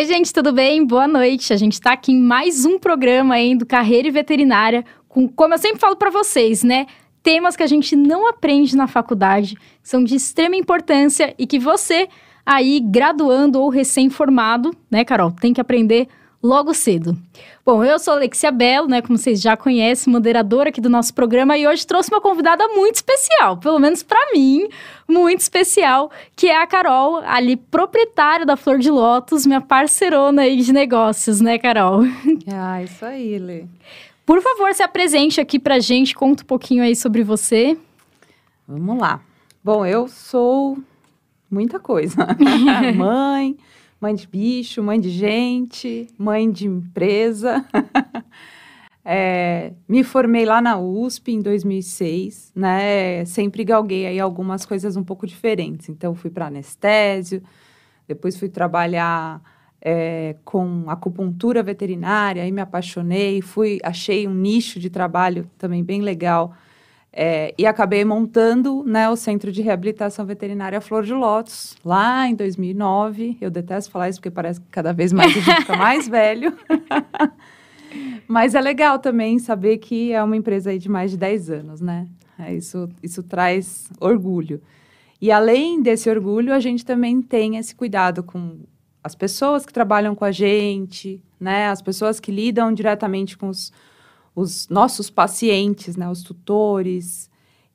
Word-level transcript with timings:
Oi, 0.00 0.06
gente, 0.06 0.32
tudo 0.32 0.50
bem? 0.50 0.82
Boa 0.82 1.06
noite. 1.06 1.52
A 1.52 1.58
gente 1.58 1.74
está 1.74 1.92
aqui 1.92 2.10
em 2.10 2.18
mais 2.18 2.64
um 2.64 2.78
programa 2.78 3.34
aí 3.34 3.54
do 3.54 3.66
Carreira 3.66 4.08
e 4.08 4.10
Veterinária, 4.10 4.82
com, 5.06 5.28
como 5.28 5.52
eu 5.52 5.58
sempre 5.58 5.78
falo 5.78 5.94
para 5.94 6.08
vocês, 6.08 6.62
né? 6.62 6.86
Temas 7.22 7.54
que 7.54 7.62
a 7.62 7.66
gente 7.66 7.94
não 7.94 8.26
aprende 8.26 8.74
na 8.74 8.86
faculdade, 8.86 9.58
são 9.82 10.02
de 10.02 10.16
extrema 10.16 10.56
importância 10.56 11.34
e 11.38 11.46
que 11.46 11.58
você, 11.58 12.08
aí, 12.46 12.80
graduando 12.80 13.60
ou 13.60 13.68
recém-formado, 13.68 14.74
né, 14.90 15.04
Carol, 15.04 15.32
tem 15.32 15.52
que 15.52 15.60
aprender 15.60 16.08
logo 16.42 16.72
cedo. 16.72 17.16
Bom, 17.64 17.84
eu 17.84 17.98
sou 17.98 18.14
Alexia 18.14 18.50
Belo, 18.50 18.88
né, 18.88 19.02
como 19.02 19.18
vocês 19.18 19.40
já 19.40 19.56
conhecem, 19.56 20.12
moderadora 20.12 20.70
aqui 20.70 20.80
do 20.80 20.88
nosso 20.88 21.14
programa 21.14 21.56
e 21.56 21.68
hoje 21.68 21.86
trouxe 21.86 22.10
uma 22.10 22.20
convidada 22.20 22.66
muito 22.68 22.96
especial, 22.96 23.58
pelo 23.58 23.78
menos 23.78 24.02
para 24.02 24.32
mim, 24.32 24.66
muito 25.06 25.40
especial, 25.40 26.10
que 26.34 26.48
é 26.48 26.60
a 26.60 26.66
Carol, 26.66 27.18
ali 27.18 27.56
proprietária 27.56 28.46
da 28.46 28.56
Flor 28.56 28.78
de 28.78 28.90
Lótus, 28.90 29.44
minha 29.46 29.60
parceirona 29.60 30.42
aí 30.42 30.56
de 30.56 30.72
negócios, 30.72 31.40
né, 31.40 31.58
Carol? 31.58 32.02
Ah, 32.52 32.82
isso 32.82 33.04
aí, 33.04 33.38
Lê. 33.38 33.64
Por 34.26 34.40
favor, 34.42 34.72
se 34.74 34.82
apresente 34.82 35.40
aqui 35.40 35.58
pra 35.58 35.78
gente, 35.78 36.14
conta 36.14 36.42
um 36.42 36.46
pouquinho 36.46 36.82
aí 36.82 36.96
sobre 36.96 37.22
você. 37.22 37.76
Vamos 38.66 38.98
lá. 38.98 39.20
Bom, 39.62 39.84
eu 39.84 40.08
sou 40.08 40.78
muita 41.50 41.78
coisa. 41.78 42.26
Mãe, 42.96 43.56
mãe 44.00 44.14
de 44.14 44.26
bicho, 44.26 44.82
mãe 44.82 44.98
de 44.98 45.10
gente, 45.10 46.08
mãe 46.16 46.50
de 46.50 46.66
empresa. 46.66 47.64
é, 49.04 49.74
me 49.86 50.02
formei 50.02 50.46
lá 50.46 50.62
na 50.62 50.78
USP 50.78 51.32
em 51.32 51.42
2006, 51.42 52.52
né? 52.56 53.24
Sempre 53.26 53.62
galguei 53.62 54.06
aí 54.06 54.18
algumas 54.18 54.64
coisas 54.64 54.96
um 54.96 55.04
pouco 55.04 55.26
diferentes. 55.26 55.90
Então, 55.90 56.14
fui 56.14 56.30
para 56.30 56.46
anestésio, 56.46 57.42
depois 58.08 58.38
fui 58.38 58.48
trabalhar 58.48 59.42
é, 59.82 60.36
com 60.44 60.84
acupuntura 60.88 61.62
veterinária, 61.62 62.42
aí 62.42 62.50
me 62.50 62.62
apaixonei, 62.62 63.42
fui, 63.42 63.78
achei 63.82 64.26
um 64.26 64.34
nicho 64.34 64.80
de 64.80 64.88
trabalho 64.88 65.48
também 65.58 65.84
bem 65.84 66.00
legal 66.00 66.54
é, 67.12 67.52
e 67.58 67.66
acabei 67.66 68.04
montando 68.04 68.84
né, 68.84 69.08
o 69.08 69.16
Centro 69.16 69.50
de 69.50 69.62
Reabilitação 69.62 70.24
Veterinária 70.24 70.80
Flor 70.80 71.02
de 71.02 71.12
Lótus, 71.12 71.76
lá 71.84 72.28
em 72.28 72.34
2009. 72.34 73.36
Eu 73.40 73.50
detesto 73.50 73.90
falar 73.90 74.08
isso 74.08 74.20
porque 74.20 74.30
parece 74.30 74.60
que 74.60 74.68
cada 74.70 74.92
vez 74.92 75.12
mais 75.12 75.30
a 75.30 75.40
gente 75.40 75.56
fica 75.56 75.76
mais 75.76 76.06
velho. 76.08 76.56
Mas 78.28 78.54
é 78.54 78.60
legal 78.60 79.00
também 79.00 79.40
saber 79.40 79.78
que 79.78 80.12
é 80.12 80.22
uma 80.22 80.36
empresa 80.36 80.78
de 80.78 80.88
mais 80.88 81.10
de 81.10 81.16
10 81.16 81.50
anos, 81.50 81.80
né? 81.80 82.06
É, 82.38 82.54
isso, 82.54 82.88
isso 83.02 83.24
traz 83.24 83.90
orgulho. 84.00 84.62
E 85.20 85.32
além 85.32 85.82
desse 85.82 86.08
orgulho, 86.08 86.54
a 86.54 86.60
gente 86.60 86.84
também 86.84 87.20
tem 87.20 87.56
esse 87.56 87.74
cuidado 87.74 88.22
com 88.22 88.60
as 89.02 89.16
pessoas 89.16 89.66
que 89.66 89.72
trabalham 89.72 90.14
com 90.14 90.24
a 90.24 90.30
gente, 90.30 91.20
né? 91.40 91.68
As 91.68 91.82
pessoas 91.82 92.20
que 92.20 92.30
lidam 92.30 92.72
diretamente 92.72 93.36
com 93.36 93.48
os 93.48 93.72
os 94.34 94.68
nossos 94.68 95.10
pacientes, 95.10 95.96
né, 95.96 96.08
os 96.08 96.22
tutores. 96.22 97.30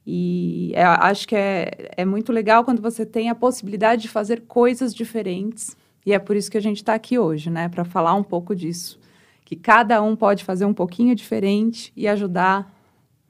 E 0.06 0.72
é, 0.76 0.84
acho 0.84 1.28
que 1.28 1.36
é, 1.36 1.92
é 1.98 2.06
muito 2.06 2.32
legal 2.32 2.64
quando 2.64 2.82
você 2.82 3.06
tem 3.06 3.30
a 3.30 3.36
possibilidade 3.36 4.04
de 4.04 4.10
fazer 4.10 4.42
coisas 4.42 4.94
diferentes. 4.94 5.76
E 6.06 6.14
é 6.14 6.20
por 6.20 6.36
isso 6.36 6.52
que 6.52 6.58
a 6.58 6.62
gente 6.62 6.78
está 6.78 6.94
aqui 6.94 7.18
hoje, 7.18 7.50
né, 7.50 7.68
para 7.68 7.84
falar 7.84 8.14
um 8.14 8.24
pouco 8.24 8.56
disso. 8.56 9.00
Que 9.44 9.56
cada 9.56 10.02
um 10.02 10.16
pode 10.16 10.44
fazer 10.44 10.66
um 10.66 10.74
pouquinho 10.74 11.16
diferente 11.16 11.92
e 11.96 12.08
ajudar 12.08 12.72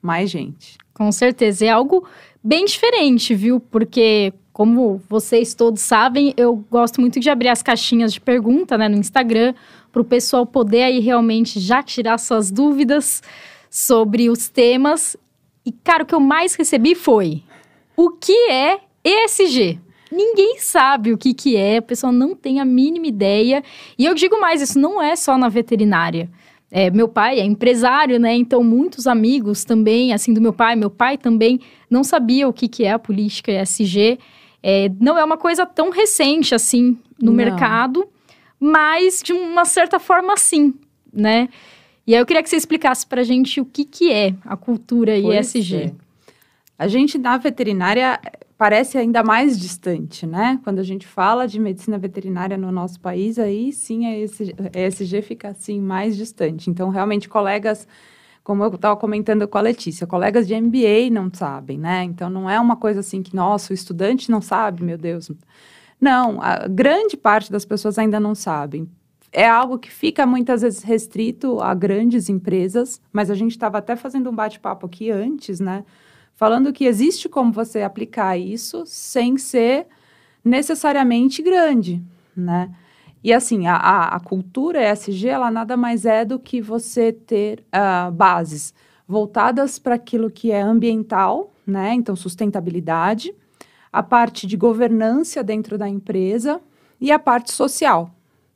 mais 0.01 0.29
gente. 0.29 0.77
Com 0.93 1.11
certeza. 1.11 1.65
É 1.65 1.69
algo 1.69 2.07
bem 2.43 2.65
diferente, 2.65 3.33
viu? 3.33 3.59
Porque, 3.59 4.33
como 4.55 5.01
vocês 5.09 5.53
todos 5.53 5.81
sabem, 5.81 6.33
eu 6.37 6.55
gosto 6.71 7.01
muito 7.01 7.19
de 7.19 7.29
abrir 7.29 7.49
as 7.49 7.61
caixinhas 7.61 8.13
de 8.13 8.21
pergunta 8.21 8.77
né, 8.77 8.87
no 8.87 8.95
Instagram 8.95 9.53
para 9.91 10.01
o 10.01 10.05
pessoal 10.05 10.45
poder 10.45 10.83
aí 10.83 11.01
realmente 11.01 11.59
já 11.59 11.83
tirar 11.83 12.17
suas 12.17 12.51
dúvidas 12.51 13.21
sobre 13.69 14.29
os 14.29 14.47
temas. 14.47 15.17
E, 15.65 15.73
cara, 15.73 16.03
o 16.03 16.05
que 16.05 16.15
eu 16.15 16.21
mais 16.21 16.55
recebi 16.55 16.95
foi: 16.95 17.43
o 17.97 18.11
que 18.11 18.49
é 18.49 18.79
ESG? 19.03 19.77
Ninguém 20.09 20.57
sabe 20.59 21.11
o 21.11 21.17
que, 21.17 21.33
que 21.33 21.57
é, 21.57 21.79
a 21.79 21.81
pessoa 21.81 22.13
não 22.13 22.33
tem 22.33 22.61
a 22.61 22.65
mínima 22.65 23.07
ideia. 23.07 23.61
E 23.99 24.05
eu 24.05 24.13
digo 24.13 24.39
mais: 24.39 24.61
isso 24.61 24.79
não 24.79 25.01
é 25.01 25.17
só 25.17 25.37
na 25.37 25.49
veterinária. 25.49 26.29
É, 26.71 26.89
meu 26.89 27.09
pai 27.09 27.41
é 27.41 27.43
empresário, 27.43 28.17
né? 28.21 28.33
Então, 28.33 28.63
muitos 28.63 29.05
amigos 29.05 29.65
também, 29.65 30.13
assim, 30.13 30.33
do 30.33 30.39
meu 30.39 30.53
pai, 30.53 30.77
meu 30.77 30.89
pai 30.89 31.17
também 31.17 31.59
não 31.89 32.05
sabia 32.05 32.47
o 32.47 32.53
que, 32.53 32.69
que 32.69 32.85
é 32.85 32.93
a 32.93 32.99
política 32.99 33.51
ESG. 33.51 34.17
É, 34.67 34.89
não 34.99 35.15
é 35.15 35.23
uma 35.23 35.37
coisa 35.37 35.63
tão 35.63 35.91
recente 35.91 36.55
assim 36.55 36.97
no 37.21 37.27
não. 37.27 37.33
mercado 37.33 38.09
mas 38.59 39.21
de 39.23 39.33
uma 39.33 39.65
certa 39.65 39.99
forma 39.99 40.35
sim, 40.37 40.73
né? 41.13 41.49
E 42.07 42.13
aí 42.13 42.21
eu 42.21 42.25
queria 42.25 42.41
que 42.41 42.49
você 42.49 42.55
explicasse 42.55 43.05
para 43.05 43.21
a 43.21 43.23
gente 43.23 43.59
o 43.59 43.65
que, 43.65 43.83
que 43.83 44.11
é 44.11 44.33
a 44.43 44.55
cultura 44.55 45.13
pois 45.21 45.53
ISG. 45.53 45.75
É. 45.75 45.91
A 46.77 46.87
gente 46.87 47.17
na 47.17 47.37
veterinária 47.37 48.19
parece 48.57 48.97
ainda 48.97 49.23
mais 49.23 49.59
distante, 49.59 50.25
né? 50.25 50.59
Quando 50.63 50.79
a 50.79 50.83
gente 50.83 51.05
fala 51.05 51.47
de 51.47 51.59
medicina 51.59 51.97
veterinária 51.97 52.57
no 52.57 52.71
nosso 52.71 52.99
país, 52.99 53.37
aí 53.37 53.71
sim 53.71 54.05
a 54.05 54.17
ESG, 54.17 54.55
a 54.73 54.79
ESG 54.79 55.21
fica 55.21 55.49
assim 55.49 55.79
mais 55.79 56.15
distante. 56.15 56.69
Então, 56.69 56.89
realmente, 56.89 57.27
colegas, 57.27 57.87
como 58.45 58.63
eu 58.63 58.69
estava 58.69 58.95
comentando 58.95 59.47
com 59.47 59.57
a 59.57 59.61
Letícia, 59.61 60.05
colegas 60.05 60.47
de 60.47 60.53
MBA 60.53 61.09
não 61.11 61.33
sabem, 61.33 61.79
né? 61.79 62.03
Então, 62.03 62.29
não 62.29 62.47
é 62.47 62.59
uma 62.59 62.75
coisa 62.75 62.99
assim 62.99 63.23
que, 63.23 63.35
nossa, 63.35 63.73
o 63.73 63.75
estudante 63.75 64.29
não 64.29 64.39
sabe, 64.39 64.83
meu 64.83 64.99
Deus. 64.99 65.31
Não, 65.99 66.39
a 66.39 66.67
grande 66.67 67.17
parte 67.17 67.51
das 67.51 67.65
pessoas 67.65 67.97
ainda 67.97 68.19
não 68.19 68.35
sabem. 68.35 68.87
É 69.31 69.49
algo 69.49 69.79
que 69.79 69.89
fica 69.89 70.27
muitas 70.27 70.61
vezes 70.61 70.83
restrito 70.83 71.59
a 71.59 71.73
grandes 71.73 72.29
empresas, 72.29 73.01
mas 73.11 73.31
a 73.31 73.33
gente 73.33 73.49
estava 73.51 73.79
até 73.79 73.95
fazendo 73.95 74.29
um 74.29 74.35
bate-papo 74.35 74.85
aqui 74.85 75.09
antes, 75.09 75.59
né? 75.59 75.83
Falando 76.35 76.71
que 76.71 76.85
existe 76.85 77.27
como 77.27 77.51
você 77.51 77.81
aplicar 77.81 78.37
isso 78.37 78.83
sem 78.85 79.39
ser 79.39 79.87
necessariamente 80.43 81.41
grande, 81.41 81.99
né? 82.37 82.69
E 83.25 83.33
assim, 83.33 83.65
a, 83.65 83.75
a, 83.75 84.15
a 84.17 84.19
cultura 84.19 84.87
ESG, 84.91 85.29
ela 85.29 85.49
nada 85.49 85.75
mais 85.75 86.05
é 86.05 86.23
do 86.23 86.37
que 86.37 86.61
você 86.61 87.11
ter 87.11 87.65
uh, 87.73 88.11
bases 88.11 88.71
voltadas 89.07 89.79
para 89.79 89.95
aquilo 89.95 90.29
que 90.29 90.51
é 90.51 90.61
ambiental, 90.61 91.51
né? 91.65 91.95
Então, 91.95 92.15
sustentabilidade, 92.15 93.33
a 93.91 94.03
parte 94.03 94.45
de 94.45 94.55
governança 94.55 95.43
dentro 95.43 95.75
da 95.75 95.89
empresa 95.89 96.61
e 97.01 97.11
a 97.11 97.17
parte 97.17 97.51
social. 97.51 98.11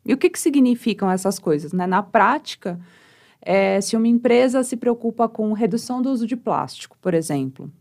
E 0.06 0.14
o 0.14 0.18
que, 0.18 0.30
que 0.30 0.40
significam 0.40 1.10
essas 1.10 1.40
coisas? 1.40 1.74
Né? 1.74 1.88
Na 1.88 2.04
prática, 2.04 2.80
é, 3.42 3.82
se 3.82 3.98
uma 3.98 4.08
empresa 4.08 4.64
se 4.64 4.78
preocupa 4.78 5.28
com 5.28 5.52
redução 5.52 6.00
do 6.00 6.12
uso 6.12 6.28
de 6.28 6.38
plástico, 6.38 6.96
por 7.02 7.16
exemplo, 7.16 7.72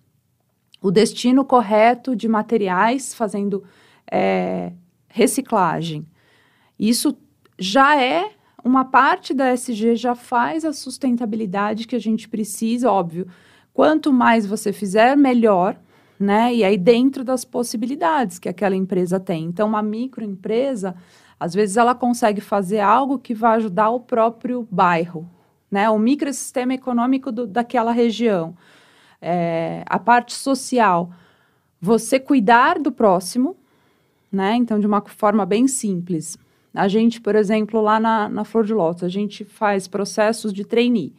o 0.81 0.91
destino 0.91 1.44
correto 1.44 2.16
de 2.16 2.27
materiais 2.27 3.12
fazendo 3.12 3.62
é, 4.10 4.72
reciclagem, 5.06 6.06
isso 6.78 7.16
já 7.59 8.00
é 8.00 8.31
uma 8.65 8.84
parte 8.84 9.33
da 9.33 9.53
SG, 9.53 9.97
já 9.97 10.15
faz 10.15 10.65
a 10.65 10.72
sustentabilidade 10.72 11.87
que 11.87 11.97
a 11.97 11.99
gente 11.99 12.28
precisa, 12.28 12.91
óbvio. 12.91 13.27
Quanto 13.72 14.12
mais 14.12 14.47
você 14.47 14.72
fizer, 14.72 15.16
melhor, 15.16 15.78
né? 16.19 16.55
E 16.55 16.65
aí 16.65 16.77
dentro 16.77 17.22
das 17.22 17.44
possibilidades 17.44 18.39
que 18.39 18.49
aquela 18.49 18.75
empresa 18.75 19.21
tem. 19.21 19.44
Então, 19.44 19.69
uma 19.69 19.83
microempresa, 19.83 20.97
às 21.39 21.55
vezes 21.55 21.77
ela 21.77 21.94
consegue 21.94 22.41
fazer 22.41 22.81
algo 22.81 23.19
que 23.19 23.34
vai 23.34 23.56
ajudar 23.56 23.91
o 23.91 24.00
próprio 24.00 24.66
bairro, 24.71 25.28
né? 25.71 25.89
O 25.89 25.99
microsistema 25.99 26.75
econômico 26.75 27.31
do, 27.31 27.47
daquela 27.47 27.93
região. 27.93 28.56
É, 29.21 29.84
a 29.86 29.98
parte 29.98 30.33
social, 30.34 31.10
você 31.80 32.19
cuidar 32.19 32.78
do 32.78 32.91
próximo, 32.91 33.57
né? 34.30 34.57
Então, 34.57 34.78
de 34.80 34.86
uma 34.86 35.03
forma 35.03 35.47
bem 35.47 35.69
simples. 35.69 36.36
A 36.74 36.88
gente, 36.88 37.20
por 37.20 37.34
exemplo, 37.34 37.80
lá 37.80 37.98
na, 37.98 38.28
na 38.28 38.44
Flor 38.44 38.65
de 38.65 38.74
Lótus, 38.74 39.04
a 39.04 39.09
gente 39.09 39.44
faz 39.44 39.88
processos 39.88 40.53
de 40.53 40.65
trainee. 40.65 41.15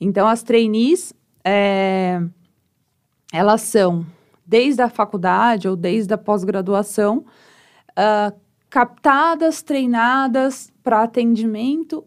Então, 0.00 0.28
as 0.28 0.42
trainees, 0.42 1.12
é, 1.44 2.20
elas 3.32 3.62
são 3.62 4.06
desde 4.46 4.82
a 4.82 4.88
faculdade 4.88 5.68
ou 5.68 5.74
desde 5.74 6.12
a 6.12 6.18
pós-graduação, 6.18 7.24
uh, 7.90 8.34
captadas, 8.68 9.62
treinadas 9.62 10.72
para 10.82 11.02
atendimento 11.02 12.04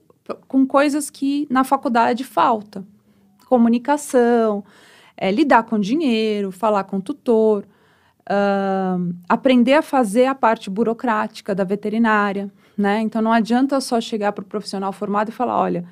com 0.48 0.68
coisas 0.68 1.10
que 1.10 1.48
na 1.50 1.64
faculdade 1.64 2.24
falta. 2.24 2.86
Comunicação, 3.48 4.64
é, 5.16 5.32
lidar 5.32 5.64
com 5.64 5.80
dinheiro, 5.80 6.52
falar 6.52 6.84
com 6.84 7.00
tutor, 7.00 7.66
uh, 8.30 9.16
aprender 9.28 9.74
a 9.74 9.82
fazer 9.82 10.26
a 10.26 10.36
parte 10.36 10.70
burocrática 10.70 11.56
da 11.56 11.64
veterinária, 11.64 12.52
né? 12.78 13.02
Então 13.02 13.22
não 13.22 13.32
adianta 13.32 13.82
só 13.82 14.00
chegar 14.00 14.32
para 14.32 14.44
o 14.44 14.48
profissional 14.48 14.94
formado 14.94 15.30
e 15.30 15.32
falar, 15.32 15.58
olha, 15.60 15.86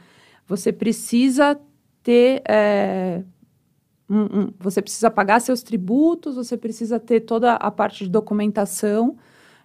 você 0.47 0.71
precisa 0.71 1.59
ter 2.03 2.43
é, 2.47 3.23
um, 4.09 4.21
um, 4.21 4.53
você 4.59 4.81
precisa 4.81 5.09
pagar 5.09 5.39
seus 5.41 5.63
tributos, 5.63 6.35
você 6.35 6.55
precisa 6.55 6.99
ter 6.99 7.21
toda 7.21 7.53
a 7.53 7.71
parte 7.71 8.03
de 8.03 8.09
documentação, 8.09 9.17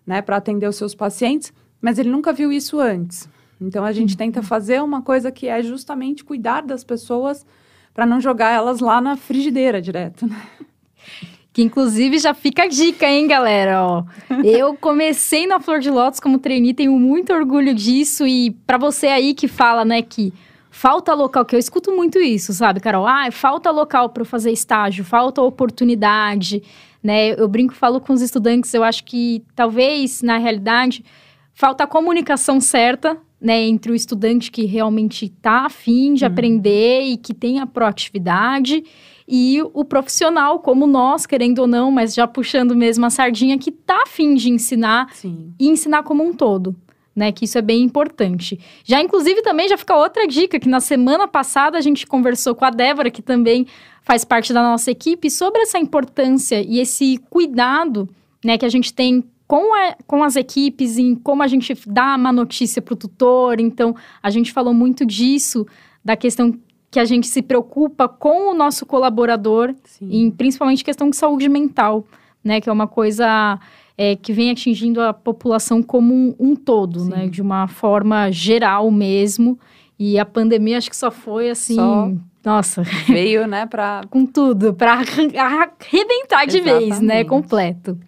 né, 0.06 0.22
para 0.22 0.37
atender 0.37 0.67
os 0.67 0.76
seus 0.76 0.94
pacientes, 0.94 1.52
Mas 1.81 1.99
ele 1.99 2.11
nunca 2.11 2.32
viu 2.32 2.50
isso 2.52 2.78
antes. 2.78 3.28
Então 3.61 3.84
a 3.84 3.93
gente 3.93 4.12
uhum. 4.12 4.19
tenta 4.19 4.43
fazer 4.43 4.82
uma 4.82 5.02
coisa 5.02 5.31
que 5.31 5.46
é 5.46 5.62
justamente 5.62 6.25
cuidar 6.25 6.62
das 6.62 6.82
pessoas 6.82 7.46
para 7.93 8.06
não 8.06 8.20
jogar 8.20 8.50
elas 8.50 8.81
lá 8.81 9.00
na 9.00 9.17
frigideira 9.17 9.81
direto. 9.81 10.26
Né? 10.26 10.43
Que 11.52 11.62
inclusive 11.62 12.19
já 12.19 12.32
fica 12.32 12.62
a 12.62 12.69
dica, 12.69 13.06
hein, 13.06 13.26
galera? 13.26 13.85
Ó, 13.85 14.05
eu 14.44 14.76
comecei 14.76 15.47
na 15.47 15.58
Flor 15.58 15.81
de 15.81 15.91
Lótus 15.91 16.20
como 16.20 16.38
trainee, 16.38 16.73
tenho 16.73 16.93
muito 16.99 17.32
orgulho 17.32 17.75
disso. 17.75 18.26
E 18.26 18.52
para 18.67 18.79
você 18.79 19.08
aí 19.08 19.35
que 19.35 19.49
fala, 19.49 19.85
né, 19.85 20.00
que 20.00 20.32
falta 20.70 21.12
local, 21.12 21.44
que 21.44 21.55
eu 21.55 21.58
escuto 21.58 21.91
muito 21.91 22.20
isso, 22.20 22.52
sabe, 22.52 22.79
Carol? 22.79 23.06
Ah, 23.06 23.31
falta 23.32 23.70
local 23.70 24.11
para 24.11 24.25
fazer 24.25 24.52
estágio, 24.52 25.05
falta 25.05 25.43
oportunidade, 25.43 26.62
né? 27.02 27.32
Eu 27.32 27.49
brinco, 27.49 27.75
falo 27.75 28.00
com 28.00 28.12
os 28.12 28.23
estudantes, 28.23 28.73
eu 28.73 28.85
acho 28.85 29.03
que 29.05 29.43
talvez, 29.56 30.23
na 30.23 30.38
realidade, 30.38 31.05
falta 31.53 31.85
a 31.85 31.87
comunicação 31.87 32.61
certa, 32.61 33.19
né, 33.41 33.61
entre 33.62 33.91
o 33.91 33.94
estudante 33.94 34.50
que 34.50 34.67
realmente 34.67 35.25
está 35.25 35.67
afim 35.67 36.14
de 36.14 36.25
uhum. 36.25 36.31
aprender 36.31 37.03
e 37.03 37.17
que 37.17 37.35
tem 37.35 37.58
a 37.58 37.67
proatividade 37.67 38.85
e 39.31 39.62
o 39.73 39.85
profissional, 39.85 40.59
como 40.59 40.87
nós, 40.87 41.25
querendo 41.25 41.61
ou 41.61 41.67
não, 41.67 41.91
mas 41.91 42.15
já 42.15 42.27
puxando 42.27 42.75
mesmo 42.75 43.06
a 43.06 43.11
sardinha, 43.11 43.56
que 43.56 43.71
está 43.71 44.03
afim 44.03 44.35
de 44.35 44.50
ensinar 44.50 45.15
Sim. 45.15 45.53
e 45.59 45.69
ensinar 45.69 46.03
como 46.03 46.25
um 46.25 46.32
todo 46.32 46.75
né? 47.15 47.32
Que 47.32 47.44
isso 47.44 47.59
é 47.59 47.62
bem 47.62 47.82
importante. 47.82 48.59
Já, 48.85 49.00
inclusive, 49.00 49.43
também 49.43 49.69
já 49.69 49.77
fica 49.77 49.94
outra 49.94 50.27
dica, 50.27 50.59
que 50.59 50.69
na 50.69 50.81
semana 50.81 51.27
passada 51.27 51.77
a 51.77 51.81
gente 51.81 52.06
conversou 52.06 52.55
com 52.55 52.65
a 52.65 52.71
Débora, 52.71 53.11
que 53.11 53.21
também 53.21 53.67
faz 54.03 54.25
parte 54.25 54.53
da 54.53 54.62
nossa 54.62 54.91
equipe, 54.91 55.31
sobre 55.31 55.61
essa 55.61 55.79
importância 55.79 56.62
e 56.62 56.79
esse 56.79 57.19
cuidado, 57.29 58.09
né, 58.44 58.56
que 58.56 58.65
a 58.65 58.69
gente 58.69 58.94
tem 58.94 59.25
com, 59.47 59.75
a, 59.75 59.97
com 60.06 60.23
as 60.23 60.37
equipes 60.37 60.97
em 60.97 61.15
como 61.15 61.43
a 61.43 61.47
gente 61.47 61.75
dá 61.87 62.15
uma 62.17 62.32
notícia 62.32 62.81
para 62.81 62.94
o 62.94 62.97
tutor. 62.97 63.61
Então, 63.61 63.94
a 64.23 64.31
gente 64.31 64.53
falou 64.53 64.73
muito 64.73 65.05
disso, 65.05 65.67
da 66.05 66.17
questão 66.17 66.59
que 66.91 66.99
a 66.99 67.05
gente 67.05 67.27
se 67.27 67.41
preocupa 67.41 68.09
com 68.09 68.51
o 68.51 68.55
nosso 68.55 68.85
colaborador, 68.85 69.75
em, 70.03 70.31
principalmente 70.31 70.85
questão 70.85 71.09
de 71.09 71.17
saúde 71.17 71.49
mental, 71.49 72.05
né? 72.43 72.61
Que 72.61 72.69
é 72.69 72.73
uma 72.73 72.89
coisa 72.89 73.59
é, 73.97 74.17
que 74.17 74.33
vem 74.33 74.51
atingindo 74.51 75.01
a 75.01 75.13
população 75.13 75.83
como 75.83 76.13
um, 76.13 76.35
um 76.39 76.57
todo, 76.57 77.05
né, 77.05 77.17
Sim. 77.17 77.23
né? 77.23 77.29
De 77.29 77.41
uma 77.41 77.69
forma 77.69 78.31
geral 78.31 78.91
mesmo. 78.91 79.59
E 79.99 80.19
a 80.19 80.25
pandemia 80.25 80.79
acho 80.79 80.91
que 80.91 80.97
só 80.97 81.11
foi 81.11 81.51
assim. 81.51 81.77
Só 81.77 82.11
nossa. 82.45 82.83
Veio, 83.07 83.47
né, 83.47 83.67
para 83.67 84.03
com 84.09 84.25
tudo, 84.25 84.73
para 84.75 84.95
arrebentar 85.37 86.47
de 86.47 86.59
Exatamente. 86.59 86.89
vez, 86.89 87.01
né, 87.01 87.25
completo. 87.25 87.99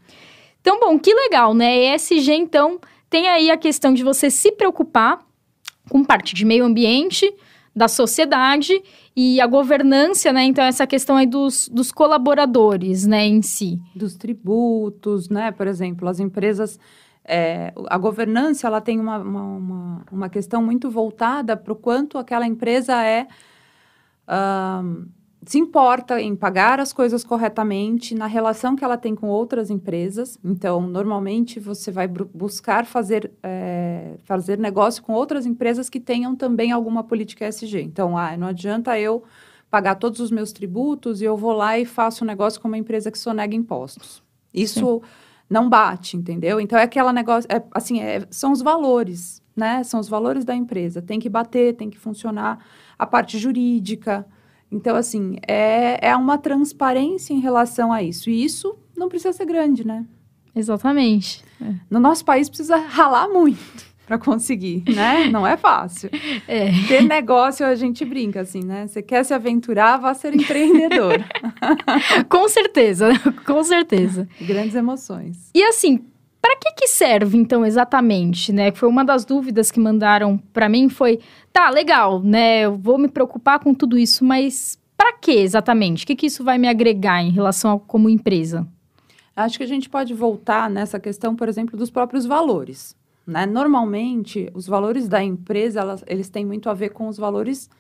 Então, 0.60 0.80
bom, 0.80 0.98
que 0.98 1.12
legal, 1.12 1.54
né? 1.54 1.94
ESG, 1.94 2.32
então, 2.32 2.80
tem 3.10 3.28
aí 3.28 3.50
a 3.50 3.56
questão 3.56 3.92
de 3.92 4.02
você 4.02 4.30
se 4.30 4.52
preocupar 4.52 5.18
com 5.88 6.04
parte 6.04 6.34
de 6.34 6.44
meio 6.44 6.64
ambiente, 6.64 7.32
da 7.74 7.88
sociedade 7.88 8.82
e 9.16 9.40
a 9.40 9.46
governança, 9.46 10.32
né? 10.32 10.44
Então, 10.44 10.64
essa 10.64 10.86
questão 10.86 11.16
aí 11.16 11.26
dos, 11.26 11.68
dos 11.68 11.90
colaboradores, 11.90 13.06
né, 13.06 13.26
em 13.26 13.42
si. 13.42 13.80
Dos 13.94 14.14
tributos, 14.14 15.28
né? 15.28 15.50
Por 15.50 15.66
exemplo, 15.66 16.08
as 16.08 16.20
empresas... 16.20 16.78
É, 17.24 17.72
a 17.88 17.96
governança, 17.98 18.66
ela 18.66 18.80
tem 18.80 18.98
uma, 18.98 19.18
uma, 19.18 19.42
uma, 19.42 20.04
uma 20.10 20.28
questão 20.28 20.60
muito 20.60 20.90
voltada 20.90 21.56
para 21.56 21.72
o 21.72 21.76
quanto 21.76 22.18
aquela 22.18 22.46
empresa 22.46 23.00
é... 23.02 23.26
se 25.44 25.58
importa 25.58 26.20
em 26.20 26.36
pagar 26.36 26.78
as 26.78 26.92
coisas 26.92 27.24
corretamente 27.24 28.14
na 28.14 28.26
relação 28.26 28.76
que 28.76 28.84
ela 28.84 28.96
tem 28.96 29.14
com 29.14 29.28
outras 29.28 29.70
empresas. 29.70 30.38
Então, 30.44 30.82
normalmente 30.82 31.58
você 31.58 31.90
vai 31.90 32.06
buscar 32.06 32.86
fazer, 32.86 33.32
é, 33.42 34.14
fazer 34.24 34.56
negócio 34.56 35.02
com 35.02 35.12
outras 35.12 35.44
empresas 35.44 35.88
que 35.88 35.98
tenham 35.98 36.36
também 36.36 36.70
alguma 36.70 37.02
política 37.02 37.48
ESG. 37.48 37.82
Então, 37.82 38.16
ah, 38.16 38.36
não 38.36 38.46
adianta 38.46 38.98
eu 38.98 39.24
pagar 39.68 39.96
todos 39.96 40.20
os 40.20 40.30
meus 40.30 40.52
tributos 40.52 41.20
e 41.20 41.24
eu 41.24 41.36
vou 41.36 41.52
lá 41.52 41.76
e 41.76 41.84
faço 41.84 42.22
um 42.22 42.26
negócio 42.26 42.60
com 42.60 42.68
uma 42.68 42.78
empresa 42.78 43.10
que 43.10 43.18
sonega 43.18 43.56
impostos. 43.56 44.22
Isso 44.54 45.00
Sim. 45.02 45.08
não 45.50 45.68
bate, 45.68 46.16
entendeu? 46.16 46.60
Então, 46.60 46.78
é 46.78 46.84
aquela 46.84 47.12
negócio, 47.12 47.48
é, 47.50 47.60
assim, 47.74 48.00
é, 48.00 48.24
são 48.30 48.52
os 48.52 48.62
valores, 48.62 49.42
né? 49.56 49.82
São 49.82 49.98
os 49.98 50.08
valores 50.08 50.44
da 50.44 50.54
empresa. 50.54 51.02
Tem 51.02 51.18
que 51.18 51.28
bater, 51.28 51.74
tem 51.74 51.90
que 51.90 51.98
funcionar 51.98 52.64
a 52.96 53.06
parte 53.06 53.38
jurídica, 53.38 54.24
então, 54.72 54.96
assim, 54.96 55.36
é, 55.46 56.08
é 56.08 56.16
uma 56.16 56.38
transparência 56.38 57.34
em 57.34 57.40
relação 57.40 57.92
a 57.92 58.02
isso. 58.02 58.30
E 58.30 58.42
isso 58.42 58.74
não 58.96 59.06
precisa 59.06 59.32
ser 59.34 59.44
grande, 59.44 59.86
né? 59.86 60.06
Exatamente. 60.56 61.44
É. 61.60 61.74
No 61.90 62.00
nosso 62.00 62.24
país 62.24 62.48
precisa 62.48 62.76
ralar 62.76 63.28
muito 63.28 63.84
para 64.06 64.18
conseguir, 64.18 64.82
né? 64.88 65.28
Não 65.28 65.46
é 65.46 65.58
fácil. 65.58 66.10
É. 66.48 66.70
Ter 66.88 67.02
negócio, 67.02 67.64
a 67.64 67.74
gente 67.74 68.04
brinca 68.04 68.40
assim, 68.40 68.62
né? 68.62 68.86
Você 68.86 69.00
quer 69.00 69.24
se 69.24 69.32
aventurar, 69.32 69.96
vá 69.96 70.12
ser 70.12 70.34
empreendedor. 70.34 71.14
com 72.28 72.48
certeza, 72.48 73.10
com 73.46 73.62
certeza. 73.62 74.28
Grandes 74.40 74.74
emoções. 74.74 75.50
E 75.54 75.62
assim, 75.62 76.04
para 76.42 76.56
que 76.56 76.72
que 76.72 76.88
serve 76.88 77.38
então 77.38 77.64
exatamente, 77.64 78.52
né? 78.52 78.72
Foi 78.72 78.88
uma 78.88 79.04
das 79.04 79.24
dúvidas 79.24 79.70
que 79.70 79.78
mandaram 79.78 80.36
para 80.52 80.68
mim 80.68 80.88
foi, 80.88 81.20
tá, 81.52 81.70
legal, 81.70 82.20
né? 82.20 82.62
Eu 82.62 82.76
vou 82.76 82.98
me 82.98 83.06
preocupar 83.06 83.60
com 83.60 83.72
tudo 83.72 83.96
isso, 83.96 84.24
mas 84.24 84.76
para 84.96 85.12
que 85.12 85.30
exatamente? 85.30 86.02
O 86.02 86.06
que 86.06 86.16
que 86.16 86.26
isso 86.26 86.42
vai 86.42 86.58
me 86.58 86.68
agregar 86.68 87.22
em 87.22 87.30
relação 87.30 87.72
a 87.72 87.78
como 87.78 88.08
empresa? 88.08 88.66
Acho 89.36 89.56
que 89.56 89.64
a 89.64 89.68
gente 89.68 89.88
pode 89.88 90.12
voltar 90.12 90.68
nessa 90.68 90.98
questão, 90.98 91.36
por 91.36 91.48
exemplo, 91.48 91.78
dos 91.78 91.90
próprios 91.90 92.26
valores. 92.26 92.96
Né? 93.24 93.46
Normalmente, 93.46 94.50
os 94.52 94.66
valores 94.66 95.08
da 95.08 95.22
empresa, 95.22 95.80
elas, 95.80 96.04
eles 96.08 96.28
têm 96.28 96.44
muito 96.44 96.68
a 96.68 96.74
ver 96.74 96.90
com 96.90 97.06
os 97.06 97.16
valores 97.16 97.70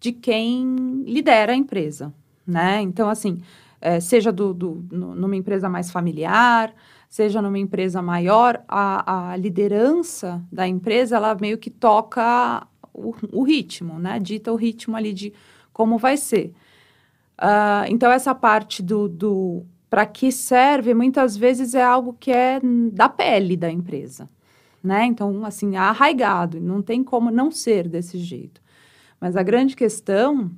de 0.00 0.10
quem 0.10 1.04
lidera 1.06 1.52
a 1.52 1.56
empresa. 1.56 2.12
Né? 2.46 2.80
Então, 2.80 3.08
assim, 3.08 3.40
é, 3.80 4.00
seja 4.00 4.32
do, 4.32 4.52
do, 4.52 4.84
numa 4.90 5.36
empresa 5.36 5.68
mais 5.68 5.90
familiar, 5.90 6.74
seja 7.10 7.42
numa 7.42 7.58
empresa 7.58 8.00
maior, 8.00 8.62
a, 8.68 9.32
a 9.32 9.36
liderança 9.36 10.40
da 10.50 10.66
empresa, 10.68 11.16
ela 11.16 11.34
meio 11.34 11.58
que 11.58 11.68
toca 11.68 12.64
o, 12.94 13.12
o, 13.32 13.42
ritmo, 13.42 13.98
né? 13.98 14.20
Dita 14.20 14.52
o 14.52 14.56
ritmo 14.56 14.96
ali 14.96 15.12
de 15.12 15.32
como 15.72 15.98
vai 15.98 16.16
ser. 16.16 16.54
Uh, 17.36 17.88
então, 17.88 18.12
essa 18.12 18.32
parte 18.32 18.80
do, 18.80 19.08
do 19.08 19.66
para 19.90 20.06
que 20.06 20.30
serve, 20.30 20.94
muitas 20.94 21.36
vezes 21.36 21.74
é 21.74 21.82
algo 21.82 22.16
que 22.18 22.30
é 22.30 22.60
da 22.92 23.08
pele 23.08 23.56
da 23.56 23.68
empresa, 23.68 24.30
né? 24.80 25.04
Então, 25.04 25.44
assim, 25.44 25.74
arraigado, 25.74 26.60
não 26.60 26.80
tem 26.80 27.02
como 27.02 27.28
não 27.28 27.50
ser 27.50 27.88
desse 27.88 28.18
jeito. 28.18 28.62
Mas 29.20 29.34
a 29.34 29.42
grande 29.42 29.74
questão 29.74 30.48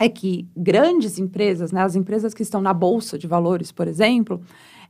é 0.00 0.08
que 0.08 0.48
grandes 0.56 1.18
empresas, 1.18 1.70
né, 1.70 1.82
as 1.82 1.94
empresas 1.94 2.32
que 2.32 2.42
estão 2.42 2.62
na 2.62 2.72
bolsa 2.72 3.18
de 3.18 3.26
valores, 3.26 3.70
por 3.70 3.86
exemplo, 3.86 4.40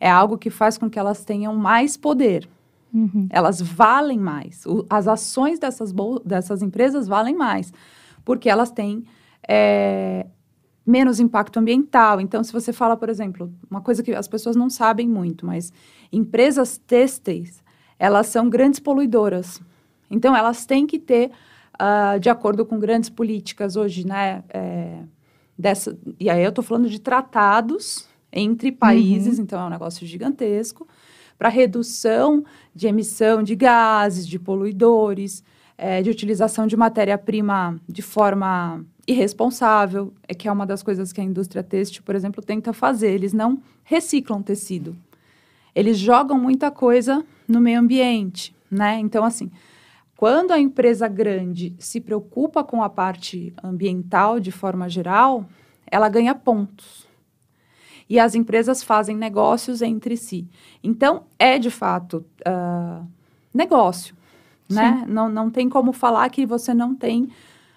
é 0.00 0.11
algo 0.11 0.38
que 0.38 0.49
faz 0.49 0.78
com 0.78 0.88
que 0.88 0.99
elas 0.99 1.25
tenham 1.25 1.54
mais 1.54 1.97
poder. 1.97 2.49
Uhum. 2.92 3.28
Elas 3.30 3.61
valem 3.61 4.19
mais. 4.19 4.64
O, 4.66 4.85
as 4.88 5.07
ações 5.07 5.59
dessas, 5.59 5.95
dessas 6.25 6.62
empresas 6.62 7.07
valem 7.07 7.37
mais, 7.37 7.73
porque 8.25 8.49
elas 8.49 8.71
têm 8.71 9.04
é, 9.47 10.26
menos 10.85 11.21
impacto 11.21 11.59
ambiental. 11.59 12.21
Então, 12.21 12.42
se 12.42 12.52
você 12.52 12.73
fala, 12.73 12.97
por 12.97 13.09
exemplo, 13.09 13.52
uma 13.71 13.83
coisa 13.83 14.02
que 14.02 14.12
as 14.12 14.26
pessoas 14.26 14.57
não 14.57 14.71
sabem 14.71 15.07
muito, 15.07 15.45
mas 15.45 15.73
empresas 16.11 16.78
têxteis, 16.78 17.62
elas 17.99 18.26
são 18.26 18.49
grandes 18.49 18.80
poluidoras. 18.80 19.61
Então, 20.11 20.35
elas 20.35 20.64
têm 20.64 20.87
que 20.87 20.99
ter, 20.99 21.30
uh, 21.75 22.19
de 22.19 22.30
acordo 22.30 22.64
com 22.64 22.78
grandes 22.78 23.11
políticas 23.11 23.76
hoje, 23.76 24.04
né? 24.07 24.42
É, 24.49 25.02
dessa, 25.57 25.97
e 26.19 26.30
aí 26.30 26.42
eu 26.42 26.49
estou 26.49 26.64
falando 26.64 26.88
de 26.88 26.99
tratados 26.99 28.10
entre 28.32 28.70
países, 28.72 29.38
uhum. 29.38 29.44
então 29.44 29.60
é 29.60 29.64
um 29.64 29.70
negócio 29.70 30.06
gigantesco, 30.06 30.87
para 31.38 31.49
redução 31.49 32.44
de 32.75 32.87
emissão 32.87 33.42
de 33.42 33.56
gases, 33.56 34.28
de 34.28 34.38
poluidores, 34.38 35.42
é, 35.78 36.02
de 36.02 36.10
utilização 36.10 36.66
de 36.66 36.76
matéria-prima 36.76 37.80
de 37.88 38.02
forma 38.02 38.84
irresponsável, 39.06 40.12
é 40.28 40.34
que 40.34 40.46
é 40.46 40.52
uma 40.52 40.66
das 40.66 40.82
coisas 40.82 41.12
que 41.12 41.20
a 41.20 41.25
indústria 41.25 41.62
têxtil, 41.62 42.02
por 42.04 42.14
exemplo, 42.14 42.42
tenta 42.44 42.75
fazer. 42.75 43.10
Eles 43.12 43.32
não 43.32 43.62
reciclam 43.82 44.42
tecido. 44.42 44.94
Eles 45.75 45.99
jogam 45.99 46.38
muita 46.38 46.70
coisa 46.70 47.25
no 47.49 47.60
meio 47.60 47.80
ambiente, 47.80 48.54
né? 48.70 48.99
Então, 48.99 49.25
assim, 49.25 49.50
quando 50.16 50.52
a 50.52 50.58
empresa 50.58 51.08
grande 51.08 51.75
se 51.78 52.00
preocupa 52.00 52.62
com 52.62 52.82
a 52.82 52.90
parte 52.90 53.54
ambiental 53.64 54.38
de 54.38 54.52
forma 54.52 54.88
geral, 54.88 55.49
ela 55.87 56.10
ganha 56.10 56.34
pontos 56.34 57.08
e 58.11 58.19
as 58.19 58.35
empresas 58.35 58.83
fazem 58.83 59.17
negócios 59.17 59.81
entre 59.81 60.17
si. 60.17 60.49
Então, 60.83 61.23
é 61.38 61.61
de 61.61 61.71
fato 61.71 62.26
uh, 62.40 63.07
negócio, 63.55 64.17
né? 64.69 65.05
Não, 65.07 65.29
não 65.29 65.49
tem 65.49 65.69
como 65.69 65.93
falar 65.93 66.29
que 66.29 66.45
você 66.45 66.75
não 66.75 66.93
tem 66.93 67.29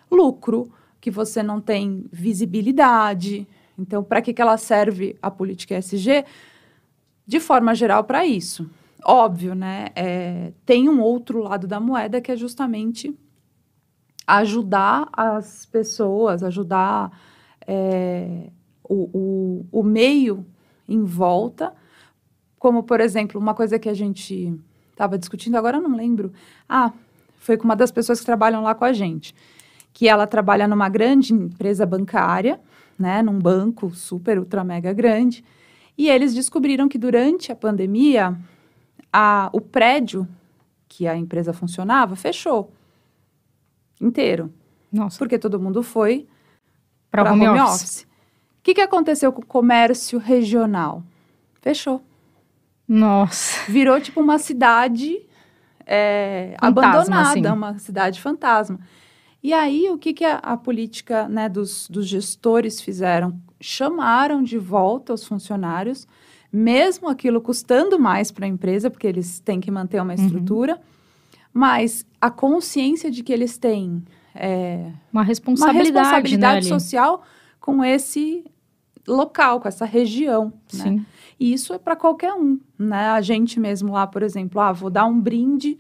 lucro, 0.10 0.72
que 1.00 1.12
você 1.12 1.44
não 1.44 1.62
tem 1.62 2.06
visibilidade. 2.12 3.48
Então, 3.78 4.04
para 4.04 4.24
que, 4.24 4.34
que 4.34 4.42
ela 4.42 4.58
serve 4.58 5.16
a 5.22 5.30
política 5.30 5.78
ESG? 5.78 6.26
De 7.26 7.40
forma 7.40 7.76
geral, 7.76 8.04
para 8.04 8.26
isso. 8.26 8.68
óbvio, 9.06 9.54
né? 9.54 9.90
É, 9.96 10.52
tem 10.66 10.90
um 10.90 11.00
outro 11.00 11.44
lado 11.44 11.68
da 11.68 11.80
moeda 11.80 12.20
que 12.20 12.32
é 12.32 12.36
justamente 12.36 13.16
ajudar 14.26 15.10
as 15.14 15.66
pessoas, 15.66 16.42
ajudar 16.42 17.12
é, 17.68 18.50
o, 18.84 19.10
o, 19.14 19.80
o 19.80 19.84
meio 19.84 20.46
em 20.88 21.04
volta, 21.04 21.74
como, 22.58 22.84
por 22.84 23.00
exemplo, 23.00 23.40
uma 23.40 23.54
coisa 23.54 23.80
que 23.80 23.90
a 23.90 23.94
gente 23.94 24.54
estava 24.92 25.18
discutindo, 25.18 25.56
agora 25.56 25.78
eu 25.78 25.82
não 25.82 25.96
lembro. 25.96 26.32
Ah, 26.68 26.92
foi 27.38 27.58
com 27.58 27.66
uma 27.66 27.76
das 27.76 27.92
pessoas 27.92 28.20
que 28.20 28.26
trabalham 28.26 28.64
lá 28.64 28.74
com 28.74 28.86
a 28.86 28.94
gente, 28.94 29.36
que 29.92 30.08
ela 30.08 30.26
trabalha 30.26 30.68
numa 30.68 30.90
grande 30.90 31.34
empresa 31.34 31.86
bancária, 31.86 32.60
né, 32.98 33.22
num 33.22 33.38
banco 33.40 33.90
super, 33.92 34.40
ultra, 34.40 34.64
mega 34.64 34.94
grande, 34.94 35.44
e 35.98 36.10
eles 36.10 36.34
descobriram 36.34 36.88
que 36.88 36.98
durante 36.98 37.52
a 37.52 37.56
pandemia, 37.56 38.38
a, 39.12 39.50
o 39.52 39.62
prédio 39.62 40.28
que 40.88 41.08
a 41.08 41.16
empresa 41.16 41.54
funcionava 41.54 42.16
fechou 42.16 42.72
inteiro. 44.00 44.54
Nossa. 44.92 45.18
Porque 45.18 45.40
todo 45.40 45.60
mundo 45.60 45.82
foi 45.82 46.28
para 47.10 47.32
home, 47.32 47.48
home, 47.48 47.60
office. 47.60 47.82
office. 47.82 48.08
O 48.64 48.66
que, 48.66 48.76
que 48.76 48.82
aconteceu 48.82 49.34
com 49.34 49.42
o 49.42 49.46
comércio 49.46 50.18
regional? 50.18 51.04
Fechou. 51.62 52.02
Nossa. 52.88 53.70
Virou 53.70 54.00
tipo 54.00 54.22
uma 54.22 54.40
cidade 54.40 55.20
é, 55.86 56.56
abandonada, 56.62 57.32
assim. 57.32 57.46
uma 57.46 57.78
cidade 57.78 58.22
fantasma. 58.22 58.80
E 59.44 59.52
aí, 59.52 59.90
o 59.90 59.98
que, 59.98 60.14
que 60.14 60.24
a, 60.24 60.36
a 60.36 60.56
política 60.56 61.28
né, 61.28 61.50
dos, 61.50 61.90
dos 61.90 62.08
gestores 62.08 62.80
fizeram? 62.80 63.38
Chamaram 63.60 64.42
de 64.42 64.58
volta 64.58 65.14
os 65.14 65.28
funcionários, 65.28 66.08
mesmo 66.50 67.10
aquilo 67.10 67.42
custando 67.42 68.00
mais 68.00 68.32
para 68.32 68.46
a 68.46 68.48
empresa, 68.48 68.90
porque 68.90 69.08
eles 69.08 69.42
têm 69.42 69.60
que 69.60 69.70
manter 69.70 70.02
uma 70.02 70.16
uhum. 70.16 70.24
estrutura, 70.26 70.76
uhum. 70.76 70.80
mas 71.54 72.06
a 72.22 72.32
consciência 72.32 73.12
de 73.12 73.24
que 73.24 73.34
eles 73.34 73.58
têm 73.58 74.02
é, 74.34 74.90
uma 75.12 75.22
responsabilidade, 75.22 75.92
uma 75.92 76.02
responsabilidade 76.02 76.70
né, 76.70 76.80
social 76.80 77.24
com 77.60 77.84
esse 77.84 78.46
local, 79.08 79.60
com 79.60 79.68
essa 79.68 79.86
região. 79.86 80.46
Né? 80.46 80.84
Sim. 80.84 80.96
Né? 80.98 81.06
E 81.40 81.54
isso 81.54 81.74
é 81.74 81.78
para 81.78 81.96
qualquer 81.96 82.34
um. 82.34 82.60
Né? 82.78 83.08
A 83.10 83.22
gente 83.22 83.60
mesmo 83.60 83.94
lá, 83.94 84.08
por 84.08 84.24
exemplo, 84.24 84.60
ah, 84.62 84.72
vou 84.72 84.90
dar 84.90 85.06
um 85.06 85.20
brinde 85.20 85.78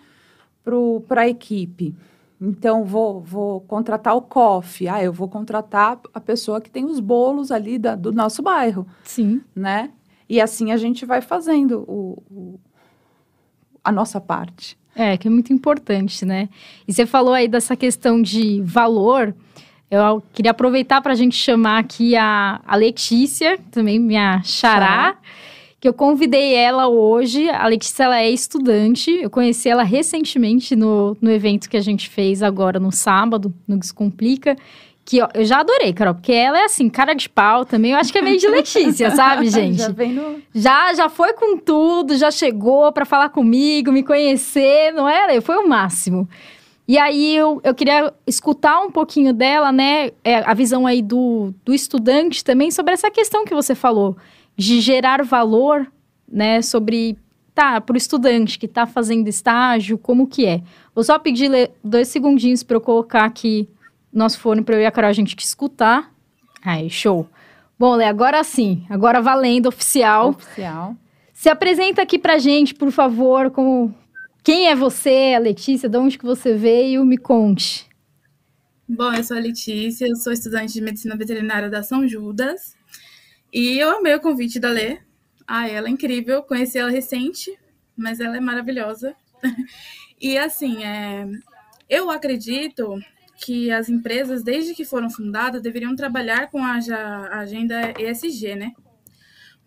para 1.07 1.21
a 1.21 1.29
equipe. 1.29 1.95
Então, 2.39 2.83
vou, 2.83 3.21
vou 3.21 3.61
contratar 3.61 4.15
o 4.15 4.21
coffee. 4.21 4.87
Ah, 4.87 5.01
eu 5.01 5.13
vou 5.13 5.29
contratar 5.29 5.99
a 6.13 6.19
pessoa 6.19 6.59
que 6.59 6.69
tem 6.69 6.83
os 6.85 6.99
bolos 6.99 7.51
ali 7.51 7.77
da, 7.77 7.95
do 7.95 8.11
nosso 8.11 8.41
bairro. 8.41 8.85
Sim. 9.03 9.41
Né? 9.55 9.91
E 10.27 10.41
assim 10.41 10.71
a 10.71 10.77
gente 10.77 11.05
vai 11.05 11.21
fazendo 11.21 11.85
o, 11.87 12.21
o, 12.29 12.59
a 13.83 13.91
nossa 13.91 14.19
parte. 14.19 14.77
É, 14.95 15.17
que 15.17 15.27
é 15.27 15.31
muito 15.31 15.51
importante, 15.51 16.23
né? 16.25 16.49
E 16.87 16.93
você 16.93 17.05
falou 17.05 17.33
aí 17.33 17.47
dessa 17.47 17.75
questão 17.75 18.21
de 18.21 18.61
valor. 18.61 19.35
Eu 19.89 20.23
queria 20.33 20.51
aproveitar 20.51 21.01
para 21.01 21.13
a 21.13 21.15
gente 21.15 21.35
chamar 21.35 21.79
aqui 21.79 22.15
a, 22.15 22.59
a 22.65 22.75
Letícia, 22.75 23.59
também 23.69 23.99
minha 23.99 24.41
xará, 24.43 25.15
que 25.79 25.87
eu 25.87 25.93
convidei 25.93 26.55
ela 26.55 26.87
hoje. 26.87 27.49
A 27.49 27.67
Letícia 27.67 28.05
ela 28.05 28.19
é 28.19 28.29
estudante, 28.29 29.11
eu 29.11 29.29
conheci 29.29 29.69
ela 29.69 29.83
recentemente 29.83 30.75
no, 30.75 31.15
no 31.21 31.29
evento 31.29 31.69
que 31.69 31.77
a 31.77 31.81
gente 31.81 32.09
fez 32.09 32.41
agora 32.41 32.79
no 32.79 32.91
sábado, 32.91 33.53
no 33.67 33.77
Descomplica. 33.77 34.55
Que 35.05 35.21
ó, 35.21 35.27
eu 35.33 35.43
já 35.43 35.59
adorei, 35.59 35.91
Carol, 35.91 36.15
porque 36.15 36.31
ela 36.31 36.57
é 36.57 36.63
assim, 36.63 36.89
cara 36.89 37.13
de 37.13 37.27
pau 37.27 37.65
também. 37.65 37.91
Eu 37.91 37.97
acho 37.97 38.11
que 38.11 38.17
é 38.17 38.21
meio 38.21 38.39
de 38.39 38.47
Letícia, 38.49 39.11
sabe, 39.11 39.49
gente? 39.51 39.79
Já 39.79 39.89
vem 39.89 40.13
no... 40.13 40.37
Já, 40.55 40.93
já 40.93 41.09
foi 41.09 41.33
com 41.33 41.57
tudo, 41.57 42.15
já 42.15 42.31
chegou 42.31 42.91
para 42.93 43.03
falar 43.03 43.29
comigo, 43.29 43.91
me 43.91 44.01
conhecer, 44.01 44.93
não 44.93 45.07
era? 45.07 45.39
Foi 45.41 45.57
o 45.57 45.67
máximo. 45.67 46.27
E 46.87 46.97
aí 46.97 47.35
eu, 47.35 47.61
eu 47.63 47.73
queria 47.73 48.13
escutar 48.27 48.81
um 48.81 48.91
pouquinho 48.91 49.33
dela, 49.33 49.71
né? 49.71 50.11
É, 50.23 50.37
a 50.39 50.53
visão 50.53 50.85
aí 50.85 51.01
do, 51.01 51.53
do 51.63 51.73
estudante 51.73 52.43
também 52.43 52.71
sobre 52.71 52.93
essa 52.93 53.09
questão 53.09 53.45
que 53.45 53.55
você 53.55 53.73
falou, 53.73 54.17
de 54.55 54.81
gerar 54.81 55.23
valor, 55.23 55.89
né? 56.27 56.61
Sobre, 56.61 57.17
tá, 57.55 57.79
para 57.79 57.93
o 57.93 57.97
estudante 57.97 58.59
que 58.59 58.65
está 58.65 58.85
fazendo 58.85 59.27
estágio, 59.29 59.97
como 59.97 60.27
que 60.27 60.45
é. 60.45 60.61
Vou 60.93 61.03
só 61.03 61.17
pedir 61.17 61.71
dois 61.81 62.09
segundinhos 62.09 62.63
para 62.63 62.75
eu 62.75 62.81
colocar 62.81 63.23
aqui 63.23 63.69
nosso 64.11 64.39
fone 64.39 64.61
para 64.61 64.75
eu 64.75 64.81
e 64.81 64.85
a 64.85 64.91
Carol 64.91 65.09
a 65.09 65.13
gente 65.13 65.37
escutar. 65.39 66.11
Aí, 66.63 66.89
show. 66.89 67.27
Bom, 67.79 67.95
Lê, 67.95 68.05
agora 68.05 68.43
sim, 68.43 68.85
agora 68.89 69.21
valendo, 69.21 69.67
oficial. 69.67 70.29
Oficial. 70.29 70.95
Se 71.33 71.49
apresenta 71.49 72.01
aqui 72.01 72.19
pra 72.19 72.37
gente, 72.37 72.75
por 72.75 72.91
favor, 72.91 73.49
como 73.51 73.93
quem 74.43 74.67
é 74.67 74.75
você, 74.75 75.33
a 75.33 75.39
Letícia? 75.39 75.87
De 75.87 75.97
onde 75.97 76.17
que 76.17 76.25
você 76.25 76.53
veio? 76.53 77.05
Me 77.05 77.17
conte. 77.17 77.87
Bom, 78.85 79.13
eu 79.13 79.23
sou 79.23 79.37
a 79.37 79.39
Letícia, 79.39 80.05
eu 80.05 80.17
sou 80.17 80.33
estudante 80.33 80.73
de 80.73 80.81
medicina 80.81 81.15
veterinária 81.15 81.69
da 81.69 81.81
São 81.81 82.05
Judas. 82.05 82.75
E 83.53 83.79
eu 83.79 83.97
amei 83.97 84.13
o 84.13 84.19
convite 84.19 84.59
da 84.59 84.69
Lê. 84.69 84.99
Ah, 85.47 85.69
ela 85.69 85.87
é 85.87 85.91
incrível, 85.91 86.43
conheci 86.43 86.77
ela 86.77 86.91
recente, 86.91 87.57
mas 87.95 88.19
ela 88.19 88.35
é 88.35 88.41
maravilhosa. 88.41 89.15
e 90.19 90.37
assim, 90.37 90.83
é... 90.83 91.25
eu 91.89 92.09
acredito 92.11 92.99
que 93.37 93.71
as 93.71 93.87
empresas, 93.87 94.43
desde 94.43 94.73
que 94.73 94.83
foram 94.83 95.09
fundadas, 95.09 95.61
deveriam 95.61 95.95
trabalhar 95.95 96.51
com 96.51 96.59
a 96.61 96.79
agenda 97.39 97.93
ESG, 97.97 98.55
né? 98.55 98.73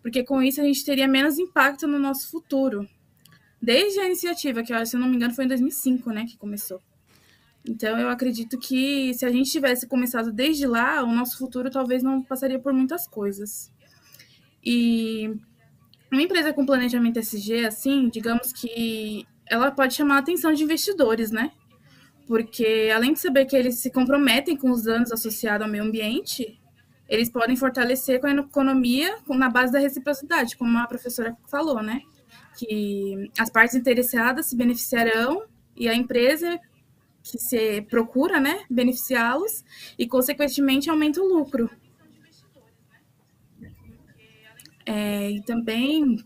Porque 0.03 0.23
com 0.23 0.39
isso 0.39 0.61
a 0.61 0.63
gente 0.63 0.85
teria 0.85 1.07
menos 1.07 1.39
impacto 1.39 1.87
no 1.87 1.97
nosso 1.97 2.29
futuro 2.29 2.87
desde 3.61 3.99
a 3.99 4.05
iniciativa, 4.05 4.63
que 4.63 4.85
se 4.85 4.95
eu 4.95 4.99
não 4.99 5.07
me 5.09 5.15
engano 5.15 5.33
foi 5.33 5.45
em 5.45 5.47
2005, 5.47 6.11
né, 6.11 6.25
que 6.25 6.37
começou. 6.37 6.81
Então 7.67 7.99
eu 7.99 8.09
acredito 8.09 8.57
que 8.57 9.13
se 9.13 9.25
a 9.25 9.29
gente 9.29 9.51
tivesse 9.51 9.87
começado 9.87 10.31
desde 10.31 10.65
lá, 10.65 11.03
o 11.03 11.11
nosso 11.11 11.37
futuro 11.37 11.69
talvez 11.69 12.01
não 12.01 12.21
passaria 12.21 12.59
por 12.59 12.71
muitas 12.71 13.07
coisas. 13.07 13.71
E 14.63 15.33
uma 16.11 16.21
empresa 16.21 16.53
com 16.53 16.65
planejamento 16.65 17.19
SG, 17.19 17.65
assim, 17.65 18.09
digamos 18.09 18.53
que 18.53 19.25
ela 19.45 19.71
pode 19.71 19.93
chamar 19.93 20.15
a 20.15 20.19
atenção 20.19 20.53
de 20.53 20.63
investidores, 20.63 21.31
né? 21.31 21.51
Porque 22.25 22.91
além 22.93 23.13
de 23.13 23.19
saber 23.19 23.45
que 23.45 23.55
eles 23.55 23.79
se 23.79 23.91
comprometem 23.91 24.55
com 24.55 24.71
os 24.71 24.83
danos 24.83 25.11
associados 25.11 25.65
ao 25.65 25.71
meio 25.71 25.83
ambiente, 25.83 26.59
eles 27.07 27.29
podem 27.29 27.55
fortalecer 27.55 28.19
com 28.19 28.27
a 28.27 28.31
economia 28.33 29.17
na 29.29 29.49
base 29.49 29.71
da 29.71 29.79
reciprocidade, 29.79 30.57
como 30.57 30.77
a 30.77 30.87
professora 30.87 31.35
falou, 31.49 31.81
né? 31.81 32.01
Que 32.57 33.31
as 33.37 33.49
partes 33.49 33.75
interessadas 33.75 34.47
se 34.47 34.55
beneficiarão 34.55 35.45
e 35.75 35.87
a 35.87 35.95
empresa 35.95 36.59
que 37.23 37.37
se 37.37 37.81
procura, 37.83 38.39
né, 38.39 38.65
beneficiá-los 38.69 39.63
e, 39.97 40.07
consequentemente, 40.07 40.89
aumenta 40.89 41.21
o 41.21 41.27
lucro. 41.27 41.69
É, 44.85 45.31
e 45.31 45.41
também 45.43 46.23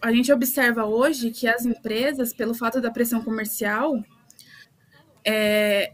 a 0.00 0.10
gente 0.10 0.32
observa 0.32 0.84
hoje 0.84 1.30
que 1.30 1.46
as 1.46 1.66
empresas, 1.66 2.32
pelo 2.32 2.54
fato 2.54 2.80
da 2.80 2.90
pressão 2.90 3.22
comercial, 3.22 4.02
é, 5.24 5.92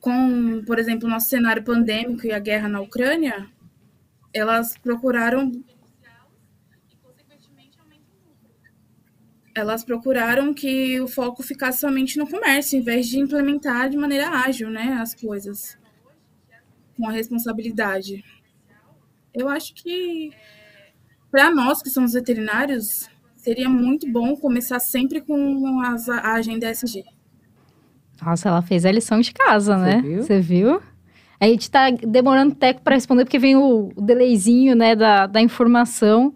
com, 0.00 0.62
por 0.64 0.78
exemplo, 0.78 1.06
o 1.06 1.10
nosso 1.10 1.28
cenário 1.28 1.62
pandêmico 1.62 2.26
e 2.26 2.32
a 2.32 2.38
guerra 2.38 2.68
na 2.68 2.80
Ucrânia, 2.80 3.48
elas 4.32 4.78
procuraram 4.78 5.52
elas 9.54 9.84
procuraram 9.84 10.54
que 10.54 11.00
o 11.00 11.08
foco 11.08 11.42
ficasse 11.42 11.80
somente 11.80 12.18
no 12.18 12.26
comércio, 12.26 12.78
em 12.78 12.82
vez 12.82 13.06
de 13.06 13.18
implementar 13.18 13.90
de 13.90 13.96
maneira 13.96 14.30
ágil, 14.30 14.70
né, 14.70 14.98
as 15.00 15.14
coisas 15.14 15.78
com 16.96 17.08
a 17.08 17.12
responsabilidade. 17.12 18.24
Eu 19.34 19.48
acho 19.48 19.74
que 19.74 20.30
para 21.30 21.50
nós 21.50 21.82
que 21.82 21.90
somos 21.90 22.12
veterinários 22.12 23.08
seria 23.36 23.68
muito 23.68 24.10
bom 24.10 24.36
começar 24.36 24.78
sempre 24.78 25.20
com 25.20 25.80
as, 25.80 26.08
a 26.08 26.34
agenda 26.34 26.70
SG. 26.70 27.04
Nossa, 28.24 28.48
ela 28.48 28.62
fez 28.62 28.84
a 28.84 28.92
lição 28.92 29.20
de 29.20 29.32
casa, 29.32 29.76
Você 29.76 29.84
né? 29.84 30.00
Viu? 30.00 30.22
Você 30.22 30.40
viu? 30.40 30.82
A 31.40 31.46
gente 31.46 31.62
está 31.62 31.90
demorando 31.90 32.52
até 32.52 32.72
para 32.72 32.94
responder 32.94 33.24
porque 33.24 33.38
vem 33.38 33.56
o, 33.56 33.90
o 33.96 34.00
delayzinho, 34.00 34.76
né, 34.76 34.94
da, 34.94 35.26
da 35.26 35.40
informação, 35.40 36.32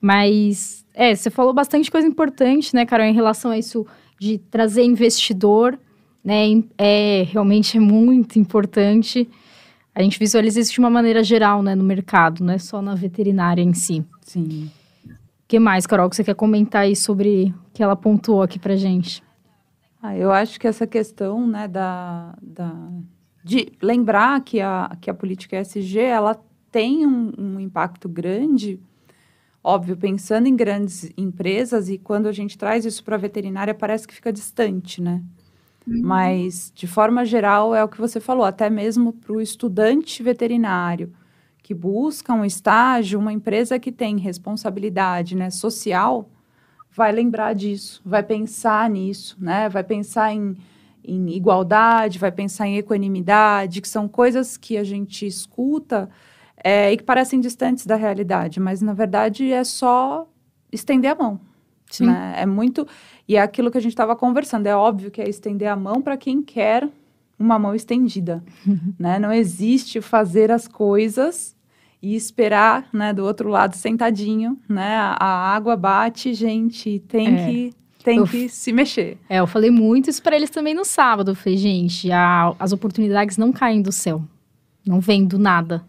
mas 0.00 0.83
é, 0.94 1.14
você 1.14 1.28
falou 1.28 1.52
bastante 1.52 1.90
coisa 1.90 2.06
importante, 2.06 2.72
né, 2.74 2.86
Carol, 2.86 3.06
em 3.06 3.12
relação 3.12 3.50
a 3.50 3.58
isso 3.58 3.84
de 4.18 4.38
trazer 4.38 4.84
investidor, 4.84 5.76
né? 6.24 6.62
É 6.78 7.26
realmente 7.28 7.76
é 7.76 7.80
muito 7.80 8.38
importante. 8.38 9.28
A 9.92 10.00
gente 10.00 10.18
visualiza 10.18 10.60
isso 10.60 10.72
de 10.72 10.78
uma 10.78 10.90
maneira 10.90 11.22
geral, 11.22 11.62
né, 11.62 11.74
no 11.74 11.82
mercado, 11.82 12.44
não 12.44 12.54
é 12.54 12.58
só 12.58 12.80
na 12.80 12.94
veterinária 12.94 13.60
em 13.60 13.74
si. 13.74 14.04
Sim. 14.22 14.70
O 15.04 15.46
que 15.48 15.58
mais, 15.58 15.86
Carol, 15.86 16.08
que 16.08 16.16
você 16.16 16.24
quer 16.24 16.34
comentar 16.34 16.82
aí 16.82 16.94
sobre 16.94 17.52
o 17.68 17.72
que 17.72 17.82
ela 17.82 17.96
pontuou 17.96 18.42
aqui 18.42 18.58
pra 18.58 18.76
gente? 18.76 19.22
Ah, 20.00 20.16
eu 20.16 20.30
acho 20.30 20.60
que 20.60 20.66
essa 20.66 20.86
questão, 20.86 21.46
né, 21.46 21.66
da, 21.66 22.34
da 22.40 22.72
de 23.42 23.72
lembrar 23.82 24.40
que 24.42 24.60
a, 24.60 24.96
que 25.00 25.10
a 25.10 25.14
política 25.14 25.60
ESG, 25.60 25.98
ela 25.98 26.40
tem 26.70 27.06
um, 27.06 27.32
um 27.36 27.60
impacto 27.60 28.08
grande 28.08 28.80
óbvio, 29.64 29.96
pensando 29.96 30.46
em 30.46 30.54
grandes 30.54 31.10
empresas 31.16 31.88
e 31.88 31.96
quando 31.96 32.26
a 32.28 32.32
gente 32.32 32.58
traz 32.58 32.84
isso 32.84 33.02
para 33.02 33.16
a 33.16 33.18
veterinária 33.18 33.74
parece 33.74 34.06
que 34.06 34.14
fica 34.14 34.30
distante, 34.30 35.00
né? 35.00 35.22
Uhum. 35.86 36.02
Mas, 36.02 36.70
de 36.74 36.86
forma 36.86 37.24
geral, 37.24 37.74
é 37.74 37.82
o 37.82 37.88
que 37.88 37.98
você 37.98 38.20
falou, 38.20 38.44
até 38.44 38.68
mesmo 38.68 39.12
para 39.14 39.32
o 39.32 39.40
estudante 39.40 40.22
veterinário 40.22 41.12
que 41.64 41.72
busca 41.72 42.34
um 42.34 42.44
estágio, 42.44 43.18
uma 43.18 43.32
empresa 43.32 43.78
que 43.78 43.90
tem 43.90 44.18
responsabilidade 44.18 45.34
né, 45.34 45.48
social, 45.48 46.28
vai 46.94 47.10
lembrar 47.10 47.54
disso, 47.54 48.02
vai 48.04 48.22
pensar 48.22 48.88
nisso, 48.90 49.34
né? 49.40 49.66
Vai 49.70 49.82
pensar 49.82 50.30
em, 50.34 50.54
em 51.02 51.30
igualdade, 51.30 52.18
vai 52.18 52.30
pensar 52.30 52.66
em 52.68 52.76
equanimidade, 52.76 53.80
que 53.80 53.88
são 53.88 54.06
coisas 54.06 54.58
que 54.58 54.76
a 54.76 54.84
gente 54.84 55.26
escuta 55.26 56.10
é, 56.64 56.90
e 56.90 56.96
que 56.96 57.02
parecem 57.02 57.40
distantes 57.40 57.84
da 57.84 57.94
realidade, 57.94 58.58
mas 58.58 58.80
na 58.80 58.94
verdade 58.94 59.52
é 59.52 59.62
só 59.62 60.26
estender 60.72 61.10
a 61.10 61.14
mão. 61.14 61.38
Sim. 61.90 62.06
Né? 62.06 62.34
É 62.38 62.46
muito. 62.46 62.88
E 63.28 63.36
é 63.36 63.42
aquilo 63.42 63.70
que 63.70 63.76
a 63.76 63.80
gente 63.80 63.92
estava 63.92 64.16
conversando. 64.16 64.66
É 64.66 64.74
óbvio 64.74 65.10
que 65.10 65.20
é 65.20 65.28
estender 65.28 65.68
a 65.68 65.76
mão 65.76 66.00
para 66.00 66.16
quem 66.16 66.42
quer 66.42 66.88
uma 67.38 67.58
mão 67.58 67.74
estendida. 67.74 68.42
né? 68.98 69.18
Não 69.18 69.30
existe 69.30 70.00
fazer 70.00 70.50
as 70.50 70.66
coisas 70.66 71.54
e 72.00 72.16
esperar 72.16 72.88
né, 72.92 73.12
do 73.12 73.24
outro 73.24 73.50
lado 73.50 73.76
sentadinho. 73.76 74.58
Né? 74.66 74.96
A 74.96 75.54
água 75.54 75.76
bate, 75.76 76.32
gente, 76.32 76.98
tem 77.00 77.36
é. 77.36 77.46
que 77.46 77.74
tem 78.02 78.18
eu, 78.18 78.26
que 78.26 78.48
se 78.48 78.72
mexer. 78.72 79.18
É, 79.28 79.40
eu 79.40 79.46
falei 79.46 79.70
muito 79.70 80.10
isso 80.10 80.22
para 80.22 80.36
eles 80.36 80.50
também 80.50 80.74
no 80.74 80.84
sábado. 80.84 81.30
Eu 81.30 81.34
falei, 81.34 81.58
gente, 81.58 82.10
a, 82.10 82.54
as 82.58 82.72
oportunidades 82.72 83.36
não 83.36 83.52
caem 83.52 83.80
do 83.80 83.92
céu. 83.92 84.22
Não 84.86 85.00
vem 85.00 85.24
do 85.24 85.38
nada. 85.38 85.82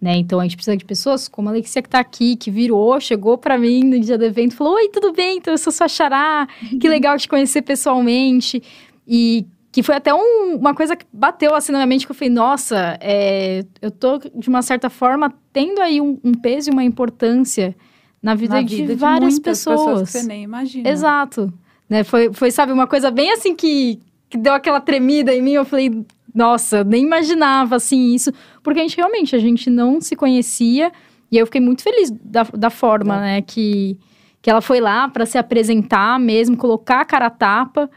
Né? 0.00 0.16
Então 0.16 0.40
a 0.40 0.42
gente 0.42 0.56
precisa 0.56 0.76
de 0.76 0.84
pessoas 0.84 1.26
como 1.26 1.48
a 1.48 1.52
Alexia 1.52 1.80
que 1.80 1.88
está 1.88 2.00
aqui, 2.00 2.36
que 2.36 2.50
virou, 2.50 3.00
chegou 3.00 3.38
para 3.38 3.56
mim 3.56 3.82
no 3.82 3.98
dia 3.98 4.18
do 4.18 4.24
evento, 4.24 4.54
falou: 4.54 4.74
Oi, 4.74 4.88
tudo 4.90 5.12
bem? 5.12 5.38
Então 5.38 5.54
eu 5.54 5.58
sou 5.58 5.72
sua 5.72 5.88
xará, 5.88 6.46
que 6.80 6.88
legal 6.88 7.16
te 7.16 7.28
conhecer 7.28 7.62
pessoalmente. 7.62 8.62
E 9.08 9.46
que 9.72 9.82
foi 9.82 9.94
até 9.94 10.12
um, 10.12 10.56
uma 10.56 10.74
coisa 10.74 10.96
que 10.96 11.04
bateu 11.12 11.54
assim 11.54 11.72
na 11.72 11.78
minha 11.78 11.86
mente, 11.86 12.06
que 12.06 12.12
eu 12.12 12.16
falei: 12.16 12.32
Nossa, 12.32 12.98
é, 13.00 13.64
eu 13.80 13.90
tô 13.90 14.18
de 14.18 14.48
uma 14.48 14.60
certa 14.60 14.90
forma 14.90 15.32
tendo 15.52 15.80
aí 15.80 16.00
um, 16.00 16.18
um 16.22 16.32
peso 16.32 16.70
e 16.70 16.72
uma 16.72 16.84
importância 16.84 17.74
na 18.22 18.34
vida, 18.34 18.56
na 18.56 18.62
de, 18.62 18.76
vida 18.76 18.94
de 18.94 19.00
várias 19.00 19.38
pessoas. 19.38 19.80
pessoas 19.80 20.12
que 20.12 20.18
você 20.18 20.26
nem 20.26 20.42
imagina. 20.42 20.88
Exato. 20.88 21.52
Né? 21.88 22.04
Foi, 22.04 22.32
foi, 22.32 22.50
sabe, 22.50 22.72
uma 22.72 22.86
coisa 22.86 23.10
bem 23.10 23.30
assim 23.32 23.54
que, 23.54 24.00
que 24.28 24.36
deu 24.36 24.52
aquela 24.52 24.80
tremida 24.80 25.34
em 25.34 25.40
mim. 25.40 25.52
Eu 25.52 25.64
falei, 25.64 26.04
nossa, 26.36 26.84
nem 26.84 27.02
imaginava 27.02 27.76
assim 27.76 28.14
isso, 28.14 28.30
porque 28.62 28.78
a 28.78 28.82
gente 28.82 28.98
realmente 28.98 29.34
a 29.34 29.38
gente 29.38 29.70
não 29.70 30.02
se 30.02 30.14
conhecia 30.14 30.92
e 31.32 31.38
eu 31.38 31.46
fiquei 31.46 31.62
muito 31.62 31.82
feliz 31.82 32.10
da, 32.10 32.42
da 32.42 32.68
forma, 32.68 33.16
é. 33.16 33.20
né, 33.20 33.42
que, 33.42 33.98
que 34.42 34.50
ela 34.50 34.60
foi 34.60 34.78
lá 34.78 35.08
para 35.08 35.24
se 35.24 35.38
apresentar 35.38 36.20
mesmo, 36.20 36.54
colocar 36.54 37.00
a 37.00 37.04
cara 37.06 37.26
a 37.26 37.30
tapa, 37.30 37.90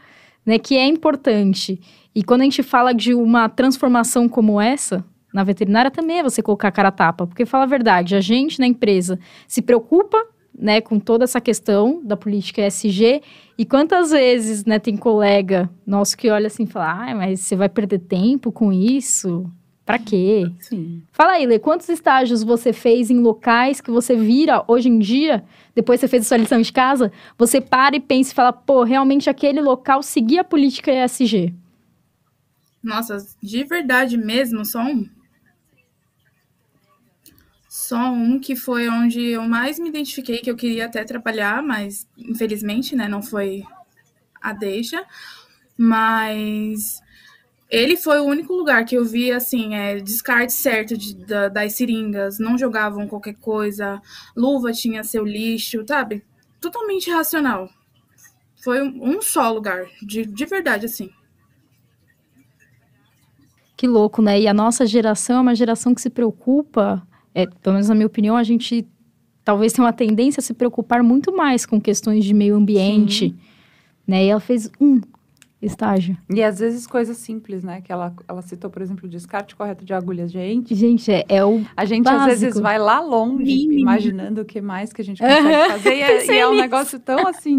né, 0.44 0.58
que 0.58 0.74
é 0.74 0.86
importante. 0.86 1.78
E 2.14 2.24
quando 2.24 2.40
a 2.40 2.44
gente 2.44 2.62
fala 2.62 2.94
de 2.94 3.12
uma 3.12 3.46
transformação 3.46 4.26
como 4.26 4.58
essa, 4.58 5.04
na 5.34 5.44
veterinária 5.44 5.90
também 5.90 6.20
é 6.20 6.22
você 6.22 6.42
colocar 6.42 6.68
a 6.68 6.72
cara 6.72 6.88
a 6.88 6.92
tapa, 6.92 7.26
porque 7.26 7.44
fala 7.44 7.64
a 7.64 7.68
verdade, 7.68 8.16
a 8.16 8.20
gente 8.22 8.58
na 8.58 8.66
empresa 8.66 9.18
se 9.46 9.60
preocupa 9.60 10.18
né, 10.60 10.80
com 10.80 11.00
toda 11.00 11.24
essa 11.24 11.40
questão 11.40 12.00
da 12.04 12.16
política 12.16 12.66
ESG. 12.66 13.22
E 13.56 13.64
quantas 13.64 14.10
vezes, 14.10 14.64
né, 14.66 14.78
tem 14.78 14.96
colega 14.96 15.70
nosso 15.86 16.16
que 16.16 16.28
olha 16.28 16.48
assim 16.48 16.64
e 16.64 16.66
fala, 16.66 17.10
ah, 17.10 17.14
mas 17.14 17.40
você 17.40 17.56
vai 17.56 17.68
perder 17.68 18.00
tempo 18.00 18.52
com 18.52 18.70
isso? 18.70 19.50
Para 19.86 19.98
quê? 19.98 20.52
Sim. 20.60 21.02
Fala 21.10 21.32
aí, 21.32 21.46
Lê, 21.46 21.58
quantos 21.58 21.88
estágios 21.88 22.44
você 22.44 22.72
fez 22.72 23.10
em 23.10 23.18
locais 23.18 23.80
que 23.80 23.90
você 23.90 24.14
vira 24.14 24.62
hoje 24.68 24.88
em 24.88 24.98
dia, 24.98 25.42
depois 25.74 25.98
você 25.98 26.06
fez 26.06 26.24
a 26.24 26.28
sua 26.28 26.36
lição 26.36 26.60
de 26.60 26.72
casa, 26.72 27.10
você 27.36 27.60
para 27.60 27.96
e 27.96 28.00
pensa 28.00 28.30
e 28.30 28.34
fala, 28.34 28.52
pô, 28.52 28.84
realmente 28.84 29.28
aquele 29.28 29.60
local 29.60 30.02
seguia 30.02 30.42
a 30.42 30.44
política 30.44 30.92
ESG? 30.92 31.54
Nossa, 32.82 33.16
de 33.42 33.64
verdade 33.64 34.16
mesmo, 34.16 34.64
só 34.64 34.80
um. 34.80 35.08
Só 37.90 38.12
um 38.12 38.38
que 38.38 38.54
foi 38.54 38.88
onde 38.88 39.20
eu 39.20 39.42
mais 39.42 39.76
me 39.76 39.88
identifiquei, 39.88 40.38
que 40.38 40.48
eu 40.48 40.54
queria 40.54 40.86
até 40.86 41.02
trabalhar, 41.02 41.60
mas 41.60 42.06
infelizmente, 42.16 42.94
né, 42.94 43.08
não 43.08 43.20
foi 43.20 43.64
a 44.40 44.52
deixa. 44.52 45.04
Mas 45.76 47.02
ele 47.68 47.96
foi 47.96 48.20
o 48.20 48.26
único 48.26 48.52
lugar 48.52 48.84
que 48.84 48.94
eu 48.94 49.04
vi, 49.04 49.32
assim, 49.32 49.74
é, 49.74 49.98
descarte 49.98 50.52
certo 50.52 50.96
de, 50.96 51.16
da, 51.16 51.48
das 51.48 51.72
seringas, 51.72 52.38
não 52.38 52.56
jogavam 52.56 53.08
qualquer 53.08 53.34
coisa, 53.34 54.00
luva 54.36 54.70
tinha 54.70 55.02
seu 55.02 55.24
lixo, 55.24 55.84
sabe? 55.84 56.22
Totalmente 56.60 57.10
racional. 57.10 57.68
Foi 58.62 58.80
um, 58.80 59.16
um 59.16 59.20
só 59.20 59.50
lugar, 59.50 59.84
de, 60.00 60.24
de 60.24 60.46
verdade, 60.46 60.86
assim. 60.86 61.10
Que 63.76 63.88
louco, 63.88 64.22
né? 64.22 64.40
E 64.40 64.46
a 64.46 64.54
nossa 64.54 64.86
geração 64.86 65.38
é 65.38 65.40
uma 65.40 65.56
geração 65.56 65.92
que 65.92 66.00
se 66.00 66.08
preocupa 66.10 67.04
é, 67.34 67.46
pelo 67.46 67.74
menos 67.74 67.88
na 67.88 67.94
minha 67.94 68.06
opinião, 68.06 68.36
a 68.36 68.42
gente 68.42 68.86
talvez 69.44 69.72
tenha 69.72 69.84
uma 69.84 69.92
tendência 69.92 70.40
a 70.40 70.42
se 70.42 70.54
preocupar 70.54 71.02
muito 71.02 71.34
mais 71.34 71.64
com 71.66 71.80
questões 71.80 72.24
de 72.24 72.34
meio 72.34 72.54
ambiente, 72.56 73.30
Sim. 73.30 73.36
né? 74.06 74.24
E 74.24 74.28
ela 74.28 74.40
fez 74.40 74.70
um 74.80 75.00
estágio. 75.62 76.16
E 76.28 76.42
às 76.42 76.58
vezes 76.58 76.86
coisas 76.86 77.16
simples, 77.16 77.62
né? 77.62 77.80
Que 77.80 77.92
ela, 77.92 78.14
ela 78.26 78.42
citou, 78.42 78.70
por 78.70 78.80
exemplo, 78.80 79.06
o 79.06 79.08
descarte 79.08 79.54
correto 79.54 79.84
de 79.84 79.92
agulhas. 79.92 80.30
Gente, 80.30 80.74
gente, 80.74 81.10
é, 81.10 81.24
é 81.28 81.44
o 81.44 81.62
A 81.76 81.84
gente 81.84 82.04
básico. 82.04 82.30
às 82.30 82.40
vezes 82.40 82.60
vai 82.60 82.78
lá 82.78 83.00
longe, 83.00 83.68
imaginando 83.78 84.40
o 84.40 84.44
que 84.44 84.60
mais 84.60 84.92
que 84.92 85.02
a 85.02 85.04
gente 85.04 85.20
consegue 85.20 85.70
fazer. 85.70 85.96
E 85.96 86.02
é, 86.02 86.26
e 86.32 86.38
é 86.38 86.48
um 86.48 86.54
negócio 86.56 86.98
tão 86.98 87.26
assim... 87.26 87.58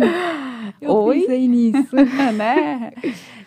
Eu 0.82 0.94
Oi? 0.94 1.22
pensei 1.22 1.48
nisso. 1.48 1.96
né? 2.36 2.92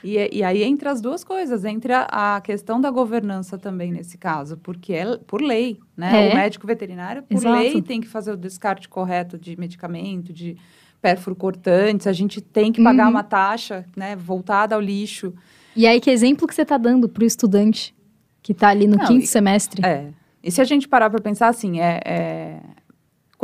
E, 0.02 0.38
e, 0.38 0.42
aí 0.42 0.62
entra 0.62 0.90
as 0.90 1.00
duas 1.00 1.24
coisas, 1.24 1.64
entra 1.64 2.06
a 2.10 2.40
questão 2.40 2.80
da 2.80 2.90
governança 2.90 3.56
também 3.56 3.90
nesse 3.90 4.18
caso, 4.18 4.56
porque 4.58 4.92
é 4.92 5.16
por 5.16 5.40
lei, 5.40 5.78
né? 5.96 6.28
É. 6.28 6.32
O 6.32 6.36
médico 6.36 6.66
veterinário, 6.66 7.22
por 7.22 7.34
Exato. 7.34 7.58
lei, 7.58 7.80
tem 7.80 8.00
que 8.00 8.08
fazer 8.08 8.32
o 8.32 8.36
descarte 8.36 8.88
correto 8.88 9.38
de 9.38 9.58
medicamento, 9.58 10.32
de 10.32 10.56
pérfuro 11.00 11.36
cortantes, 11.36 12.06
a 12.06 12.12
gente 12.12 12.40
tem 12.40 12.72
que 12.72 12.82
pagar 12.82 13.04
uhum. 13.04 13.10
uma 13.10 13.22
taxa, 13.22 13.84
né, 13.94 14.16
voltada 14.16 14.74
ao 14.74 14.80
lixo. 14.80 15.34
E 15.76 15.86
aí, 15.86 16.00
que 16.00 16.10
exemplo 16.10 16.48
que 16.48 16.54
você 16.54 16.62
está 16.62 16.78
dando 16.78 17.08
para 17.08 17.22
o 17.22 17.26
estudante 17.26 17.94
que 18.42 18.52
está 18.52 18.68
ali 18.68 18.86
no 18.86 18.96
Não, 18.96 19.06
quinto 19.06 19.24
e, 19.24 19.26
semestre? 19.26 19.84
É. 19.84 20.08
E 20.42 20.50
se 20.50 20.62
a 20.62 20.64
gente 20.64 20.88
parar 20.88 21.10
para 21.10 21.20
pensar 21.20 21.48
assim, 21.48 21.78
é, 21.78 22.00
é, 22.04 22.60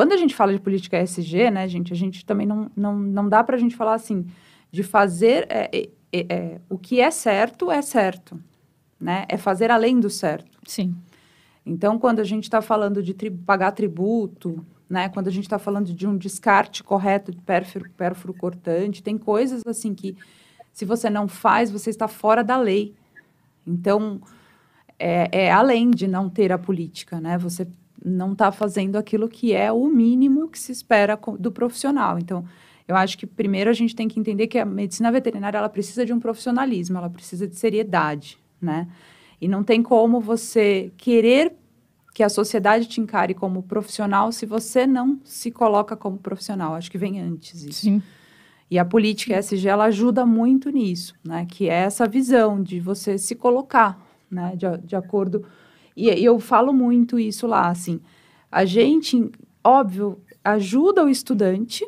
quando 0.01 0.13
a 0.13 0.17
gente 0.17 0.35
fala 0.35 0.51
de 0.51 0.59
política 0.59 0.99
ESG, 0.99 1.51
né, 1.51 1.69
gente, 1.69 1.93
a 1.93 1.97
gente 1.97 2.25
também 2.25 2.47
não, 2.47 2.71
não, 2.75 2.99
não 2.99 3.29
dá 3.29 3.45
para 3.45 3.55
a 3.55 3.59
gente 3.59 3.77
falar 3.77 3.93
assim, 3.93 4.25
de 4.73 4.83
fazer 4.83 5.47
é, 5.51 5.89
é, 6.11 6.27
é, 6.27 6.61
o 6.71 6.79
que 6.79 7.03
é 7.03 7.11
certo 7.11 7.71
é 7.71 7.83
certo, 7.83 8.43
né? 8.99 9.27
É 9.29 9.37
fazer 9.37 9.71
além 9.71 10.01
do 10.01 10.09
certo. 10.09 10.59
Sim. 10.65 10.97
Então, 11.67 11.99
quando 11.99 12.19
a 12.19 12.25
gente 12.25 12.45
está 12.45 12.63
falando 12.63 13.03
de 13.03 13.13
tri 13.13 13.31
pagar 13.31 13.73
tributo, 13.73 14.65
né? 14.89 15.11
Quando 15.11 15.29
a 15.29 15.31
gente 15.31 15.45
está 15.45 15.59
falando 15.59 15.93
de 15.93 16.07
um 16.07 16.17
descarte 16.17 16.83
correto 16.83 17.31
de 17.31 17.43
pérfuro, 17.43 17.91
pérfuro 17.91 18.33
cortante, 18.33 19.03
tem 19.03 19.19
coisas 19.19 19.61
assim 19.67 19.95
que, 19.95 20.17
se 20.73 20.87
você 20.87 21.11
não 21.11 21.29
faz, 21.29 21.71
você 21.71 21.91
está 21.91 22.09
fora 22.09 22.43
da 22.43 22.57
lei. 22.57 22.95
Então, 23.67 24.19
é, 24.99 25.29
é 25.31 25.53
além 25.53 25.91
de 25.91 26.09
não 26.09 26.31
ter 26.31 26.53
a 26.53 26.57
política, 26.59 27.21
né? 27.21 27.37
Você 27.37 27.69
não 28.05 28.33
está 28.33 28.51
fazendo 28.51 28.97
aquilo 28.97 29.29
que 29.29 29.53
é 29.53 29.71
o 29.71 29.87
mínimo 29.87 30.49
que 30.49 30.59
se 30.59 30.73
espera 30.73 31.19
do 31.39 31.53
profissional. 31.53 32.19
Então, 32.19 32.45
eu 32.89 32.97
acho 32.97 33.17
que 33.17 33.27
primeiro 33.27 33.71
a 33.71 33.73
gente 33.73 33.95
tem 33.95 34.09
que 34.09 34.19
entender 34.19 34.47
que 34.49 34.59
a 34.59 34.65
medicina 34.65 35.13
veterinária 35.13 35.59
ela 35.59 35.69
precisa 35.69 36.05
de 36.05 36.13
um 36.13 36.19
profissionalismo, 36.19 36.99
ela 36.99 37.09
precisa 37.09 37.47
de 37.47 37.55
seriedade, 37.57 38.39
né? 38.61 38.89
E 39.41 39.47
não 39.47 39.63
tem 39.63 39.83
como 39.83 40.21
você 40.21 40.93
querer 40.97 41.55
que 42.13 42.23
a 42.23 42.29
sociedade 42.29 42.87
te 42.87 43.01
encare 43.01 43.33
como 43.33 43.63
profissional 43.63 44.33
se 44.33 44.45
você 44.45 44.87
não 44.87 45.21
se 45.25 45.51
coloca 45.51 45.97
como 45.97 46.19
profissional. 46.19 46.75
Acho 46.75 46.91
que 46.91 46.99
vem 46.99 47.21
antes 47.21 47.63
isso. 47.63 47.83
Sim. 47.83 48.03
E 48.71 48.79
a 48.79 48.85
política 48.85 49.39
ESG 49.39 49.69
ela 49.69 49.85
ajuda 49.85 50.25
muito 50.27 50.71
nisso, 50.71 51.15
né? 51.25 51.47
Que 51.49 51.69
é 51.69 51.83
essa 51.83 52.07
visão 52.07 52.63
de 52.63 52.79
você 52.79 53.19
se 53.19 53.35
colocar, 53.35 54.01
né? 54.31 54.55
De, 54.57 54.67
de 54.87 54.97
acordo. 54.97 55.45
E, 56.01 56.09
e 56.21 56.25
eu 56.25 56.41
falo 56.41 56.73
muito 56.73 57.19
isso 57.19 57.47
lá, 57.47 57.69
assim. 57.69 58.01
A 58.51 58.65
gente, 58.65 59.31
óbvio, 59.63 60.19
ajuda 60.43 61.05
o 61.05 61.09
estudante 61.11 61.87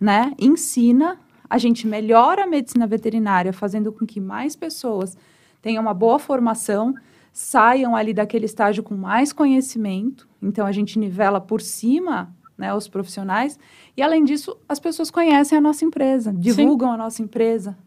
né, 0.00 0.32
ensina, 0.38 1.18
a 1.48 1.56
gente 1.56 1.86
melhora 1.86 2.44
a 2.44 2.46
medicina 2.46 2.86
veterinária, 2.86 3.52
fazendo 3.52 3.92
com 3.92 4.04
que 4.04 4.20
mais 4.20 4.56
pessoas 4.56 5.16
tenham 5.62 5.80
uma 5.80 5.94
boa 5.94 6.18
formação, 6.18 6.94
saiam 7.32 7.94
ali 7.94 8.12
daquele 8.12 8.44
estágio 8.44 8.82
com 8.82 8.96
mais 8.96 9.32
conhecimento. 9.32 10.28
Então, 10.42 10.66
a 10.66 10.72
gente 10.72 10.98
nivela 10.98 11.40
por 11.40 11.60
cima 11.60 12.34
né, 12.56 12.74
os 12.74 12.88
profissionais. 12.88 13.58
E, 13.96 14.02
além 14.02 14.24
disso, 14.24 14.56
as 14.68 14.80
pessoas 14.80 15.10
conhecem 15.10 15.56
a 15.56 15.60
nossa 15.60 15.84
empresa, 15.84 16.32
divulgam 16.32 16.88
Sim. 16.88 16.94
a 16.94 16.98
nossa 16.98 17.22
empresa. 17.22 17.78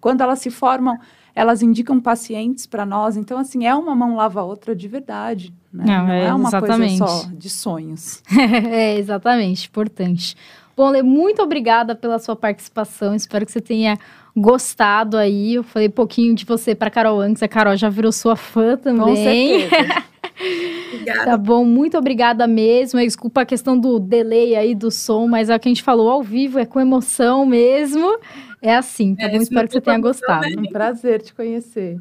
Quando 0.00 0.22
elas 0.22 0.40
se 0.40 0.50
formam, 0.50 0.98
elas 1.34 1.62
indicam 1.62 2.00
pacientes 2.00 2.66
para 2.66 2.84
nós. 2.84 3.16
Então, 3.16 3.38
assim, 3.38 3.66
é 3.66 3.74
uma 3.74 3.94
mão 3.94 4.16
lava 4.16 4.40
a 4.40 4.44
outra 4.44 4.74
de 4.74 4.88
verdade. 4.88 5.52
Né? 5.72 5.84
Não, 5.86 6.06
não, 6.06 6.12
é, 6.12 6.26
é 6.26 6.34
uma 6.34 6.48
exatamente. 6.48 6.98
coisa 6.98 7.14
só 7.14 7.28
de 7.32 7.50
sonhos. 7.50 8.22
é, 8.70 8.98
exatamente, 8.98 9.68
importante. 9.68 10.36
Bom, 10.76 10.88
Lê, 10.88 11.02
muito 11.02 11.42
obrigada 11.42 11.94
pela 11.94 12.18
sua 12.18 12.34
participação. 12.34 13.14
Espero 13.14 13.44
que 13.44 13.52
você 13.52 13.60
tenha 13.60 13.98
gostado 14.36 15.16
aí. 15.16 15.54
Eu 15.54 15.62
falei 15.62 15.88
um 15.88 15.92
pouquinho 15.92 16.34
de 16.34 16.44
você 16.44 16.74
para 16.74 16.90
Carol 16.90 17.20
antes. 17.20 17.42
A 17.42 17.48
Carol 17.48 17.76
já 17.76 17.88
virou 17.88 18.12
sua 18.12 18.36
fã 18.36 18.76
também. 18.76 19.04
Com 19.04 19.16
certeza. 19.16 20.04
obrigada. 20.92 21.24
Tá 21.24 21.36
bom, 21.36 21.64
muito 21.64 21.96
obrigada 21.98 22.46
mesmo. 22.46 23.00
Desculpa 23.00 23.42
a 23.42 23.46
questão 23.46 23.78
do 23.78 23.98
delay 23.98 24.56
aí 24.56 24.74
do 24.74 24.90
som, 24.90 25.26
mas 25.26 25.50
é 25.50 25.56
o 25.56 25.60
que 25.60 25.68
a 25.68 25.70
gente 25.70 25.82
falou 25.82 26.10
ao 26.10 26.22
vivo, 26.22 26.58
é 26.58 26.64
com 26.64 26.80
emoção 26.80 27.44
mesmo. 27.46 28.18
É 28.62 28.76
assim, 28.76 29.14
tá 29.14 29.24
é, 29.24 29.30
bom? 29.30 29.36
Espero 29.38 29.66
que 29.66 29.74
você 29.74 29.80
tenha 29.80 29.98
gostado. 29.98 30.46
É 30.46 30.60
um 30.60 30.66
prazer 30.66 31.22
te 31.22 31.34
conhecer. 31.34 32.00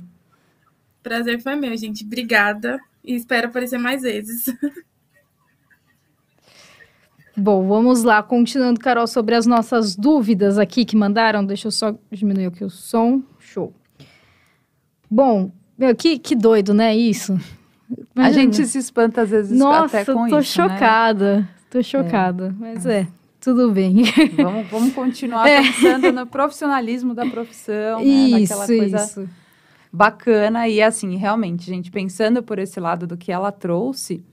Prazer 1.02 1.41
foi 1.41 1.56
meu, 1.56 1.76
gente. 1.78 2.04
Obrigada. 2.04 2.80
E 3.04 3.15
espero 3.15 3.48
aparecer 3.48 3.78
mais 3.78 4.02
vezes. 4.02 4.45
Bom, 7.36 7.65
vamos 7.65 8.04
lá, 8.04 8.22
continuando, 8.22 8.82
Carol, 8.82 9.08
sobre 9.08 9.34
as 9.34 9.45
nossas 9.45 9.95
dúvidas 9.95 10.58
aqui 10.58 10.84
que 10.84 10.98
mandaram. 10.98 11.45
Deixa 11.45 11.67
eu 11.67 11.72
só 11.72 11.98
diminuir 12.12 12.48
aqui 12.48 12.65
o 12.65 12.69
som. 12.69 13.24
Show. 13.39 13.74
Bom, 15.10 15.50
meu, 15.78 15.95
que, 15.95 16.19
que 16.19 16.36
doido, 16.36 16.74
né, 16.74 16.93
isso? 16.93 17.39
Imagina. 18.13 18.28
A 18.28 18.32
gente 18.32 18.65
se 18.65 18.78
espanta 18.78 19.22
às 19.22 19.30
vezes 19.30 19.58
Nossa, 19.58 20.02
até 20.02 20.13
com 20.13 20.28
tô 20.28 20.39
isso, 20.39 20.62
né? 20.62 20.67
chocada. 20.67 21.38
Né? 21.38 21.50
Tô 21.69 21.82
chocada, 21.82 22.48
é. 22.48 22.54
mas 22.60 22.86
é, 22.86 23.08
tudo 23.50 23.72
bem. 23.72 24.04
Vamos, 24.38 24.68
vamos 24.70 24.94
continuar 24.94 25.48
é. 25.48 25.62
pensando 25.62 26.12
no 26.12 26.28
profissionalismo 26.28 27.16
da 27.16 27.26
profissão, 27.26 28.00
isso, 28.02 28.32
né? 28.32 28.40
Naquela 28.42 28.68
coisa 28.68 28.98
isso. 28.98 29.30
bacana. 29.92 30.68
E 30.68 30.82
assim, 30.82 31.16
realmente, 31.16 31.66
gente, 31.66 31.90
pensando 31.90 32.44
por 32.44 32.60
esse 32.60 32.80
lado 32.80 33.08
do 33.08 33.18
que 33.18 33.32
ela 33.32 33.52
trouxe, 33.52 34.24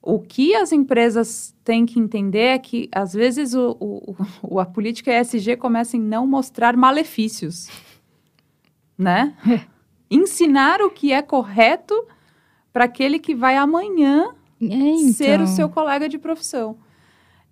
o 0.00 0.18
que 0.18 0.54
as 0.54 0.72
empresas 0.72 1.54
têm 1.62 1.84
que 1.84 1.98
entender 1.98 2.38
é 2.38 2.58
que, 2.58 2.88
às 2.92 3.12
vezes, 3.12 3.52
o, 3.52 3.76
o, 3.78 4.16
o 4.42 4.60
a 4.60 4.64
política 4.64 5.12
ESG 5.20 5.56
começa 5.56 5.96
em 5.96 6.00
não 6.00 6.26
mostrar 6.26 6.76
malefícios, 6.76 7.68
né? 8.96 9.34
Ensinar 10.10 10.80
o 10.80 10.90
que 10.90 11.12
é 11.12 11.20
correto 11.20 11.94
para 12.72 12.84
aquele 12.84 13.18
que 13.18 13.34
vai 13.34 13.56
amanhã 13.56 14.34
é, 14.62 14.66
então. 14.66 15.12
ser 15.12 15.40
o 15.42 15.46
seu 15.46 15.68
colega 15.68 16.08
de 16.08 16.18
profissão. 16.18 16.78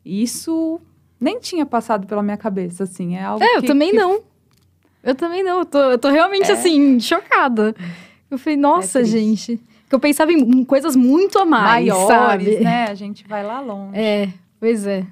Isso 0.05 0.81
nem 1.21 1.39
tinha 1.39 1.65
passado 1.65 2.07
pela 2.07 2.23
minha 2.23 2.37
cabeça, 2.37 2.85
assim, 2.85 3.17
é 3.17 3.23
algo 3.23 3.43
É, 3.43 3.59
eu 3.59 3.63
também 3.63 3.91
que... 3.91 3.97
não. 3.97 4.21
Eu 5.03 5.15
também 5.15 5.43
não, 5.43 5.61
eu 5.61 5.65
tô, 5.65 5.79
eu 5.79 5.99
tô 5.99 6.11
realmente, 6.11 6.51
é. 6.51 6.55
assim, 6.55 6.99
chocada. 7.01 7.75
Eu 8.31 8.39
falei, 8.39 8.57
nossa, 8.57 9.01
é 9.01 9.05
gente 9.05 9.61
que 9.93 9.95
eu 9.95 10.01
pensava 10.01 10.33
em 10.33 10.65
coisas 10.65 10.97
muito 10.97 11.39
a 11.39 11.45
mais, 11.45 11.87
Maiores, 11.87 12.07
sabe? 12.07 12.61
né? 12.61 12.87
A 12.91 12.95
gente 12.95 13.29
vai 13.29 13.45
lá 13.45 13.61
longe. 13.61 13.95
É, 13.95 14.31
pois 14.59 14.87
é. 14.87 15.07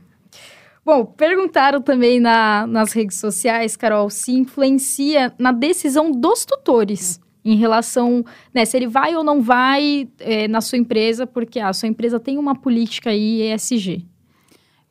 Bom, 0.83 1.05
perguntaram 1.05 1.83
também 1.83 2.19
na, 2.19 2.67
nas 2.67 2.93
redes 2.95 3.19
sociais, 3.19 3.77
Carol, 3.77 4.09
se 4.09 4.33
influencia 4.33 5.35
na 5.39 5.53
decisão 5.53 6.11
dos 6.11 6.47
tutores 6.47 7.21
em 7.45 7.57
relação, 7.57 8.25
né, 8.55 8.65
se 8.65 8.75
ele 8.77 8.87
vai 8.87 9.15
ou 9.15 9.23
não 9.23 9.43
vai 9.43 10.09
é, 10.19 10.49
na 10.49 10.63
sua 10.63 10.79
empresa, 10.79 11.27
porque 11.27 11.61
a 11.61 11.75
sua 11.75 11.89
empresa 11.89 12.19
tem 12.19 12.39
uma 12.39 12.55
política 12.55 13.11
aí 13.11 13.53
ESG. 13.53 14.07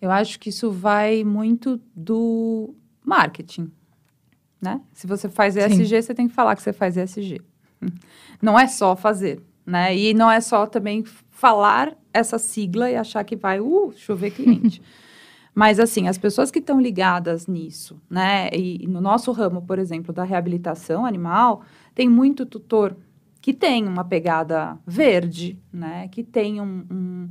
Eu 0.01 0.11
acho 0.11 0.39
que 0.39 0.49
isso 0.49 0.71
vai 0.71 1.23
muito 1.23 1.79
do 1.95 2.73
marketing, 3.03 3.71
né? 4.61 4.81
Se 4.93 5.05
você 5.05 5.27
faz 5.27 5.55
ESG, 5.55 5.85
Sim. 5.85 6.01
você 6.01 6.13
tem 6.13 6.27
que 6.27 6.33
falar 6.33 6.55
que 6.55 6.61
você 6.61 6.73
faz 6.73 6.97
ESG. 6.97 7.41
Não 8.41 8.57
é 8.57 8.67
só 8.67 8.95
fazer 8.95 9.41
né? 9.69 9.95
E 9.95 10.13
não 10.13 10.29
é 10.29 10.41
só 10.41 10.65
também 10.65 11.03
falar 11.29 11.95
essa 12.11 12.39
sigla 12.39 12.89
e 12.89 12.95
achar 12.95 13.23
que 13.23 13.35
vai, 13.35 13.59
uh, 13.59 13.93
chover 13.95 14.31
cliente. 14.31 14.81
Mas, 15.53 15.79
assim, 15.79 16.07
as 16.07 16.17
pessoas 16.17 16.49
que 16.49 16.59
estão 16.59 16.79
ligadas 16.79 17.45
nisso, 17.45 18.01
né? 18.09 18.49
E, 18.51 18.83
e, 18.83 18.87
no 18.87 18.99
nosso 18.99 19.31
ramo, 19.31 19.61
por 19.61 19.77
exemplo, 19.77 20.13
da 20.13 20.23
reabilitação 20.23 21.05
animal, 21.05 21.63
tem 21.93 22.09
muito 22.09 22.45
tutor 22.45 22.95
que 23.41 23.53
tem 23.53 23.87
uma 23.87 24.03
pegada 24.03 24.77
verde, 24.87 25.59
né? 25.71 26.07
Que 26.07 26.23
tem 26.23 26.61
um, 26.61 26.85
um, 26.89 27.29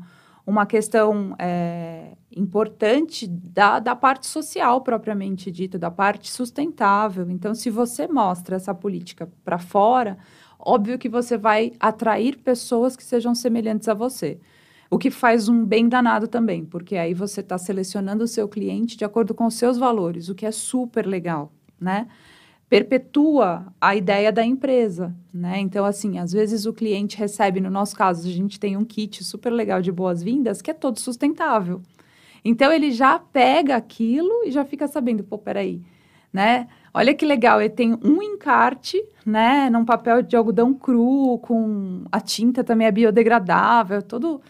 uma 0.48 0.64
questão 0.64 1.36
é, 1.38 2.16
importante 2.34 3.26
da, 3.26 3.78
da 3.78 3.94
parte 3.94 4.26
social 4.26 4.80
propriamente 4.80 5.52
dita, 5.52 5.78
da 5.78 5.90
parte 5.90 6.30
sustentável. 6.30 7.28
Então, 7.28 7.54
se 7.54 7.68
você 7.68 8.08
mostra 8.08 8.56
essa 8.56 8.74
política 8.74 9.28
para 9.44 9.58
fora, 9.58 10.16
óbvio 10.58 10.98
que 10.98 11.06
você 11.06 11.36
vai 11.36 11.72
atrair 11.78 12.38
pessoas 12.38 12.96
que 12.96 13.04
sejam 13.04 13.34
semelhantes 13.34 13.88
a 13.88 13.94
você. 13.94 14.40
O 14.90 14.96
que 14.96 15.10
faz 15.10 15.50
um 15.50 15.66
bem 15.66 15.86
danado 15.86 16.26
também, 16.26 16.64
porque 16.64 16.96
aí 16.96 17.12
você 17.12 17.42
está 17.42 17.58
selecionando 17.58 18.24
o 18.24 18.28
seu 18.28 18.48
cliente 18.48 18.96
de 18.96 19.04
acordo 19.04 19.34
com 19.34 19.44
os 19.44 19.54
seus 19.54 19.76
valores, 19.76 20.30
o 20.30 20.34
que 20.34 20.46
é 20.46 20.50
super 20.50 21.06
legal, 21.06 21.52
né? 21.78 22.08
Perpetua 22.68 23.72
a 23.80 23.96
ideia 23.96 24.30
da 24.30 24.44
empresa, 24.44 25.14
né? 25.32 25.58
Então, 25.58 25.84
assim, 25.84 26.18
às 26.18 26.32
vezes 26.32 26.66
o 26.66 26.72
cliente 26.72 27.16
recebe, 27.16 27.60
no 27.60 27.70
nosso 27.70 27.96
caso, 27.96 28.28
a 28.28 28.30
gente 28.30 28.60
tem 28.60 28.76
um 28.76 28.84
kit 28.84 29.24
super 29.24 29.50
legal 29.50 29.80
de 29.80 29.90
boas-vindas 29.90 30.60
que 30.60 30.70
é 30.70 30.74
todo 30.74 31.00
sustentável. 31.00 31.80
Então, 32.44 32.70
ele 32.70 32.90
já 32.90 33.18
pega 33.18 33.76
aquilo 33.76 34.44
e 34.44 34.50
já 34.50 34.64
fica 34.64 34.86
sabendo, 34.86 35.24
pô, 35.24 35.38
peraí, 35.38 35.80
né? 36.32 36.68
Olha 36.92 37.14
que 37.14 37.24
legal, 37.24 37.60
ele 37.60 37.70
tem 37.70 37.98
um 38.02 38.22
encarte, 38.22 39.02
né, 39.24 39.70
num 39.70 39.84
papel 39.84 40.22
de 40.22 40.36
algodão 40.36 40.74
cru, 40.74 41.38
com 41.38 42.04
a 42.10 42.20
tinta 42.20 42.64
também 42.64 42.86
é 42.86 42.90
biodegradável, 42.90 44.02
todo 44.02 44.40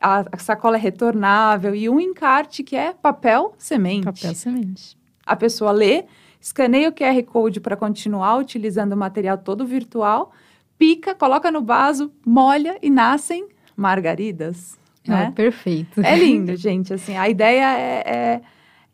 a, 0.00 0.24
a 0.30 0.38
sacola 0.38 0.76
é 0.76 0.80
retornável 0.80 1.74
e 1.74 1.88
um 1.88 1.98
encarte 2.00 2.62
que 2.62 2.76
é 2.76 2.92
papel 2.92 3.54
semente. 3.58 4.04
Papel 4.04 4.34
semente. 4.34 4.96
A 5.26 5.36
pessoa 5.36 5.72
lê, 5.72 6.04
escaneia 6.40 6.88
o 6.88 6.92
QR 6.92 7.22
Code 7.24 7.60
para 7.60 7.76
continuar 7.76 8.36
utilizando 8.36 8.92
o 8.92 8.96
material 8.96 9.38
todo 9.38 9.66
virtual, 9.66 10.32
pica, 10.78 11.14
coloca 11.14 11.50
no 11.50 11.62
vaso, 11.62 12.12
molha 12.24 12.78
e 12.82 12.90
nascem 12.90 13.48
margaridas. 13.76 14.78
Ah, 15.06 15.24
né? 15.24 15.32
perfeito. 15.34 16.00
É 16.00 16.14
lindo, 16.18 16.54
gente. 16.56 16.92
Assim, 16.92 17.16
a 17.16 17.28
ideia 17.28 17.78
é, 17.78 18.02
é 18.06 18.40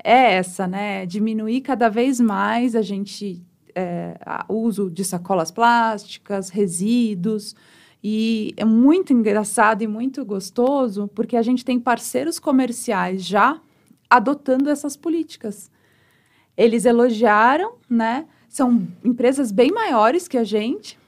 é 0.04 0.35
essa, 0.35 0.66
né? 0.66 1.07
Diminuir 1.07 1.62
cada 1.62 1.88
vez 1.88 2.20
mais 2.20 2.76
a 2.76 2.83
gente 2.83 3.42
é, 3.74 4.14
o 4.46 4.57
uso 4.57 4.90
de 4.90 5.02
sacolas 5.02 5.50
plásticas, 5.50 6.50
resíduos. 6.50 7.57
E 8.07 8.52
é 8.59 8.66
muito 8.66 9.14
engraçado 9.14 9.80
e 9.80 9.87
muito 9.87 10.22
gostoso 10.26 11.09
porque 11.14 11.38
a 11.38 11.42
gente 11.42 11.64
tem 11.64 11.80
parceiros 11.80 12.38
comerciais 12.38 13.24
já 13.24 13.59
adotando 14.11 14.68
essas 14.68 14.94
políticas. 14.94 15.70
Eles 16.56 16.84
elogiaram, 16.84 17.74
né? 17.88 18.26
São 18.48 18.86
empresas 19.04 19.50
bem 19.50 19.72
maiores 19.72 20.28
que 20.28 20.38
a 20.38 20.44
gente 20.44 20.98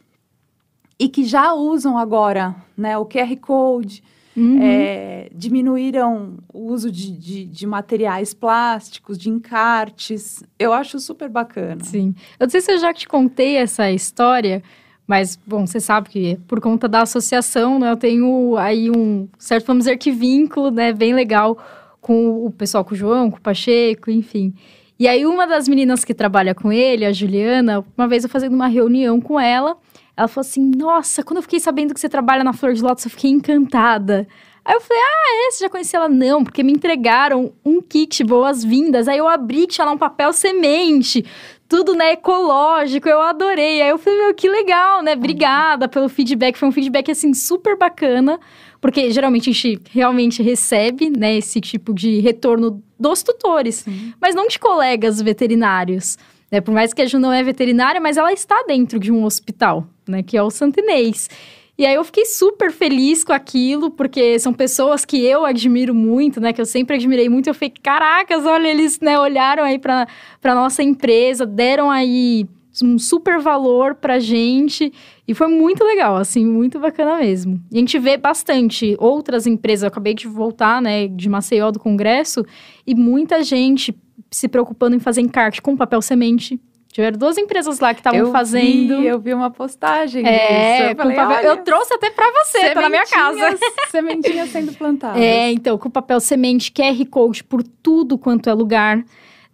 e 0.98 1.08
que 1.08 1.24
já 1.24 1.52
usam 1.52 1.96
agora, 1.96 2.54
né? 2.76 2.96
O 2.98 3.06
QR 3.06 3.36
Code, 3.36 4.02
Uhum. 4.36 4.58
É, 4.60 5.30
diminuíram 5.34 6.34
o 6.52 6.70
uso 6.70 6.92
de, 6.92 7.10
de, 7.10 7.44
de, 7.46 7.66
materiais 7.66 8.34
plásticos, 8.34 9.16
de 9.16 9.30
encartes. 9.30 10.44
Eu 10.58 10.74
acho 10.74 11.00
super 11.00 11.30
bacana. 11.30 11.82
Sim. 11.82 12.14
Eu 12.38 12.44
não 12.44 12.50
sei 12.50 12.60
se 12.60 12.70
eu 12.70 12.78
já 12.78 12.92
te 12.92 13.08
contei 13.08 13.56
essa 13.56 13.90
história, 13.90 14.62
mas, 15.06 15.38
bom, 15.46 15.66
você 15.66 15.80
sabe 15.80 16.10
que 16.10 16.36
por 16.46 16.60
conta 16.60 16.86
da 16.86 17.00
associação, 17.00 17.78
né, 17.78 17.90
eu 17.90 17.96
tenho 17.96 18.56
aí 18.58 18.90
um 18.90 19.26
certo, 19.38 19.66
vamos 19.68 19.84
dizer 19.84 19.96
que 19.96 20.10
vínculo, 20.10 20.70
né, 20.70 20.92
bem 20.92 21.14
legal 21.14 21.56
com 21.98 22.44
o 22.44 22.50
pessoal, 22.50 22.84
com 22.84 22.94
o 22.94 22.96
João, 22.96 23.30
com 23.30 23.38
o 23.38 23.40
Pacheco, 23.40 24.10
enfim. 24.10 24.52
E 24.98 25.06
aí, 25.06 25.26
uma 25.26 25.46
das 25.46 25.68
meninas 25.68 26.04
que 26.04 26.14
trabalha 26.14 26.54
com 26.54 26.72
ele, 26.72 27.04
a 27.04 27.12
Juliana, 27.12 27.84
uma 27.96 28.08
vez 28.08 28.24
eu 28.24 28.30
fazendo 28.30 28.54
uma 28.54 28.66
reunião 28.66 29.20
com 29.20 29.38
ela, 29.38 29.76
ela 30.16 30.28
falou 30.28 30.46
assim: 30.46 30.70
Nossa, 30.76 31.22
quando 31.22 31.38
eu 31.38 31.42
fiquei 31.42 31.60
sabendo 31.60 31.92
que 31.92 32.00
você 32.00 32.08
trabalha 32.08 32.42
na 32.42 32.52
Flor 32.52 32.72
de 32.72 32.82
Lótus, 32.82 33.04
eu 33.04 33.10
fiquei 33.10 33.30
encantada. 33.30 34.26
Aí 34.66 34.74
eu 34.74 34.80
falei, 34.80 35.00
ah, 35.00 35.46
é? 35.46 35.50
Você 35.52 35.62
já 35.62 35.70
conhecia 35.70 35.96
ela? 35.96 36.08
Não, 36.08 36.42
porque 36.42 36.60
me 36.64 36.72
entregaram 36.72 37.52
um 37.64 37.80
kit 37.80 38.24
boas-vindas. 38.24 39.06
Aí 39.06 39.16
eu 39.16 39.28
abri, 39.28 39.64
tinha 39.64 39.84
lá 39.84 39.92
um 39.92 39.98
papel 39.98 40.32
semente, 40.32 41.24
tudo, 41.68 41.94
né, 41.94 42.14
ecológico. 42.14 43.08
Eu 43.08 43.20
adorei. 43.20 43.80
Aí 43.80 43.88
eu 43.88 43.96
falei, 43.96 44.18
meu, 44.18 44.34
que 44.34 44.48
legal, 44.48 45.02
né? 45.04 45.12
Obrigada 45.12 45.86
pelo 45.86 46.08
feedback. 46.08 46.56
Foi 46.56 46.68
um 46.68 46.72
feedback, 46.72 47.12
assim, 47.12 47.32
super 47.32 47.78
bacana. 47.78 48.40
Porque 48.86 49.10
geralmente 49.10 49.50
a 49.50 49.52
gente 49.52 49.80
realmente 49.90 50.44
recebe, 50.44 51.10
né, 51.10 51.36
esse 51.36 51.60
tipo 51.60 51.92
de 51.92 52.20
retorno 52.20 52.80
dos 52.96 53.20
tutores, 53.20 53.78
Sim. 53.84 54.14
mas 54.20 54.32
não 54.32 54.46
de 54.46 54.60
colegas 54.60 55.20
veterinários. 55.20 56.16
Né? 56.52 56.60
Por 56.60 56.72
mais 56.72 56.94
que 56.94 57.02
a 57.02 57.06
Ju 57.06 57.18
não 57.18 57.32
é 57.32 57.42
veterinária, 57.42 58.00
mas 58.00 58.16
ela 58.16 58.32
está 58.32 58.62
dentro 58.62 59.00
de 59.00 59.10
um 59.10 59.24
hospital, 59.24 59.88
né? 60.06 60.22
Que 60.22 60.36
é 60.36 60.42
o 60.42 60.52
Santinês. 60.52 61.28
E 61.76 61.84
aí 61.84 61.96
eu 61.96 62.04
fiquei 62.04 62.26
super 62.26 62.70
feliz 62.70 63.24
com 63.24 63.32
aquilo, 63.32 63.90
porque 63.90 64.38
são 64.38 64.52
pessoas 64.52 65.04
que 65.04 65.20
eu 65.20 65.44
admiro 65.44 65.92
muito, 65.92 66.40
né? 66.40 66.52
Que 66.52 66.60
eu 66.60 66.64
sempre 66.64 66.94
admirei 66.94 67.28
muito. 67.28 67.48
Eu 67.48 67.54
falei, 67.54 67.74
caracas, 67.82 68.46
olha, 68.46 68.68
eles 68.68 69.00
né, 69.00 69.18
olharam 69.18 69.64
aí 69.64 69.80
para 69.80 70.06
nossa 70.54 70.80
empresa, 70.84 71.44
deram 71.44 71.90
aí 71.90 72.46
um 72.82 72.98
super 72.98 73.38
valor 73.38 73.94
pra 73.94 74.18
gente. 74.18 74.92
E 75.26 75.34
foi 75.34 75.48
muito 75.48 75.84
legal, 75.84 76.16
assim, 76.16 76.44
muito 76.44 76.78
bacana 76.78 77.16
mesmo. 77.16 77.60
E 77.70 77.76
a 77.76 77.80
gente 77.80 77.98
vê 77.98 78.16
bastante 78.16 78.96
outras 78.98 79.46
empresas. 79.46 79.82
Eu 79.82 79.88
acabei 79.88 80.14
de 80.14 80.26
voltar, 80.26 80.80
né, 80.80 81.08
de 81.08 81.28
Maceió 81.28 81.70
do 81.70 81.80
Congresso, 81.80 82.44
e 82.86 82.94
muita 82.94 83.42
gente 83.42 83.94
se 84.30 84.48
preocupando 84.48 84.96
em 84.96 85.00
fazer 85.00 85.20
encarte 85.20 85.62
com 85.62 85.76
papel 85.76 86.00
semente. 86.02 86.60
Tiveram 86.96 87.18
duas 87.18 87.36
empresas 87.36 87.78
lá 87.78 87.92
que 87.92 88.00
estavam 88.00 88.32
fazendo. 88.32 89.02
Vi, 89.02 89.06
eu 89.06 89.20
vi 89.20 89.34
uma 89.34 89.50
postagem. 89.50 90.26
É, 90.26 90.78
disso. 90.78 90.90
Eu, 90.92 90.96
falei, 90.96 91.16
papel, 91.16 91.42
eu 91.42 91.56
trouxe 91.58 91.92
até 91.92 92.08
para 92.08 92.26
você, 92.32 92.70
tá 92.70 92.80
na 92.80 92.88
minha 92.88 93.04
casa. 93.04 93.58
Sementinhas 93.90 94.48
sendo 94.48 94.72
plantadas. 94.72 95.20
É, 95.20 95.52
então, 95.52 95.76
com 95.76 95.90
papel 95.90 96.18
semente, 96.20 96.72
QR 96.72 97.04
Code 97.10 97.44
por 97.44 97.62
tudo 97.62 98.16
quanto 98.16 98.48
é 98.48 98.54
lugar 98.54 99.04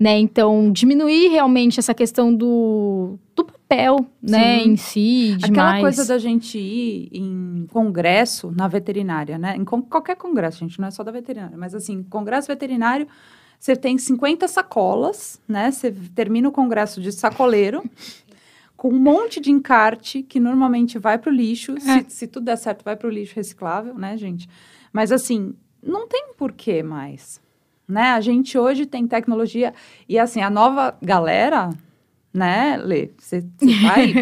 né? 0.03 0.19
Então, 0.19 0.73
diminuir 0.73 1.29
realmente 1.29 1.79
essa 1.79 1.95
questão 1.95 2.35
do, 2.35 3.17
do 3.37 3.45
papel, 3.45 4.05
né, 4.21 4.59
Sim. 4.59 4.71
em 4.71 4.77
si, 4.77 5.37
demais. 5.39 5.45
Aquela 5.45 5.81
coisa 5.81 6.05
da 6.05 6.19
gente 6.19 6.59
ir 6.59 7.09
em 7.13 7.69
congresso 7.71 8.51
na 8.51 8.67
veterinária, 8.67 9.39
né? 9.39 9.55
Em 9.57 9.65
qualquer 9.65 10.17
congresso, 10.17 10.59
gente, 10.59 10.81
não 10.81 10.89
é 10.89 10.91
só 10.91 11.05
da 11.05 11.13
veterinária, 11.13 11.57
mas 11.57 11.73
assim, 11.73 12.03
congresso 12.03 12.49
veterinário, 12.49 13.07
você 13.61 13.77
tem 13.77 13.97
50 13.97 14.49
sacolas, 14.49 15.41
né? 15.47 15.71
Você 15.71 15.93
termina 15.93 16.49
o 16.49 16.53
congresso 16.53 17.01
de 17.01 17.13
sacoleiro, 17.13 17.89
com 18.77 18.89
um 18.89 18.99
monte 18.99 19.41
de 19.41 19.53
encarte 19.53 20.25
que 20.25 20.41
normalmente 20.41 20.99
vai 20.99 21.17
para 21.17 21.31
o 21.31 21.33
lixo. 21.33 21.77
É. 21.77 22.03
Se, 22.03 22.07
se 22.09 22.27
tudo 22.27 22.47
der 22.47 22.57
certo, 22.57 22.83
vai 22.83 22.97
para 22.97 23.07
o 23.07 23.11
lixo 23.11 23.37
reciclável, 23.37 23.95
né, 23.95 24.17
gente? 24.17 24.49
Mas 24.93 25.13
assim, 25.13 25.55
não 25.81 26.09
tem 26.09 26.33
porquê 26.37 26.83
mais 26.83 27.41
né? 27.93 28.13
A 28.13 28.21
gente 28.21 28.59
hoje 28.59 28.87
tem 28.87 29.07
tecnologia 29.07 29.73
e 30.09 30.19
assim, 30.19 30.41
a 30.41 30.51
nova 30.51 30.97
galera, 31.03 31.71
né, 32.33 32.81
Lê, 32.83 33.11
você 33.19 33.45
vai 33.83 34.13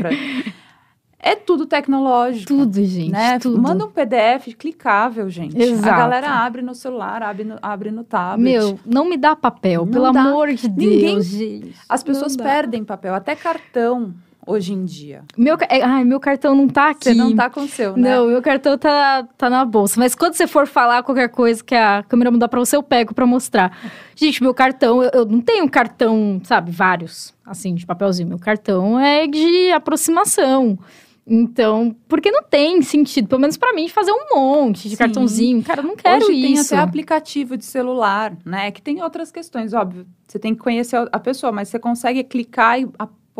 É 1.22 1.34
tudo 1.36 1.66
tecnológico. 1.66 2.46
Tudo, 2.46 2.82
gente. 2.84 3.12
Né? 3.12 3.38
Tudo. 3.38 3.60
Manda 3.60 3.84
um 3.84 3.90
PDF 3.90 4.54
clicável, 4.58 5.28
gente. 5.28 5.60
Exato. 5.60 5.94
A 5.94 5.96
galera 5.98 6.30
abre 6.30 6.62
no 6.62 6.74
celular, 6.74 7.22
abre 7.22 7.44
no, 7.44 7.58
abre 7.60 7.90
no 7.90 8.02
tablet. 8.02 8.42
Meu, 8.42 8.80
não 8.86 9.04
me 9.04 9.18
dá 9.18 9.36
papel, 9.36 9.84
não 9.84 9.92
pelo 9.92 10.12
dá. 10.12 10.20
amor 10.22 10.52
de 10.52 10.66
Ninguém, 10.68 11.14
Deus, 11.16 11.26
gente. 11.26 11.74
As 11.88 12.02
pessoas 12.02 12.36
perdem 12.36 12.84
papel, 12.84 13.14
até 13.14 13.36
cartão 13.36 14.14
hoje 14.50 14.72
em 14.72 14.84
dia? 14.84 15.22
Meu, 15.36 15.56
é, 15.68 15.82
ai, 15.82 16.04
meu 16.04 16.18
cartão 16.18 16.54
não 16.54 16.68
tá 16.68 16.90
aqui. 16.90 17.04
Você 17.04 17.14
não 17.14 17.34
tá 17.34 17.48
com 17.48 17.60
o 17.60 17.68
seu, 17.68 17.96
né? 17.96 18.16
Não, 18.16 18.26
meu 18.26 18.42
cartão 18.42 18.76
tá, 18.76 19.26
tá 19.38 19.48
na 19.48 19.64
bolsa. 19.64 19.98
Mas 19.98 20.14
quando 20.14 20.34
você 20.34 20.46
for 20.46 20.66
falar 20.66 21.02
qualquer 21.02 21.28
coisa 21.28 21.62
que 21.62 21.74
a 21.74 22.02
câmera 22.02 22.30
mudar 22.30 22.48
pra 22.48 22.58
você, 22.58 22.76
eu 22.76 22.82
pego 22.82 23.14
pra 23.14 23.26
mostrar. 23.26 23.76
Gente, 24.16 24.42
meu 24.42 24.52
cartão, 24.52 25.02
eu, 25.02 25.10
eu 25.14 25.24
não 25.24 25.40
tenho 25.40 25.68
cartão, 25.70 26.40
sabe, 26.44 26.70
vários, 26.70 27.34
assim, 27.46 27.74
de 27.74 27.86
papelzinho. 27.86 28.28
Meu 28.28 28.38
cartão 28.38 28.98
é 28.98 29.26
de 29.26 29.70
aproximação. 29.72 30.78
Então, 31.26 31.94
porque 32.08 32.30
não 32.30 32.42
tem 32.42 32.82
sentido, 32.82 33.28
pelo 33.28 33.40
menos 33.40 33.56
para 33.56 33.72
mim, 33.72 33.88
fazer 33.88 34.10
um 34.10 34.34
monte 34.34 34.84
de 34.88 34.90
Sim. 34.90 34.96
cartãozinho. 34.96 35.62
Cara, 35.62 35.80
eu 35.80 35.86
não 35.86 35.94
quero 35.94 36.24
Hoje 36.24 36.32
isso. 36.32 36.70
tem 36.70 36.78
até 36.78 36.84
aplicativo 36.84 37.56
de 37.56 37.64
celular, 37.64 38.36
né? 38.44 38.72
Que 38.72 38.82
tem 38.82 39.00
outras 39.00 39.30
questões, 39.30 39.72
óbvio. 39.72 40.06
Você 40.26 40.40
tem 40.40 40.54
que 40.54 40.60
conhecer 40.60 41.08
a 41.12 41.18
pessoa, 41.20 41.52
mas 41.52 41.68
você 41.68 41.78
consegue 41.78 42.24
clicar 42.24 42.80
e 42.80 42.88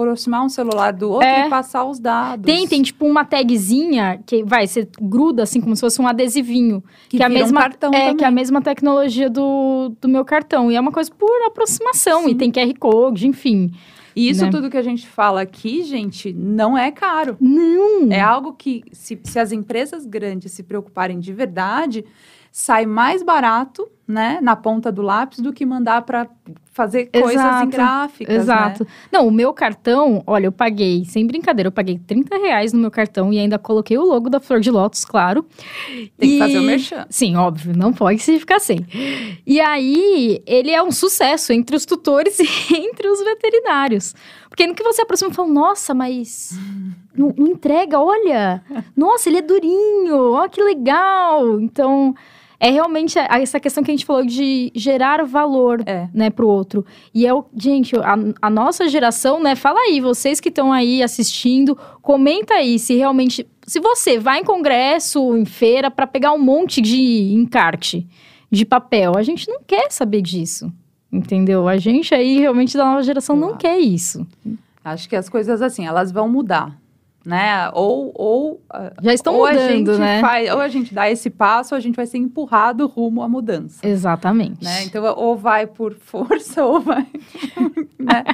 aproximar 0.03 0.45
um 0.45 0.49
celular 0.49 0.93
do 0.93 1.11
outro 1.11 1.27
é. 1.27 1.47
e 1.47 1.51
passar 1.51 1.85
os 1.85 1.99
dados. 1.99 2.45
Tem, 2.45 2.67
tem 2.67 2.83
tipo 2.83 3.07
uma 3.07 3.25
tagzinha 3.25 4.21
que 4.27 4.43
vai, 4.45 4.67
você 4.67 4.89
gruda 5.01 5.43
assim 5.43 5.61
como 5.61 5.75
se 5.75 5.81
fosse 5.81 6.01
um 6.01 6.07
adesivinho. 6.07 6.83
Que, 7.09 7.17
que 7.17 7.23
é 7.23 7.27
a 7.27 7.29
mesma, 7.29 7.61
um 7.61 7.63
cartão 7.63 7.95
É, 7.95 8.01
também. 8.01 8.17
que 8.17 8.25
é 8.25 8.27
a 8.27 8.31
mesma 8.31 8.61
tecnologia 8.61 9.29
do, 9.29 9.93
do 10.01 10.09
meu 10.09 10.25
cartão. 10.25 10.71
E 10.71 10.77
é 10.77 10.81
uma 10.81 10.93
coisa 10.93 11.11
por 11.11 11.31
aproximação. 11.47 12.25
Sim. 12.25 12.31
E 12.31 12.35
tem 12.35 12.51
QR 12.51 12.73
Code, 12.79 13.27
enfim. 13.27 13.73
E 14.15 14.29
isso 14.29 14.45
né? 14.45 14.51
tudo 14.51 14.71
que 14.71 14.77
a 14.77 14.83
gente 14.83 15.07
fala 15.07 15.41
aqui, 15.41 15.83
gente, 15.83 16.33
não 16.33 16.77
é 16.77 16.91
caro. 16.91 17.37
Não! 17.41 18.11
É 18.11 18.21
algo 18.21 18.53
que, 18.53 18.83
se, 18.93 19.19
se 19.23 19.39
as 19.39 19.53
empresas 19.53 20.05
grandes 20.05 20.53
se 20.53 20.63
preocuparem 20.63 21.19
de 21.19 21.33
verdade, 21.33 22.05
sai 22.51 22.87
mais 22.87 23.23
barato, 23.23 23.89
né, 24.11 24.39
na 24.43 24.57
ponta 24.57 24.91
do 24.91 25.01
lápis 25.01 25.39
do 25.39 25.53
que 25.53 25.65
mandar 25.65 26.03
para 26.03 26.29
fazer 26.73 27.07
coisas 27.07 27.33
exato, 27.33 27.67
em 27.67 27.71
gráficas. 27.71 28.35
Exato. 28.35 28.85
Né? 28.85 28.91
Não, 29.13 29.27
o 29.27 29.31
meu 29.31 29.53
cartão, 29.53 30.23
olha, 30.27 30.47
eu 30.47 30.53
paguei, 30.53 31.05
sem 31.05 31.27
brincadeira, 31.27 31.69
eu 31.69 31.73
paguei 31.73 31.99
30 31.99 32.37
reais 32.39 32.73
no 32.73 32.81
meu 32.81 32.91
cartão 32.91 33.33
e 33.33 33.39
ainda 33.39 33.59
coloquei 33.59 33.99
o 33.99 34.05
logo 34.05 34.31
da 34.31 34.41
Flor 34.41 34.61
de 34.61 34.71
Lótus, 34.71 35.05
claro. 35.05 35.45
Tem 36.17 36.31
e... 36.31 36.33
que 36.33 36.39
fazer 36.39 36.59
o 36.59 36.63
merchan. 36.63 37.07
Sim, 37.11 37.37
óbvio, 37.37 37.77
não 37.77 37.93
pode 37.93 38.21
se 38.21 38.39
ficar 38.39 38.61
sem. 38.61 38.87
E 39.47 39.61
aí, 39.61 40.43
ele 40.47 40.71
é 40.71 40.83
um 40.83 40.91
sucesso 40.91 41.53
entre 41.53 41.77
os 41.77 41.85
tutores 41.85 42.39
e 42.41 42.75
entre 42.75 43.09
os 43.09 43.23
veterinários. 43.23 44.15
Porque 44.49 44.67
no 44.67 44.75
que 44.75 44.83
você 44.83 45.03
aproxima, 45.03 45.33
fala, 45.33 45.49
nossa, 45.49 45.95
mas 45.95 46.59
não, 47.15 47.35
não 47.37 47.47
entrega, 47.49 48.01
olha, 48.01 48.63
nossa, 48.97 49.29
ele 49.29 49.39
é 49.39 49.43
durinho, 49.43 50.33
ó, 50.33 50.49
que 50.49 50.63
legal. 50.63 51.61
Então 51.61 52.15
é 52.61 52.71
realmente 52.71 53.19
essa 53.19 53.59
questão 53.59 53.83
que 53.83 53.91
a 53.91 53.95
gente 53.95 54.05
falou 54.05 54.25
de 54.25 54.71
gerar 54.75 55.25
valor, 55.25 55.83
é. 55.87 56.09
né, 56.13 56.29
pro 56.29 56.47
outro. 56.47 56.85
E 57.15 57.27
é 57.27 57.33
o, 57.33 57.43
gente, 57.57 57.97
a, 57.97 58.17
a 58.43 58.51
nossa 58.51 58.87
geração, 58.87 59.43
né, 59.43 59.57
fala 59.57 59.81
aí, 59.81 59.99
vocês 59.99 60.39
que 60.39 60.51
estão 60.51 60.71
aí 60.71 61.03
assistindo, 61.03 61.77
comenta 62.03 62.53
aí 62.53 62.79
se 62.79 62.95
realmente, 62.95 63.49
se 63.67 63.81
você 63.81 64.19
vai 64.19 64.41
em 64.41 64.45
congresso, 64.45 65.35
em 65.35 65.47
feira, 65.47 65.91
para 65.91 66.07
pegar 66.07 66.33
um 66.33 66.39
monte 66.39 66.83
de 66.83 67.33
encarte 67.33 68.07
de 68.51 68.67
papel, 68.67 69.17
a 69.17 69.23
gente 69.23 69.49
não 69.49 69.63
quer 69.67 69.91
saber 69.91 70.21
disso, 70.21 70.71
entendeu? 71.11 71.67
A 71.67 71.79
gente 71.79 72.15
aí, 72.15 72.41
realmente, 72.41 72.77
da 72.77 72.85
nova 72.85 73.03
geração, 73.03 73.35
não 73.37 73.57
quer 73.57 73.79
isso. 73.79 74.27
Acho 74.85 75.09
que 75.09 75.17
as 75.17 75.31
coisas, 75.31 75.63
assim, 75.63 75.87
elas 75.87 76.13
vão 76.13 76.29
mudar 76.29 76.80
né? 77.25 77.71
Ou, 77.75 78.13
ou 78.15 78.63
já 79.03 79.13
estão 79.13 79.35
ou 79.35 79.47
mudando, 79.47 79.59
a 79.59 79.69
gente 79.69 79.99
né? 79.99 80.21
Faz, 80.21 80.53
ou 80.53 80.61
a 80.61 80.69
gente 80.69 80.95
dá 80.95 81.11
esse 81.11 81.29
passo, 81.29 81.75
ou 81.75 81.77
a 81.77 81.81
gente 81.81 81.97
vai 81.97 82.07
ser 82.07 82.19
empurrado 82.19 82.87
rumo 82.87 83.23
à 83.23 83.29
mudança. 83.29 83.87
Exatamente. 83.87 84.65
Né? 84.65 84.85
Então, 84.85 85.05
ou 85.17 85.37
vai 85.37 85.67
por 85.67 85.95
força, 85.95 86.65
ou 86.65 86.81
vai. 86.81 87.07
né? 87.99 88.25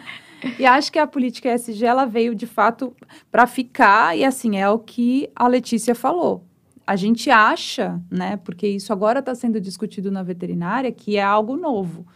E 0.58 0.64
acho 0.64 0.92
que 0.92 0.98
a 0.98 1.06
política 1.06 1.52
ESG 1.52 1.84
ela 1.84 2.04
veio 2.04 2.34
de 2.34 2.46
fato 2.46 2.94
para 3.30 3.46
ficar, 3.46 4.16
e 4.16 4.24
assim, 4.24 4.56
é 4.56 4.68
o 4.68 4.78
que 4.78 5.28
a 5.34 5.48
Letícia 5.48 5.94
falou. 5.94 6.44
A 6.86 6.94
gente 6.94 7.30
acha, 7.30 8.00
né? 8.08 8.36
Porque 8.36 8.68
isso 8.68 8.92
agora 8.92 9.18
está 9.18 9.34
sendo 9.34 9.60
discutido 9.60 10.10
na 10.10 10.22
veterinária, 10.22 10.92
que 10.92 11.16
é 11.16 11.22
algo 11.22 11.56
novo. 11.56 12.06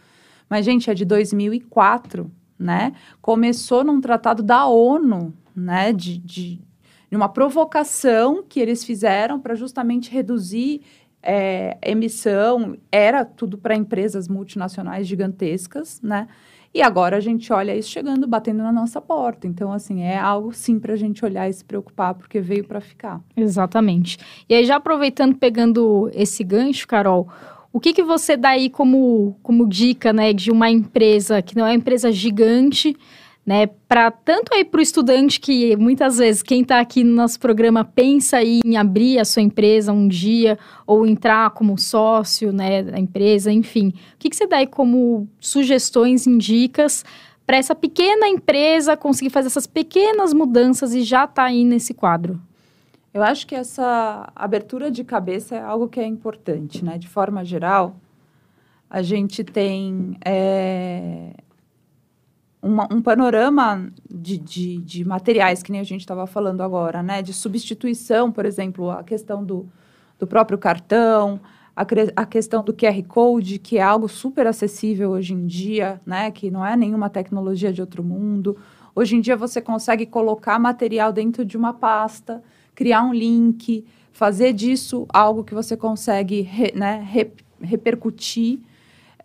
Mas, 0.49 0.63
gente, 0.63 0.89
é 0.89 0.93
de 0.93 1.03
2004, 1.03 2.31
né? 2.57 2.93
Começou 3.21 3.83
num 3.83 3.99
tratado 3.99 4.41
da 4.41 4.65
ONU 4.65 5.33
né, 5.55 5.91
de, 5.93 6.17
de, 6.17 6.61
de 7.09 7.15
uma 7.15 7.29
provocação 7.29 8.43
que 8.47 8.59
eles 8.59 8.83
fizeram 8.83 9.39
para 9.39 9.55
justamente 9.55 10.11
reduzir 10.11 10.81
é, 11.23 11.77
emissão, 11.81 12.77
era 12.91 13.23
tudo 13.23 13.57
para 13.57 13.75
empresas 13.75 14.27
multinacionais 14.27 15.07
gigantescas, 15.07 16.01
né? 16.01 16.27
E 16.73 16.81
agora 16.81 17.17
a 17.17 17.19
gente 17.19 17.51
olha 17.51 17.75
isso 17.75 17.89
chegando, 17.89 18.25
batendo 18.25 18.63
na 18.63 18.71
nossa 18.71 19.01
porta. 19.01 19.45
Então, 19.45 19.73
assim, 19.73 20.03
é 20.03 20.17
algo 20.17 20.53
sim 20.53 20.79
para 20.79 20.93
a 20.93 20.95
gente 20.95 21.23
olhar 21.23 21.49
e 21.49 21.53
se 21.53 21.65
preocupar, 21.65 22.15
porque 22.15 22.39
veio 22.39 22.63
para 22.63 22.79
ficar. 22.79 23.21
Exatamente. 23.35 24.17
E 24.47 24.55
aí, 24.55 24.65
já 24.65 24.77
aproveitando, 24.77 25.35
pegando 25.35 26.09
esse 26.13 26.45
gancho, 26.45 26.87
Carol, 26.87 27.27
o 27.73 27.79
que, 27.79 27.91
que 27.91 28.03
você 28.03 28.37
dá 28.37 28.49
aí 28.49 28.69
como, 28.69 29.37
como 29.43 29.67
dica, 29.67 30.13
né, 30.13 30.31
de 30.31 30.49
uma 30.49 30.69
empresa 30.69 31.41
que 31.41 31.57
não 31.57 31.65
é 31.65 31.71
uma 31.71 31.75
empresa 31.75 32.09
gigante, 32.09 32.95
né? 33.45 33.67
Para 33.87 34.11
tanto 34.11 34.53
aí 34.53 34.63
para 34.63 34.79
o 34.79 34.81
estudante 34.81 35.39
que 35.39 35.75
muitas 35.75 36.17
vezes 36.17 36.43
quem 36.43 36.61
está 36.61 36.79
aqui 36.79 37.03
no 37.03 37.15
nosso 37.15 37.39
programa 37.39 37.83
pensa 37.83 38.41
em 38.43 38.77
abrir 38.77 39.19
a 39.19 39.25
sua 39.25 39.41
empresa 39.41 39.91
um 39.91 40.07
dia 40.07 40.57
ou 40.85 41.05
entrar 41.05 41.49
como 41.51 41.77
sócio, 41.77 42.51
né, 42.51 42.83
da 42.83 42.99
empresa, 42.99 43.51
enfim. 43.51 43.89
O 44.13 44.17
que, 44.19 44.29
que 44.29 44.35
você 44.35 44.47
dá 44.47 44.57
aí 44.57 44.67
como 44.67 45.27
sugestões, 45.39 46.27
indicas 46.27 47.03
para 47.45 47.57
essa 47.57 47.73
pequena 47.73 48.27
empresa 48.27 48.95
conseguir 48.95 49.31
fazer 49.31 49.47
essas 49.47 49.67
pequenas 49.67 50.33
mudanças 50.33 50.93
e 50.93 51.01
já 51.01 51.25
tá 51.25 51.45
aí 51.45 51.65
nesse 51.65 51.93
quadro? 51.93 52.39
Eu 53.13 53.23
acho 53.23 53.45
que 53.45 53.55
essa 53.55 54.31
abertura 54.33 54.89
de 54.89 55.03
cabeça 55.03 55.55
é 55.55 55.61
algo 55.61 55.89
que 55.89 55.99
é 55.99 56.05
importante, 56.05 56.85
né? 56.85 56.97
De 56.97 57.09
forma 57.09 57.43
geral, 57.43 57.97
a 58.89 59.01
gente 59.01 59.43
tem 59.43 60.15
é, 60.23 61.33
uma, 62.61 62.87
um 62.91 63.01
panorama 63.01 63.91
de, 64.09 64.37
de, 64.37 64.77
de, 64.77 65.05
materiais, 65.05 65.63
que 65.63 65.71
nem 65.71 65.81
a 65.81 65.85
gente 65.85 66.01
estava 66.01 66.27
falando 66.27 66.61
agora, 66.61 67.01
né? 67.01 67.21
De 67.21 67.33
substituição, 67.33 68.31
por 68.31 68.45
exemplo, 68.45 68.91
a 68.91 69.03
questão 69.03 69.43
do, 69.43 69.67
do 70.19 70.27
próprio 70.27 70.57
cartão, 70.57 71.39
a, 71.75 71.81
a, 72.15 72.25
questão 72.25 72.63
do 72.63 72.73
QR 72.73 73.01
Code, 73.07 73.57
que 73.57 73.77
é 73.77 73.81
algo 73.81 74.07
super 74.07 74.45
acessível 74.45 75.09
hoje 75.09 75.33
em 75.33 75.47
dia, 75.47 75.99
né? 76.05 76.29
Que 76.29 76.51
não 76.51 76.63
é 76.63 76.77
nenhuma 76.77 77.09
tecnologia 77.09 77.73
de 77.73 77.81
outro 77.81 78.03
mundo. 78.03 78.55
Hoje 78.93 79.15
em 79.15 79.21
dia 79.21 79.35
você 79.35 79.59
consegue 79.59 80.05
colocar 80.05 80.59
material 80.59 81.11
dentro 81.11 81.43
de 81.43 81.57
uma 81.57 81.73
pasta, 81.73 82.43
criar 82.75 83.03
um 83.03 83.13
link, 83.13 83.85
fazer 84.11 84.53
disso 84.53 85.07
algo 85.09 85.43
que 85.43 85.53
você 85.53 85.75
consegue 85.75 86.41
re, 86.41 86.73
né, 86.75 87.03
re, 87.09 87.31
repercutir 87.61 88.59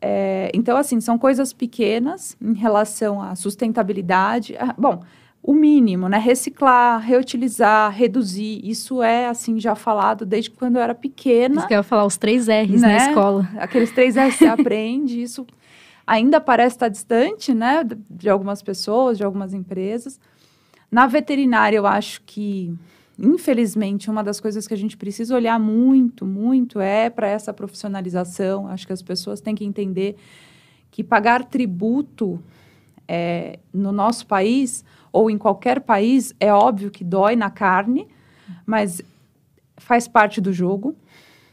é, 0.01 0.51
então, 0.55 0.77
assim, 0.77 1.01
são 1.01 1.19
coisas 1.19 1.53
pequenas 1.53 2.37
em 2.41 2.55
relação 2.55 3.21
à 3.23 3.35
sustentabilidade. 3.35 4.57
Ah, 4.59 4.75
bom, 4.77 5.03
o 5.43 5.55
mínimo, 5.55 6.09
né? 6.09 6.19
Reciclar, 6.19 7.01
reutilizar, 7.01 7.93
reduzir. 7.93 8.61
Isso 8.65 9.03
é, 9.03 9.29
assim, 9.29 9.61
já 9.61 9.75
falado 9.75 10.27
desde 10.27 10.51
quando 10.51 10.77
eu 10.77 10.83
era 10.83 10.95
pequena. 10.95 11.57
Isso 11.59 11.69
que 11.69 11.75
eu 11.75 11.79
ia 11.79 11.83
falar, 11.83 12.05
os 12.05 12.17
três 12.17 12.49
R's 12.49 12.83
né? 12.83 12.89
na 12.89 12.97
escola. 13.09 13.49
Aqueles 13.59 13.91
três 13.93 14.17
R's 14.17 14.35
você 14.35 14.47
aprende, 14.47 15.23
isso 15.23 15.47
ainda 16.07 16.41
parece 16.41 16.77
estar 16.77 16.89
distante, 16.89 17.55
né? 17.55 17.85
De 18.11 18.29
algumas 18.29 18.63
pessoas, 18.63 19.17
de 19.19 19.25
algumas 19.25 19.55
empresas. 19.55 20.21
Na 20.91 21.07
veterinária, 21.07 21.77
eu 21.77 21.87
acho 21.87 22.23
que, 22.23 22.73
infelizmente, 23.19 24.11
uma 24.11 24.23
das 24.23 24.41
coisas 24.41 24.67
que 24.67 24.75
a 24.75 24.77
gente 24.77 24.97
precisa 24.97 25.35
olhar 25.35 25.59
muito, 25.59 26.27
muito 26.27 26.81
é 26.81 27.09
para 27.09 27.29
essa 27.29 27.53
profissionalização. 27.53 28.69
Acho 28.69 28.87
que 28.87 28.93
as 28.93 29.03
pessoas 29.03 29.41
têm 29.41 29.55
que 29.55 29.65
entender 29.65 30.17
que 30.91 31.03
pagar 31.03 31.45
tributo 31.45 32.41
é, 33.09 33.59
no 33.73 33.93
nosso 33.93 34.27
país 34.27 34.85
ou 35.13 35.31
em 35.31 35.39
qualquer 35.39 35.81
país, 35.81 36.35
é 36.39 36.53
óbvio 36.53 36.91
que 36.91 37.03
dói 37.03 37.37
na 37.37 37.49
carne, 37.49 38.07
mas 38.67 39.01
faz 39.77 40.07
parte 40.07 40.41
do 40.41 40.53
jogo. 40.53 40.95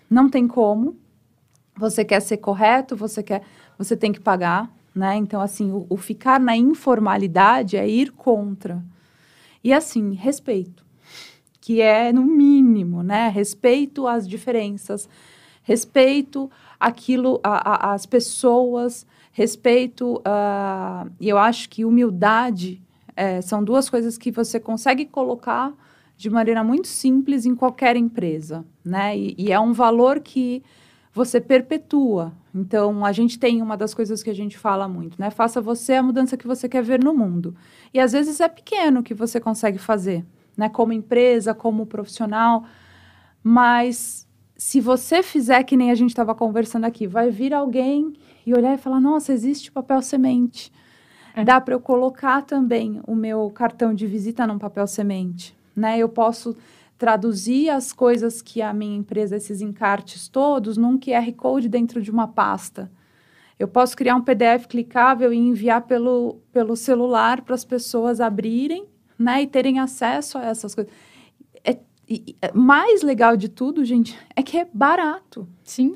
Não 0.09 0.29
tem 0.29 0.47
como. 0.47 0.97
Você 1.77 2.03
quer 2.03 2.19
ser 2.19 2.37
correto, 2.37 2.95
você 2.95 3.23
quer, 3.23 3.41
você 3.77 3.95
tem 3.95 4.11
que 4.11 4.19
pagar, 4.19 4.69
né? 4.93 5.15
Então 5.15 5.39
assim, 5.41 5.71
o, 5.71 5.85
o 5.89 5.97
ficar 5.97 6.39
na 6.39 6.57
informalidade 6.57 7.77
é 7.77 7.87
ir 7.87 8.11
contra. 8.11 8.83
E 9.63 9.71
assim, 9.71 10.13
respeito, 10.13 10.85
que 11.63 11.81
é 11.81 12.11
no 12.11 12.25
mínimo, 12.25 13.01
né? 13.03 13.29
Respeito 13.29 14.05
às 14.05 14.27
diferenças, 14.27 15.07
respeito 15.63 16.51
aquilo, 16.77 17.39
as 17.41 18.05
pessoas, 18.05 19.07
respeito, 19.31 20.15
uh, 20.17 21.09
e 21.21 21.29
eu 21.29 21.37
acho 21.37 21.69
que 21.69 21.85
humildade 21.85 22.81
é, 23.15 23.39
são 23.39 23.63
duas 23.63 23.89
coisas 23.89 24.17
que 24.17 24.29
você 24.29 24.59
consegue 24.59 25.05
colocar 25.05 25.73
de 26.17 26.29
maneira 26.29 26.65
muito 26.65 26.89
simples 26.89 27.45
em 27.45 27.55
qualquer 27.55 27.95
empresa, 27.95 28.65
né? 28.83 29.17
E, 29.17 29.33
e, 29.37 29.49
é 29.49 29.57
um 29.57 29.71
valor 29.71 30.19
que 30.19 30.61
você 31.13 31.39
perpetua. 31.39 32.33
Então, 32.53 33.05
a 33.05 33.13
gente 33.13 33.39
tem 33.39 33.61
uma 33.61 33.77
das 33.77 33.93
coisas 33.93 34.21
que 34.21 34.29
a 34.29 34.35
gente 34.35 34.57
fala 34.57 34.85
muito, 34.85 35.15
né? 35.17 35.29
Faça 35.29 35.61
você 35.61 35.93
a 35.93 36.03
mudança 36.03 36.35
que 36.35 36.45
você 36.45 36.67
quer 36.67 36.83
ver 36.83 37.01
no 37.01 37.13
mundo. 37.13 37.55
E 37.93 38.01
às 38.01 38.11
vezes 38.11 38.41
é 38.41 38.49
pequeno 38.49 39.01
que 39.01 39.13
você 39.13 39.39
consegue 39.39 39.77
fazer, 39.77 40.25
né? 40.57 40.69
Como 40.69 40.93
empresa, 40.93 41.53
como 41.53 41.85
profissional. 41.85 42.65
Mas 43.43 44.27
se 44.55 44.79
você 44.79 45.21
fizer 45.21 45.63
que 45.63 45.75
nem 45.75 45.91
a 45.91 45.95
gente 45.95 46.11
estava 46.11 46.33
conversando 46.33 46.85
aqui, 46.85 47.05
vai 47.05 47.29
vir 47.29 47.53
alguém 47.53 48.13
e 48.45 48.53
olhar 48.53 48.73
e 48.73 48.77
falar: 48.77 48.99
nossa, 48.99 49.33
existe 49.33 49.71
papel 49.71 50.01
semente. 50.01 50.71
É. 51.35 51.43
Dá 51.43 51.59
para 51.59 51.73
eu 51.73 51.79
colocar 51.79 52.43
também 52.43 53.01
o 53.07 53.15
meu 53.15 53.49
cartão 53.49 53.93
de 53.93 54.05
visita 54.05 54.45
num 54.45 54.59
papel 54.59 54.85
semente, 54.85 55.55
né? 55.75 55.97
Eu 55.97 56.07
posso 56.07 56.55
traduzir 56.97 57.69
as 57.69 57.91
coisas 57.91 58.41
que 58.41 58.61
a 58.61 58.71
minha 58.71 58.95
empresa, 58.95 59.35
esses 59.35 59.59
encartes 59.59 60.27
todos, 60.27 60.77
num 60.77 60.97
QR 60.97 61.29
Code 61.35 61.67
dentro 61.67 62.01
de 62.01 62.11
uma 62.11 62.27
pasta. 62.27 62.89
Eu 63.59 63.67
posso 63.67 63.97
criar 63.97 64.15
um 64.15 64.21
PDF 64.21 64.67
clicável 64.67 65.33
e 65.33 65.37
enviar 65.37 65.81
pelo, 65.81 66.39
pelo 66.51 66.75
celular 66.75 67.41
para 67.41 67.55
as 67.55 67.65
pessoas 67.65 68.21
abrirem 68.21 68.87
né, 69.17 69.43
e 69.43 69.47
terem 69.47 69.79
acesso 69.79 70.37
a 70.37 70.45
essas 70.45 70.73
coisas. 70.73 70.91
É, 71.63 71.77
e, 72.07 72.35
é, 72.41 72.51
mais 72.53 73.01
legal 73.01 73.37
de 73.37 73.49
tudo, 73.49 73.85
gente, 73.85 74.17
é 74.35 74.43
que 74.43 74.57
é 74.57 74.67
barato. 74.73 75.47
Sim. 75.63 75.95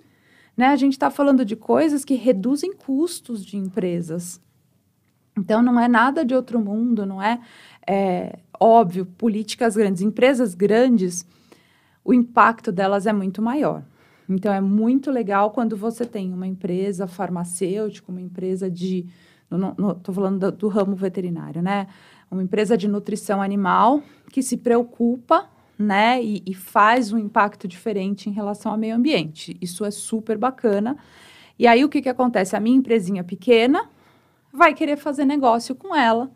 Né? 0.56 0.68
A 0.68 0.76
gente 0.76 0.94
está 0.94 1.10
falando 1.10 1.46
de 1.46 1.56
coisas 1.56 2.04
que 2.04 2.16
reduzem 2.16 2.74
custos 2.74 3.46
de 3.46 3.58
empresas. 3.58 4.42
Então, 5.38 5.62
não 5.62 5.80
é 5.80 5.88
nada 5.88 6.26
de 6.26 6.34
outro 6.34 6.60
mundo, 6.60 7.06
não 7.06 7.22
é, 7.22 7.40
é 7.86 8.40
óbvio, 8.60 9.06
políticas 9.06 9.76
grandes, 9.76 10.02
empresas 10.02 10.56
grandes, 10.56 11.26
o 12.04 12.12
impacto 12.12 12.72
delas 12.72 13.06
é 13.06 13.14
muito 13.14 13.40
maior. 13.42 13.84
Então, 14.28 14.52
é 14.52 14.60
muito 14.60 15.12
legal 15.12 15.52
quando 15.52 15.78
você 15.78 16.06
tem 16.06 16.34
uma 16.34 16.48
empresa 16.48 17.08
farmacêutica, 17.08 18.12
uma 18.12 18.22
empresa 18.22 18.70
de. 18.70 19.06
Estou 19.50 20.14
falando 20.14 20.40
do, 20.40 20.58
do, 20.58 20.68
ramo 20.68 20.96
veterinário, 20.96 21.62
né? 21.62 21.88
Uma 22.30 22.44
empresa 22.44 22.78
de 22.78 22.88
nutrição 22.88 23.42
animal 23.42 24.04
que 24.32 24.42
se 24.42 24.58
preocupa, 24.58 25.50
né? 25.78 26.22
E, 26.22 26.44
e 26.46 26.54
faz 26.54 27.14
um 27.14 27.18
impacto 27.18 27.68
diferente 27.68 28.30
em 28.30 28.34
relação 28.34 28.72
ao 28.72 28.78
meio 28.78 28.96
ambiente. 28.96 29.58
Isso 29.62 29.86
é 29.86 29.92
super 29.92 30.38
bacana. 30.38 30.98
E 31.58 31.66
aí, 31.66 31.84
o 31.84 31.90
que, 31.90 32.02
que 32.02 32.10
acontece? 32.10 32.56
A 32.56 32.60
minha 32.60 32.78
empresinha 32.78 33.24
pequena, 33.24 33.90
vai 34.52 34.74
querer 34.74 34.98
fazer 34.98 35.26
negócio 35.26 35.76
com 35.76 35.96
ela, 35.96 36.32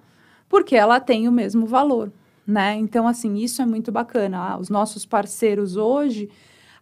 porque 0.47 0.75
ela 0.75 0.99
tem 0.99 1.27
o 1.27 1.32
mesmo 1.32 1.65
valor, 1.65 2.12
né? 2.45 2.75
Então, 2.75 3.08
assim, 3.08 3.36
isso 3.38 3.62
é 3.62 3.65
muito 3.65 3.91
bacana. 3.91 4.38
Ah, 4.38 4.58
os 4.58 4.69
nossos 4.69 5.06
parceiros 5.06 5.75
hoje, 5.75 6.30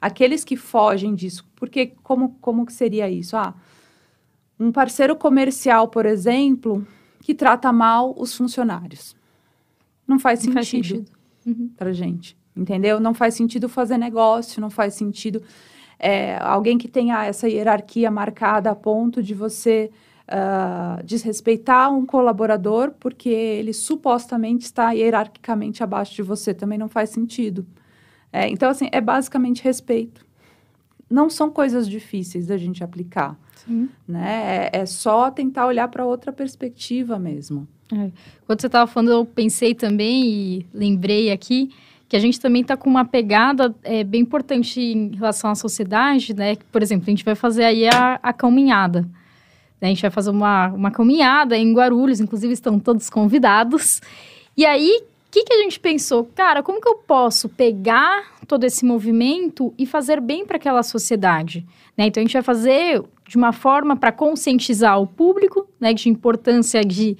aqueles 0.02 0.43
que 0.43 0.58
fogem 0.58 1.15
disso, 1.15 1.45
porque 1.56 1.93
como, 2.04 2.36
como 2.41 2.65
que 2.65 2.74
seria 2.74 3.10
isso? 3.10 3.38
Ah, 3.38 3.54
um 4.60 4.72
parceiro 4.72 5.15
comercial, 5.15 5.88
por 5.88 6.06
exemplo, 6.06 6.86
que 7.30 7.36
trata 7.36 7.72
mal 7.72 8.15
os 8.18 8.34
funcionários. 8.36 9.15
Não 10.08 10.18
faz 10.18 10.44
não 10.44 10.63
sentido, 10.63 10.88
sentido. 10.88 11.12
Uhum. 11.46 11.70
para 11.78 11.94
gente, 11.94 12.36
entendeu? 12.58 13.00
Não 13.00 13.13
faz 13.13 13.36
sentido 13.36 13.70
fazer 13.70 14.00
negócio, 14.00 14.60
não 14.60 14.72
faz 14.72 14.96
sentido 14.96 15.44
é, 16.00 16.38
alguém 16.42 16.76
que 16.76 16.88
tenha 16.88 17.24
essa 17.24 17.48
hierarquia 17.48 18.10
marcada 18.10 18.72
a 18.72 18.76
ponto 18.76 19.22
de 19.22 19.36
você 19.36 19.92
uh, 20.28 21.04
desrespeitar 21.04 21.94
um 21.94 22.04
colaborador 22.04 22.94
porque 23.00 23.30
ele 23.30 23.74
supostamente 23.74 24.65
está 24.65 24.92
hierarquicamente 24.92 25.84
abaixo 25.84 26.15
de 26.15 26.24
você. 26.24 26.52
Também 26.52 26.80
não 26.80 26.89
faz 26.89 27.12
sentido. 27.12 27.63
É, 28.34 28.50
então, 28.50 28.72
assim, 28.72 28.89
é 28.92 29.00
basicamente 29.00 29.63
respeito. 29.63 30.26
Não 31.08 31.30
são 31.30 31.52
coisas 31.52 31.88
difíceis 31.88 32.48
da 32.48 32.58
gente 32.58 32.84
aplicar. 32.84 33.38
Sim. 33.65 33.89
Né? 34.08 34.69
É, 34.74 34.80
é 34.80 34.86
só 34.86 35.30
tentar 35.32 35.67
olhar 35.67 35.88
para 35.88 36.06
outra 36.06 36.32
perspectiva 36.32 37.17
mesmo. 37.17 37.67
É. 37.91 38.12
Quando 38.45 38.62
você 38.62 38.67
estava 38.67 38.88
falando, 38.88 39.12
eu 39.12 39.26
pensei 39.26 39.74
também 39.74 40.26
e 40.26 40.65
lembrei 40.74 41.32
aqui 41.32 41.72
que 42.08 42.15
a 42.15 42.19
gente 42.19 42.39
também 42.39 42.63
está 42.63 42.76
com 42.76 42.89
uma 42.89 43.06
pegada 43.06 43.74
é, 43.84 44.04
bem 44.04 44.22
importante 44.22 44.82
em 44.82 45.15
relação 45.15 45.52
à 45.52 45.56
sociedade, 45.56 46.34
né? 46.34 46.58
Por 46.72 46.82
exemplo, 46.82 47.04
a 47.08 47.12
gente 47.12 47.24
vai 47.24 47.36
fazer 47.36 47.63
aí 47.63 47.88
a, 47.88 48.19
a 48.24 48.34
caminhada. 48.34 49.08
A 49.80 49.86
gente 49.86 50.02
vai 50.02 50.12
fazer 50.12 50.32
uma, 50.32 50.67
uma 50.69 50.91
caminhada 50.91 51.56
em 51.56 51.72
Guarulhos, 51.72 52.19
inclusive 52.19 52.52
estão 52.52 52.80
todos 52.80 53.10
convidados. 53.10 54.02
E 54.58 54.65
aí, 54.65 55.04
o 55.04 55.32
que, 55.32 55.43
que 55.43 55.54
a 55.54 55.62
gente 55.62 55.80
pensou? 55.80 56.26
Cara, 56.36 56.63
como 56.63 56.82
que 56.82 56.89
eu 56.89 56.95
posso 56.95 57.48
pegar 57.48 58.26
todo 58.48 58.63
esse 58.63 58.84
movimento 58.84 59.72
e 59.78 59.86
fazer 59.86 60.19
bem 60.19 60.45
para 60.45 60.58
aquela 60.58 60.82
sociedade? 60.84 61.65
Né? 61.95 62.08
Então, 62.08 62.22
a 62.22 62.26
gente 62.26 62.34
vai 62.34 62.41
fazer 62.41 63.04
de 63.30 63.38
uma 63.38 63.54
forma 63.54 63.96
para 63.96 64.12
conscientizar 64.12 65.00
o 65.00 65.06
público, 65.06 65.70
né, 65.80 65.94
de 65.94 66.10
importância 66.10 66.84
de 66.84 67.15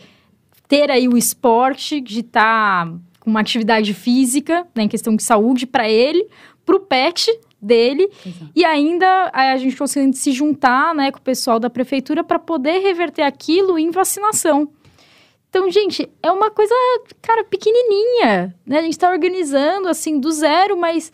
ter 0.68 0.90
aí 0.90 1.08
o 1.08 1.16
esporte, 1.16 2.02
de 2.02 2.22
estar 2.22 2.88
tá 2.88 2.94
com 3.20 3.30
uma 3.30 3.42
atividade 3.42 3.94
física, 3.94 4.66
né, 4.74 4.84
em 4.84 4.88
questão 4.88 5.16
de 5.16 5.22
saúde 5.22 5.68
para 5.68 5.88
ele, 5.88 6.28
para 6.66 6.76
o 6.76 6.80
pet, 6.80 7.32
dele. 7.62 8.10
Exato. 8.26 8.52
E 8.56 8.66
ainda 8.66 9.30
a 9.32 9.56
gente 9.58 9.76
conseguindo 9.76 10.16
se 10.16 10.32
juntar 10.32 10.96
né, 10.96 11.12
com 11.12 11.20
o 11.20 11.22
pessoal 11.22 11.60
da 11.60 11.70
prefeitura 11.70 12.24
para 12.24 12.40
poder 12.40 12.80
reverter 12.80 13.22
aquilo 13.22 13.78
em 13.78 13.92
vacinação. 13.92 14.68
Então, 15.48 15.70
gente, 15.70 16.10
é 16.24 16.32
uma 16.32 16.50
coisa, 16.50 16.74
cara, 17.22 17.44
pequenininha, 17.44 18.56
né? 18.66 18.80
A 18.80 18.82
gente 18.82 18.94
está 18.94 19.10
organizando, 19.10 19.88
assim, 19.88 20.20
do 20.20 20.32
zero, 20.32 20.78
mas 20.78 21.12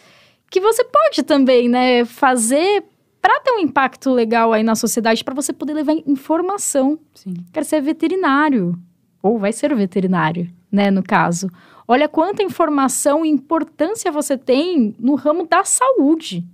que 0.49 0.59
você 0.59 0.83
pode 0.83 1.23
também, 1.23 1.67
né, 1.69 2.05
fazer 2.05 2.83
para 3.25 3.39
ter 3.39 3.53
um 3.53 3.59
impacto 3.59 4.11
legal 4.11 4.53
aí 4.53 4.61
na 4.61 4.75
sociedade, 4.75 5.23
para 5.23 5.33
você 5.33 5.51
poder 5.51 5.73
levar 5.73 5.93
informação. 6.05 6.99
Sim. 7.15 7.33
Quer 7.51 7.65
ser 7.65 7.81
veterinário, 7.81 8.77
ou 9.19 9.39
vai 9.39 9.51
ser 9.51 9.73
veterinário, 9.73 10.47
né, 10.71 10.91
no 10.91 11.01
caso. 11.01 11.49
Olha 11.87 12.07
quanta 12.07 12.43
informação 12.43 13.25
e 13.25 13.29
importância 13.29 14.11
você 14.11 14.37
tem 14.37 14.93
no 14.99 15.15
ramo 15.15 15.47
da 15.47 15.63
saúde, 15.63 16.45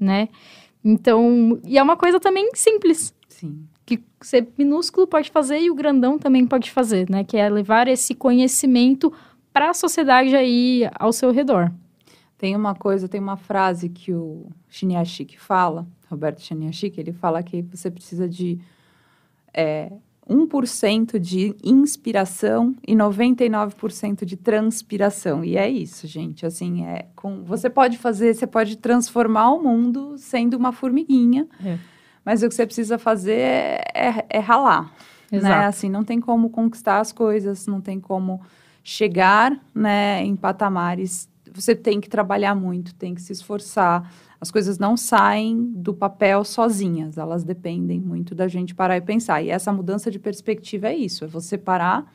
né? 0.00 0.30
Então, 0.82 1.60
e 1.62 1.76
é 1.76 1.82
uma 1.82 1.98
coisa 1.98 2.18
também 2.18 2.48
simples. 2.54 3.14
Sim. 3.28 3.66
Que 3.84 4.02
você 4.18 4.48
minúsculo 4.56 5.06
pode 5.06 5.30
fazer 5.30 5.60
e 5.60 5.70
o 5.70 5.74
grandão 5.74 6.18
também 6.18 6.46
pode 6.46 6.70
fazer, 6.70 7.10
né? 7.10 7.24
Que 7.24 7.36
é 7.36 7.46
levar 7.46 7.88
esse 7.88 8.14
conhecimento 8.14 9.12
para 9.52 9.68
a 9.68 9.74
sociedade 9.74 10.34
aí 10.34 10.88
ao 10.98 11.12
seu 11.12 11.30
redor. 11.30 11.70
Tem 12.38 12.56
uma 12.56 12.74
coisa, 12.74 13.06
tem 13.06 13.20
uma 13.20 13.36
frase 13.36 13.90
que 13.90 14.14
o 14.14 14.46
Shinyashiki 14.68 15.38
fala, 15.38 15.86
Roberto 16.10 16.40
Shinyashiki, 16.40 17.00
ele 17.00 17.12
fala 17.12 17.42
que 17.42 17.62
você 17.62 17.90
precisa 17.90 18.28
de 18.28 18.58
é, 19.52 19.90
1% 20.28 21.18
de 21.18 21.54
inspiração 21.62 22.74
e 22.86 22.94
99% 22.94 24.24
de 24.24 24.36
transpiração. 24.36 25.44
E 25.44 25.56
é 25.56 25.68
isso, 25.68 26.06
gente. 26.06 26.44
Assim, 26.44 26.84
é 26.84 27.06
com 27.14 27.44
você 27.44 27.70
pode 27.70 27.96
fazer, 27.96 28.34
você 28.34 28.46
pode 28.46 28.76
transformar 28.76 29.50
o 29.52 29.62
mundo 29.62 30.16
sendo 30.18 30.54
uma 30.54 30.72
formiguinha. 30.72 31.46
É. 31.64 31.78
Mas 32.24 32.42
o 32.42 32.48
que 32.48 32.54
você 32.54 32.66
precisa 32.66 32.98
fazer 32.98 33.38
é, 33.38 33.84
é, 33.94 34.26
é 34.28 34.38
ralar. 34.40 34.92
Né? 35.30 35.38
Exato. 35.38 35.60
Né? 35.60 35.66
Assim, 35.66 35.88
não 35.88 36.02
tem 36.02 36.20
como 36.20 36.50
conquistar 36.50 36.98
as 36.98 37.12
coisas, 37.12 37.66
não 37.68 37.80
tem 37.80 38.00
como 38.00 38.40
chegar 38.82 39.56
né, 39.74 40.24
em 40.24 40.34
patamares, 40.34 41.28
você 41.56 41.74
tem 41.74 42.00
que 42.00 42.08
trabalhar 42.08 42.54
muito, 42.54 42.94
tem 42.94 43.14
que 43.14 43.22
se 43.22 43.32
esforçar. 43.32 44.12
As 44.40 44.50
coisas 44.50 44.78
não 44.78 44.96
saem 44.96 45.72
do 45.74 45.94
papel 45.94 46.44
sozinhas, 46.44 47.16
elas 47.16 47.42
dependem 47.42 48.00
muito 48.00 48.34
da 48.34 48.46
gente 48.46 48.74
parar 48.74 48.96
e 48.96 49.00
pensar. 49.00 49.42
E 49.42 49.50
essa 49.50 49.72
mudança 49.72 50.10
de 50.10 50.18
perspectiva 50.18 50.88
é 50.88 50.96
isso: 50.96 51.24
é 51.24 51.26
você 51.26 51.56
parar 51.56 52.12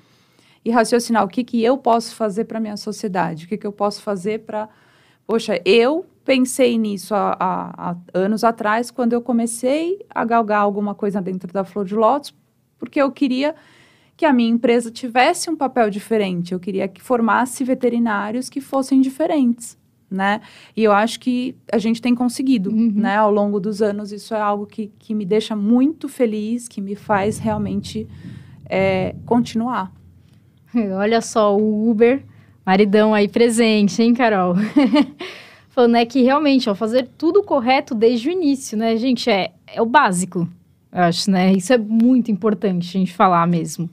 e 0.64 0.70
raciocinar 0.70 1.24
o 1.24 1.28
que, 1.28 1.44
que 1.44 1.64
eu 1.64 1.78
posso 1.78 2.16
fazer 2.16 2.46
para 2.46 2.60
a 2.60 2.62
minha 2.62 2.78
sociedade, 2.78 3.46
o 3.46 3.48
que, 3.48 3.58
que 3.58 3.68
eu 3.68 3.72
posso 3.72 4.02
fazer 4.02 4.42
para. 4.42 4.70
Poxa, 5.26 5.60
eu 5.66 6.06
pensei 6.24 6.78
nisso 6.78 7.16
há, 7.16 7.36
há, 7.40 7.92
há, 7.92 7.96
anos 8.14 8.44
atrás, 8.44 8.92
quando 8.92 9.14
eu 9.14 9.22
comecei 9.22 10.06
a 10.10 10.24
galgar 10.24 10.62
alguma 10.62 10.94
coisa 10.94 11.22
dentro 11.22 11.52
da 11.52 11.64
Flor 11.64 11.86
de 11.86 11.96
Lótus, 11.96 12.34
porque 12.78 13.02
eu 13.02 13.12
queria 13.12 13.56
que 14.22 14.26
a 14.28 14.32
minha 14.32 14.52
empresa 14.52 14.92
tivesse 14.92 15.50
um 15.50 15.56
papel 15.56 15.90
diferente, 15.90 16.54
eu 16.54 16.60
queria 16.60 16.88
que 16.88 17.02
formasse 17.02 17.64
veterinários 17.64 18.50
que 18.50 18.62
fossem 18.62 19.02
diferentes. 19.02 19.76
Né? 20.12 20.42
E 20.78 20.84
eu 20.84 20.92
acho 20.92 21.20
que 21.20 21.56
a 21.72 21.80
gente 21.80 22.00
tem 22.00 22.14
conseguido, 22.14 22.70
uhum. 22.70 22.92
né? 22.94 23.16
Ao 23.16 23.32
longo 23.32 23.60
dos 23.60 23.82
anos, 23.82 24.12
isso 24.12 24.36
é 24.36 24.40
algo 24.40 24.68
que, 24.68 24.92
que 25.00 25.16
me 25.16 25.26
deixa 25.26 25.56
muito 25.56 26.08
feliz, 26.08 26.68
que 26.68 26.80
me 26.80 26.94
faz 26.94 27.40
realmente 27.40 28.08
é, 28.70 29.16
continuar. 29.26 29.92
Olha 31.00 31.20
só, 31.20 31.58
o 31.58 31.90
Uber, 31.90 32.24
maridão 32.64 33.16
aí 33.16 33.28
presente, 33.28 34.04
hein, 34.04 34.14
Carol? 34.14 34.54
Falando 35.70 35.94
né, 35.94 36.06
que 36.06 36.22
realmente, 36.22 36.70
ó, 36.70 36.76
fazer 36.76 37.10
tudo 37.18 37.42
correto 37.42 37.96
desde 37.96 38.30
o 38.30 38.32
início, 38.32 38.78
né, 38.78 38.96
gente, 38.98 39.32
é, 39.32 39.52
é 39.66 39.82
o 39.82 39.86
básico, 39.88 40.48
eu 40.92 41.02
acho, 41.02 41.32
né? 41.32 41.54
Isso 41.54 41.72
é 41.72 41.78
muito 41.78 42.30
importante 42.30 42.90
a 42.90 43.00
gente 43.00 43.14
falar 43.14 43.48
mesmo. 43.48 43.90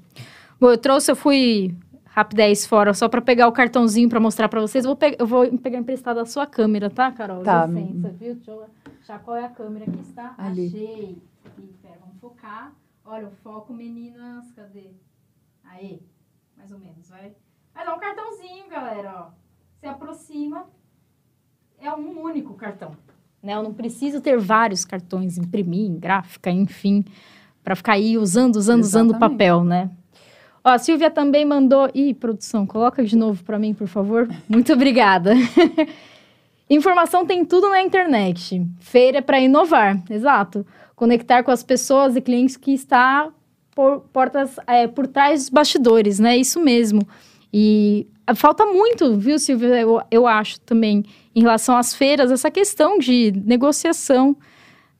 Bom, 0.60 0.70
eu 0.70 0.78
trouxe, 0.78 1.10
eu 1.10 1.16
fui 1.16 1.76
rapidez 2.04 2.66
fora 2.66 2.92
só 2.92 3.08
para 3.08 3.20
pegar 3.20 3.46
o 3.46 3.52
cartãozinho 3.52 4.08
para 4.08 4.18
mostrar 4.18 4.48
para 4.48 4.60
vocês. 4.60 4.84
Eu 4.84 4.90
vou, 4.90 4.96
pegar, 4.96 5.16
eu 5.20 5.26
vou 5.26 5.58
pegar 5.58 5.78
emprestado 5.78 6.18
a 6.18 6.26
sua 6.26 6.46
câmera, 6.46 6.90
tá, 6.90 7.12
Carol? 7.12 7.44
Tá. 7.44 7.64
Licença, 7.66 8.08
viu? 8.10 8.34
Deixa 8.34 8.50
eu 8.50 8.66
achar 9.00 9.20
qual 9.20 9.36
é 9.36 9.44
a 9.44 9.48
câmera 9.48 9.84
que 9.84 10.00
está. 10.00 10.34
Ali. 10.36 10.66
Achei. 10.66 11.22
Aqui, 11.44 11.74
pera, 11.80 11.98
vamos 12.00 12.18
focar. 12.20 12.72
Olha, 13.04 13.28
o 13.28 13.30
foco, 13.30 13.72
meninas, 13.72 14.50
cadê? 14.56 14.90
Aí, 15.64 16.02
mais 16.56 16.72
ou 16.72 16.78
menos, 16.80 17.08
vai. 17.08 17.32
Vai 17.72 17.86
dar 17.86 17.94
um 17.94 18.00
cartãozinho, 18.00 18.68
galera, 18.68 19.14
ó. 19.14 19.30
Se 19.78 19.86
aproxima, 19.86 20.66
é 21.78 21.92
um 21.94 22.20
único 22.20 22.54
cartão. 22.54 22.96
Né? 23.40 23.54
Eu 23.54 23.62
não 23.62 23.72
preciso 23.72 24.20
ter 24.20 24.36
vários 24.36 24.84
cartões, 24.84 25.38
imprimir 25.38 25.88
em 25.88 25.96
gráfica, 25.96 26.50
enfim, 26.50 27.04
para 27.62 27.76
ficar 27.76 27.92
aí 27.92 28.18
usando, 28.18 28.56
usando, 28.56 28.80
Exatamente. 28.80 29.14
usando 29.14 29.20
papel, 29.20 29.62
né? 29.62 29.88
Ó, 30.64 30.70
a 30.70 30.78
Silvia 30.78 31.10
também 31.10 31.44
mandou. 31.44 31.88
Ih, 31.94 32.14
produção, 32.14 32.66
coloca 32.66 33.04
de 33.04 33.16
novo 33.16 33.42
para 33.44 33.58
mim, 33.58 33.74
por 33.74 33.86
favor. 33.86 34.28
Muito 34.48 34.72
obrigada. 34.72 35.34
Informação 36.70 37.24
tem 37.24 37.44
tudo 37.44 37.68
na 37.70 37.82
internet. 37.82 38.62
Feira 38.80 39.18
é 39.18 39.22
para 39.22 39.40
inovar, 39.40 40.02
exato. 40.10 40.66
Conectar 40.94 41.42
com 41.42 41.50
as 41.50 41.62
pessoas 41.62 42.14
e 42.16 42.20
clientes 42.20 42.56
que 42.56 42.72
está 42.72 43.30
por 43.74 44.00
portas 44.12 44.56
é, 44.66 44.86
por 44.86 45.06
trás 45.06 45.42
dos 45.42 45.48
bastidores, 45.48 46.18
né? 46.18 46.36
Isso 46.36 46.60
mesmo. 46.60 47.06
E 47.52 48.06
falta 48.34 48.66
muito, 48.66 49.16
viu, 49.16 49.38
Silvia? 49.38 49.80
Eu, 49.80 50.02
eu 50.10 50.26
acho 50.26 50.60
também, 50.60 51.04
em 51.34 51.40
relação 51.40 51.76
às 51.76 51.94
feiras, 51.94 52.30
essa 52.30 52.50
questão 52.50 52.98
de 52.98 53.32
negociação. 53.46 54.36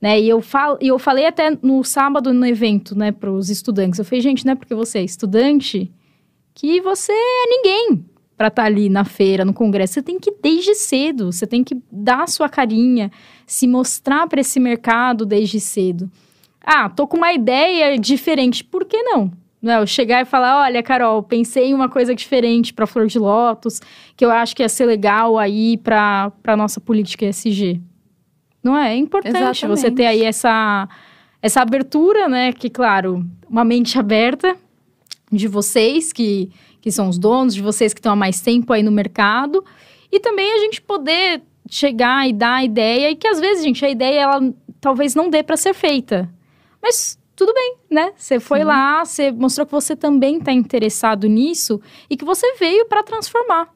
Né? 0.01 0.19
E 0.21 0.29
eu, 0.29 0.41
falo, 0.41 0.77
e 0.81 0.87
eu 0.87 0.97
falei 0.97 1.25
até 1.25 1.57
no 1.61 1.83
sábado 1.83 2.33
no 2.33 2.45
evento, 2.45 2.97
né, 2.97 3.11
para 3.11 3.31
os 3.31 3.49
estudantes. 3.49 3.99
Eu 3.99 4.05
falei, 4.05 4.21
gente, 4.21 4.45
não 4.45 4.53
é 4.53 4.55
porque 4.55 4.73
você 4.73 4.99
é 4.99 5.03
estudante 5.03 5.91
que 6.53 6.81
você 6.81 7.11
é 7.11 7.47
ninguém 7.47 8.05
para 8.37 8.47
estar 8.47 8.61
tá 8.61 8.65
ali 8.67 8.87
na 8.87 9.03
feira, 9.03 9.43
no 9.43 9.53
congresso. 9.53 9.95
Você 9.95 10.01
tem 10.01 10.17
que 10.17 10.31
desde 10.41 10.73
cedo, 10.73 11.31
você 11.31 11.45
tem 11.45 11.63
que 11.63 11.77
dar 11.91 12.23
a 12.23 12.27
sua 12.27 12.47
carinha, 12.47 13.11
se 13.45 13.67
mostrar 13.67 14.27
para 14.27 14.39
esse 14.39 14.59
mercado 14.59 15.25
desde 15.25 15.59
cedo. 15.59 16.09
Ah, 16.63 16.89
tô 16.89 17.05
com 17.05 17.17
uma 17.17 17.33
ideia 17.33 17.97
diferente, 17.97 18.63
por 18.63 18.85
que 18.85 19.01
não? 19.03 19.31
Não, 19.61 19.73
é? 19.73 19.81
eu 19.81 19.87
chegar 19.87 20.21
e 20.21 20.25
falar, 20.25 20.61
olha, 20.61 20.81
Carol, 20.81 21.21
pensei 21.21 21.65
em 21.65 21.73
uma 21.73 21.89
coisa 21.89 22.15
diferente 22.15 22.73
para 22.73 22.87
Flor 22.87 23.07
de 23.07 23.19
Lótus, 23.19 23.81
que 24.15 24.23
eu 24.23 24.31
acho 24.31 24.55
que 24.55 24.63
ia 24.63 24.69
ser 24.69 24.85
legal 24.85 25.37
aí 25.37 25.77
para 25.77 26.31
a 26.45 26.55
nossa 26.55 26.79
política 26.79 27.25
ESG. 27.25 27.81
Não 28.63 28.77
é? 28.77 28.93
É 28.93 28.97
importante 28.97 29.37
Exatamente. 29.37 29.67
você 29.67 29.91
ter 29.91 30.05
aí 30.05 30.23
essa, 30.23 30.87
essa 31.41 31.61
abertura, 31.61 32.27
né? 32.27 32.51
Que, 32.51 32.69
claro, 32.69 33.25
uma 33.49 33.63
mente 33.63 33.97
aberta 33.97 34.55
de 35.31 35.47
vocês, 35.47 36.11
que, 36.11 36.51
que 36.81 36.91
são 36.91 37.07
os 37.07 37.17
donos, 37.17 37.55
de 37.55 37.61
vocês 37.61 37.93
que 37.93 37.99
estão 37.99 38.13
há 38.13 38.15
mais 38.15 38.41
tempo 38.41 38.73
aí 38.73 38.83
no 38.83 38.91
mercado. 38.91 39.63
E 40.11 40.19
também 40.19 40.51
a 40.53 40.57
gente 40.59 40.81
poder 40.81 41.41
chegar 41.69 42.27
e 42.27 42.33
dar 42.33 42.55
a 42.55 42.63
ideia, 42.63 43.11
e 43.11 43.15
que 43.15 43.27
às 43.27 43.39
vezes, 43.39 43.63
gente, 43.63 43.85
a 43.85 43.89
ideia, 43.89 44.21
ela 44.21 44.53
talvez 44.81 45.13
não 45.13 45.29
dê 45.29 45.43
para 45.43 45.55
ser 45.55 45.73
feita. 45.73 46.29
Mas 46.81 47.17
tudo 47.35 47.53
bem, 47.53 47.77
né? 47.89 48.11
Você 48.17 48.39
foi 48.39 48.59
Sim. 48.59 48.65
lá, 48.65 49.05
você 49.05 49.31
mostrou 49.31 49.65
que 49.65 49.71
você 49.71 49.95
também 49.95 50.39
está 50.39 50.51
interessado 50.51 51.27
nisso 51.27 51.79
e 52.09 52.17
que 52.17 52.25
você 52.25 52.55
veio 52.55 52.85
para 52.85 53.03
transformar. 53.03 53.69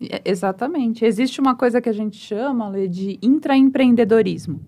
É, 0.00 0.22
exatamente. 0.24 1.04
Existe 1.04 1.40
uma 1.40 1.54
coisa 1.54 1.80
que 1.80 1.88
a 1.88 1.92
gente 1.92 2.16
chama 2.16 2.68
Lê, 2.68 2.86
de 2.86 3.18
intraempreendedorismo. 3.20 4.60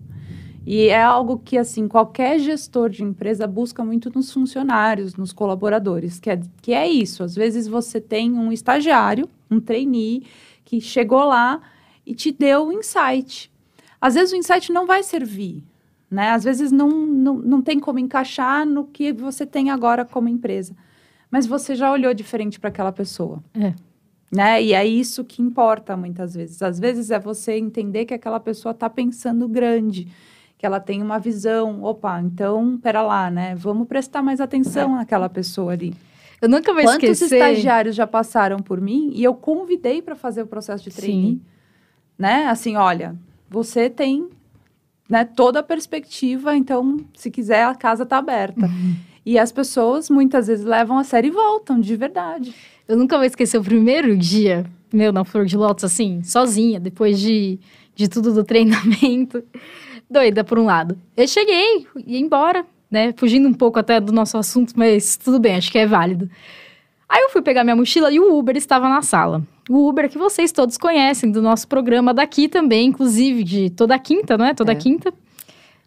E 0.65 0.87
é 0.87 1.01
algo 1.01 1.39
que, 1.39 1.57
assim, 1.57 1.87
qualquer 1.87 2.37
gestor 2.37 2.89
de 2.89 3.03
empresa 3.03 3.47
busca 3.47 3.83
muito 3.83 4.11
nos 4.13 4.31
funcionários, 4.31 5.15
nos 5.15 5.33
colaboradores, 5.33 6.19
que 6.19 6.29
é, 6.29 6.39
que 6.61 6.73
é 6.73 6.87
isso. 6.87 7.23
Às 7.23 7.33
vezes 7.33 7.67
você 7.67 7.99
tem 7.99 8.31
um 8.31 8.51
estagiário, 8.51 9.27
um 9.49 9.59
trainee, 9.59 10.23
que 10.63 10.79
chegou 10.79 11.23
lá 11.23 11.61
e 12.05 12.13
te 12.13 12.31
deu 12.31 12.67
o 12.67 12.71
insight. 12.71 13.51
Às 13.99 14.13
vezes 14.13 14.33
o 14.33 14.35
insight 14.35 14.71
não 14.71 14.85
vai 14.85 15.01
servir, 15.01 15.63
né? 16.09 16.29
Às 16.29 16.43
vezes 16.43 16.71
não, 16.71 16.89
não, 16.89 17.35
não 17.35 17.61
tem 17.61 17.79
como 17.79 17.97
encaixar 17.97 18.65
no 18.65 18.85
que 18.85 19.11
você 19.11 19.47
tem 19.47 19.71
agora 19.71 20.05
como 20.05 20.29
empresa. 20.29 20.75
Mas 21.29 21.47
você 21.47 21.73
já 21.73 21.91
olhou 21.91 22.13
diferente 22.13 22.59
para 22.59 22.69
aquela 22.69 22.91
pessoa. 22.91 23.43
É 23.55 23.73
né? 24.31 24.63
E 24.63 24.73
é 24.73 24.85
isso 24.85 25.25
que 25.25 25.41
importa 25.41 25.97
muitas 25.97 26.33
vezes. 26.33 26.61
Às 26.61 26.79
vezes 26.79 27.11
é 27.11 27.19
você 27.19 27.57
entender 27.57 28.05
que 28.05 28.13
aquela 28.13 28.39
pessoa 28.39 28.71
está 28.71 28.89
pensando 28.89 29.47
grande, 29.47 30.07
que 30.57 30.65
ela 30.65 30.79
tem 30.79 31.01
uma 31.01 31.19
visão. 31.19 31.83
Opa, 31.83 32.21
então, 32.21 32.79
pera 32.81 33.01
lá, 33.01 33.29
né? 33.29 33.55
Vamos 33.55 33.87
prestar 33.87 34.21
mais 34.21 34.39
atenção 34.39 34.93
é. 34.93 34.99
naquela 34.99 35.27
pessoa 35.27 35.73
ali. 35.73 35.93
Eu 36.41 36.47
nunca 36.47 36.73
vou 36.73 36.81
Quantos 36.81 37.03
esquecer. 37.03 37.37
Quantos 37.37 37.49
estagiários 37.49 37.95
já 37.95 38.07
passaram 38.07 38.59
por 38.59 38.79
mim 38.79 39.11
e 39.13 39.23
eu 39.23 39.33
convidei 39.33 40.01
para 40.01 40.15
fazer 40.15 40.41
o 40.41 40.47
processo 40.47 40.83
de 40.83 40.95
trainee, 40.95 41.33
Sim. 41.33 41.41
né? 42.17 42.47
Assim, 42.47 42.77
olha, 42.77 43.15
você 43.49 43.89
tem 43.89 44.29
né, 45.09 45.25
toda 45.25 45.59
a 45.59 45.63
perspectiva, 45.63 46.55
então, 46.55 46.97
se 47.13 47.29
quiser, 47.29 47.65
a 47.65 47.75
casa 47.75 48.03
está 48.03 48.17
aberta. 48.17 48.65
Uhum. 48.65 48.95
E 49.25 49.37
as 49.37 49.51
pessoas 49.51 50.09
muitas 50.09 50.47
vezes 50.47 50.65
levam 50.65 50.97
a 50.97 51.03
sério 51.03 51.29
e 51.29 51.31
voltam, 51.31 51.79
de 51.79 51.95
verdade. 51.95 52.53
Eu 52.87 52.97
nunca 52.97 53.17
vou 53.17 53.25
esquecer 53.25 53.57
o 53.57 53.63
primeiro 53.63 54.17
dia, 54.17 54.65
meu, 54.91 55.13
na 55.13 55.23
Flor 55.23 55.45
de 55.45 55.55
Lótus, 55.55 55.83
assim, 55.83 56.23
sozinha, 56.23 56.79
depois 56.79 57.19
de, 57.19 57.59
de 57.95 58.07
tudo 58.07 58.33
do 58.33 58.43
treinamento. 58.45 59.43
Doida, 60.09 60.43
por 60.43 60.59
um 60.59 60.65
lado. 60.65 60.97
Eu 61.15 61.27
cheguei, 61.27 61.87
ia 62.05 62.19
embora, 62.19 62.65
né? 62.89 63.13
Fugindo 63.15 63.47
um 63.47 63.53
pouco 63.53 63.79
até 63.79 63.99
do 63.99 64.11
nosso 64.11 64.37
assunto, 64.37 64.73
mas 64.75 65.15
tudo 65.15 65.39
bem, 65.39 65.55
acho 65.55 65.71
que 65.71 65.77
é 65.77 65.85
válido. 65.85 66.29
Aí 67.07 67.21
eu 67.21 67.29
fui 67.29 67.41
pegar 67.41 67.63
minha 67.63 67.75
mochila 67.75 68.11
e 68.11 68.19
o 68.19 68.37
Uber 68.37 68.57
estava 68.57 68.89
na 68.89 69.01
sala. 69.01 69.41
O 69.69 69.87
Uber 69.87 70.09
que 70.09 70.17
vocês 70.17 70.51
todos 70.51 70.77
conhecem, 70.77 71.31
do 71.31 71.41
nosso 71.41 71.67
programa 71.67 72.13
daqui 72.13 72.47
também, 72.47 72.87
inclusive, 72.87 73.43
de 73.43 73.69
toda 73.69 73.97
quinta, 73.99 74.37
não 74.37 74.45
é? 74.45 74.53
Toda 74.53 74.71
é. 74.71 74.75
quinta. 74.75 75.13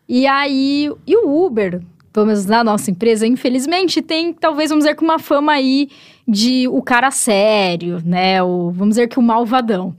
E 0.08 0.26
aí, 0.26 0.90
e 1.06 1.16
o 1.16 1.46
Uber, 1.46 1.82
pelo 2.14 2.26
menos 2.26 2.46
na 2.46 2.62
nossa 2.62 2.92
empresa, 2.92 3.26
infelizmente, 3.26 4.00
tem 4.00 4.32
talvez, 4.32 4.70
vamos 4.70 4.84
dizer, 4.84 4.94
com 4.94 5.04
uma 5.04 5.18
fama 5.18 5.50
aí 5.50 5.88
de 6.26 6.68
o 6.68 6.80
cara 6.80 7.10
sério, 7.10 8.00
né? 8.04 8.40
O, 8.40 8.70
vamos 8.70 8.90
dizer 8.90 9.08
que 9.08 9.18
o 9.18 9.22
malvadão. 9.22 9.96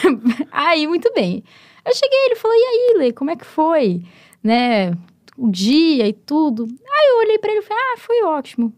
aí, 0.50 0.86
muito 0.86 1.12
bem. 1.12 1.44
Eu 1.84 1.94
cheguei, 1.94 2.18
ele 2.24 2.36
falou: 2.36 2.56
"E 2.56 2.60
aí, 2.60 2.94
Lê, 2.96 3.12
como 3.12 3.30
é 3.30 3.36
que 3.36 3.44
foi?", 3.44 4.02
né? 4.42 4.92
O 5.36 5.50
dia 5.50 6.08
e 6.08 6.14
tudo. 6.14 6.64
Aí 6.64 7.08
eu 7.10 7.18
olhei 7.18 7.38
para 7.38 7.50
ele 7.50 7.60
e 7.60 7.62
falei: 7.62 7.82
"Ah, 7.92 7.98
foi 7.98 8.22
ótimo". 8.24 8.72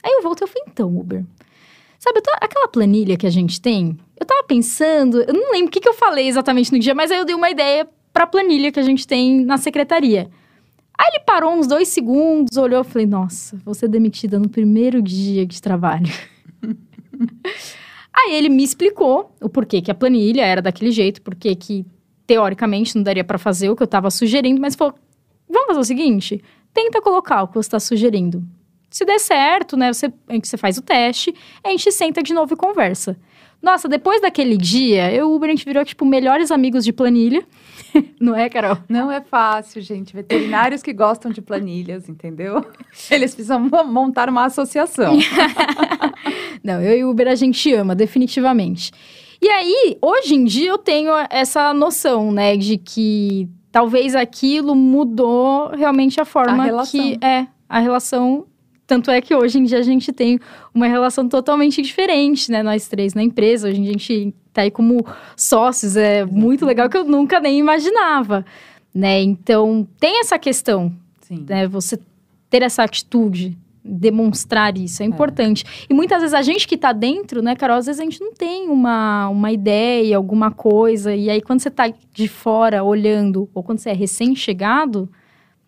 Aí 0.00 0.12
eu 0.12 0.22
voltei 0.22 0.46
e 0.46 0.48
falei: 0.48 0.64
"Então, 0.68 0.96
Uber, 0.96 1.24
sabe, 1.98 2.22
tô, 2.22 2.30
aquela 2.40 2.68
planilha 2.68 3.16
que 3.16 3.26
a 3.26 3.30
gente 3.30 3.60
tem, 3.60 3.98
eu 4.16 4.24
tava 4.24 4.44
pensando, 4.44 5.22
eu 5.22 5.34
não 5.34 5.50
lembro 5.50 5.66
o 5.66 5.70
que, 5.72 5.80
que 5.80 5.88
eu 5.88 5.94
falei 5.94 6.28
exatamente 6.28 6.70
no 6.70 6.78
dia, 6.78 6.94
mas 6.94 7.10
aí 7.10 7.18
eu 7.18 7.24
dei 7.24 7.34
uma 7.34 7.50
ideia 7.50 7.88
para 8.12 8.22
a 8.22 8.28
planilha 8.28 8.70
que 8.70 8.78
a 8.78 8.84
gente 8.84 9.08
tem 9.08 9.44
na 9.44 9.58
secretaria. 9.58 10.30
Aí 10.98 11.06
ele 11.14 11.20
parou 11.20 11.52
uns 11.52 11.68
dois 11.68 11.88
segundos, 11.88 12.56
olhou 12.56 12.80
e 12.80 12.84
falei: 12.84 13.06
Nossa, 13.06 13.56
vou 13.64 13.72
ser 13.72 13.88
demitida 13.88 14.38
no 14.38 14.48
primeiro 14.48 15.00
dia 15.00 15.46
de 15.46 15.62
trabalho. 15.62 16.12
Aí 18.12 18.34
ele 18.34 18.48
me 18.48 18.64
explicou 18.64 19.32
o 19.40 19.48
porquê 19.48 19.80
que 19.80 19.92
a 19.92 19.94
planilha 19.94 20.44
era 20.44 20.60
daquele 20.60 20.90
jeito, 20.90 21.22
porque 21.22 21.54
que 21.54 21.86
teoricamente 22.26 22.96
não 22.96 23.02
daria 23.04 23.22
para 23.22 23.38
fazer 23.38 23.70
o 23.70 23.76
que 23.76 23.82
eu 23.82 23.86
estava 23.86 24.10
sugerindo, 24.10 24.60
mas 24.60 24.74
falou: 24.74 24.94
vamos 25.48 25.68
fazer 25.68 25.80
o 25.80 25.84
seguinte: 25.84 26.42
tenta 26.74 27.00
colocar 27.00 27.44
o 27.44 27.48
que 27.48 27.54
você 27.54 27.68
está 27.68 27.78
sugerindo. 27.78 28.44
Se 28.90 29.04
der 29.04 29.20
certo, 29.20 29.76
né, 29.76 29.92
você, 29.92 30.12
você 30.42 30.56
faz 30.56 30.78
o 30.78 30.82
teste, 30.82 31.34
a 31.62 31.68
gente 31.68 31.92
senta 31.92 32.22
de 32.22 32.32
novo 32.32 32.54
e 32.54 32.56
conversa. 32.56 33.18
Nossa, 33.60 33.88
depois 33.88 34.20
daquele 34.20 34.56
dia, 34.56 35.12
eu 35.12 35.18
e 35.18 35.22
o 35.30 35.34
Uber, 35.34 35.48
a 35.48 35.52
gente 35.52 35.64
virou, 35.64 35.84
tipo, 35.84 36.04
melhores 36.04 36.50
amigos 36.50 36.84
de 36.84 36.92
planilha. 36.92 37.44
Não 38.20 38.34
é, 38.34 38.48
Carol? 38.48 38.78
Não 38.88 39.10
é 39.10 39.20
fácil, 39.20 39.82
gente. 39.82 40.14
Veterinários 40.14 40.82
que 40.82 40.92
gostam 40.92 41.32
de 41.32 41.42
planilhas, 41.42 42.08
entendeu? 42.08 42.64
Eles 43.10 43.34
precisam 43.34 43.68
montar 43.86 44.28
uma 44.28 44.44
associação. 44.44 45.18
Não, 46.62 46.80
eu 46.80 46.98
e 46.98 47.04
o 47.04 47.10
Uber 47.10 47.28
a 47.28 47.34
gente 47.34 47.72
ama, 47.72 47.94
definitivamente. 47.94 48.92
E 49.40 49.48
aí, 49.48 49.96
hoje 50.00 50.34
em 50.34 50.44
dia, 50.44 50.70
eu 50.70 50.78
tenho 50.78 51.12
essa 51.30 51.72
noção, 51.72 52.32
né, 52.32 52.56
de 52.56 52.76
que 52.76 53.48
talvez 53.70 54.14
aquilo 54.14 54.74
mudou 54.74 55.68
realmente 55.70 56.20
a 56.20 56.24
forma 56.24 56.64
a 56.64 56.86
que 56.86 57.18
é 57.22 57.46
a 57.68 57.78
relação. 57.78 58.46
Tanto 58.88 59.10
é 59.10 59.20
que 59.20 59.34
hoje 59.34 59.58
em 59.58 59.64
dia 59.64 59.78
a 59.78 59.82
gente 59.82 60.10
tem 60.14 60.40
uma 60.74 60.86
relação 60.86 61.28
totalmente 61.28 61.82
diferente, 61.82 62.50
né? 62.50 62.62
Nós 62.62 62.88
três 62.88 63.12
na 63.12 63.22
empresa. 63.22 63.68
Hoje 63.68 63.78
em 63.78 63.82
dia 63.82 63.90
a 63.90 63.92
gente 63.92 64.34
tá 64.50 64.62
aí 64.62 64.70
como 64.70 65.04
sócios. 65.36 65.94
É 65.94 66.24
muito 66.24 66.64
legal 66.64 66.88
que 66.88 66.96
eu 66.96 67.04
nunca 67.04 67.38
nem 67.38 67.58
imaginava, 67.58 68.46
né? 68.94 69.20
Então, 69.20 69.86
tem 70.00 70.20
essa 70.20 70.38
questão, 70.38 70.90
Sim. 71.20 71.44
né? 71.46 71.68
Você 71.68 72.00
ter 72.48 72.62
essa 72.62 72.82
atitude 72.82 73.58
demonstrar 73.84 74.78
isso, 74.78 75.02
é 75.02 75.06
importante. 75.06 75.66
É. 75.66 75.86
E 75.90 75.94
muitas 75.94 76.20
vezes 76.20 76.32
a 76.32 76.40
gente 76.40 76.66
que 76.66 76.76
tá 76.78 76.92
dentro, 76.92 77.42
né, 77.42 77.54
Carol, 77.54 77.76
às 77.76 77.86
vezes 77.86 78.00
a 78.00 78.04
gente 78.04 78.20
não 78.20 78.32
tem 78.32 78.68
uma, 78.68 79.28
uma 79.28 79.52
ideia, 79.52 80.16
alguma 80.16 80.50
coisa, 80.50 81.14
e 81.14 81.28
aí 81.28 81.42
quando 81.42 81.60
você 81.60 81.70
tá 81.70 81.92
de 82.12 82.28
fora 82.28 82.82
olhando, 82.82 83.50
ou 83.52 83.62
quando 83.62 83.80
você 83.80 83.90
é 83.90 83.94
recém-chegado, 83.94 85.10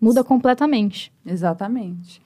muda 0.01 0.25
completamente. 0.25 1.12
Exatamente. 1.25 2.21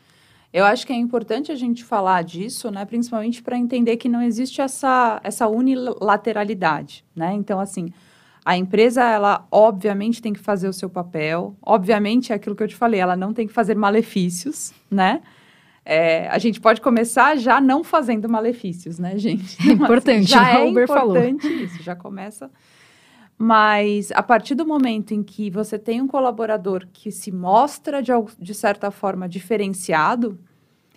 Eu 0.54 0.64
acho 0.64 0.86
que 0.86 0.92
é 0.92 0.96
importante 0.96 1.50
a 1.50 1.56
gente 1.56 1.82
falar 1.82 2.22
disso, 2.22 2.70
né, 2.70 2.84
principalmente 2.84 3.42
para 3.42 3.58
entender 3.58 3.96
que 3.96 4.08
não 4.08 4.22
existe 4.22 4.60
essa, 4.60 5.20
essa 5.24 5.48
unilateralidade, 5.48 7.04
né? 7.12 7.32
Então, 7.32 7.58
assim, 7.58 7.92
a 8.44 8.56
empresa, 8.56 9.02
ela 9.02 9.48
obviamente 9.50 10.22
tem 10.22 10.32
que 10.32 10.38
fazer 10.38 10.68
o 10.68 10.72
seu 10.72 10.88
papel, 10.88 11.56
obviamente 11.60 12.32
é 12.32 12.36
aquilo 12.36 12.54
que 12.54 12.62
eu 12.62 12.68
te 12.68 12.76
falei, 12.76 13.00
ela 13.00 13.16
não 13.16 13.34
tem 13.34 13.48
que 13.48 13.52
fazer 13.52 13.74
malefícios, 13.74 14.72
né? 14.88 15.22
É, 15.84 16.28
a 16.28 16.38
gente 16.38 16.60
pode 16.60 16.80
começar 16.80 17.36
já 17.36 17.60
não 17.60 17.82
fazendo 17.82 18.28
malefícios, 18.28 18.96
né, 18.96 19.18
gente? 19.18 19.56
Então, 19.60 19.86
importante, 19.86 20.30
já 20.30 20.50
é 20.50 20.62
Uber 20.64 20.84
importante 20.84 21.42
falou. 21.42 21.64
isso, 21.64 21.82
já 21.82 21.96
começa. 21.96 22.48
Mas 23.36 24.12
a 24.12 24.22
partir 24.22 24.54
do 24.54 24.66
momento 24.66 25.12
em 25.12 25.22
que 25.22 25.50
você 25.50 25.78
tem 25.78 26.00
um 26.00 26.06
colaborador 26.06 26.86
que 26.92 27.10
se 27.10 27.32
mostra 27.32 28.02
de, 28.02 28.12
de 28.38 28.54
certa 28.54 28.90
forma 28.90 29.28
diferenciado, 29.28 30.38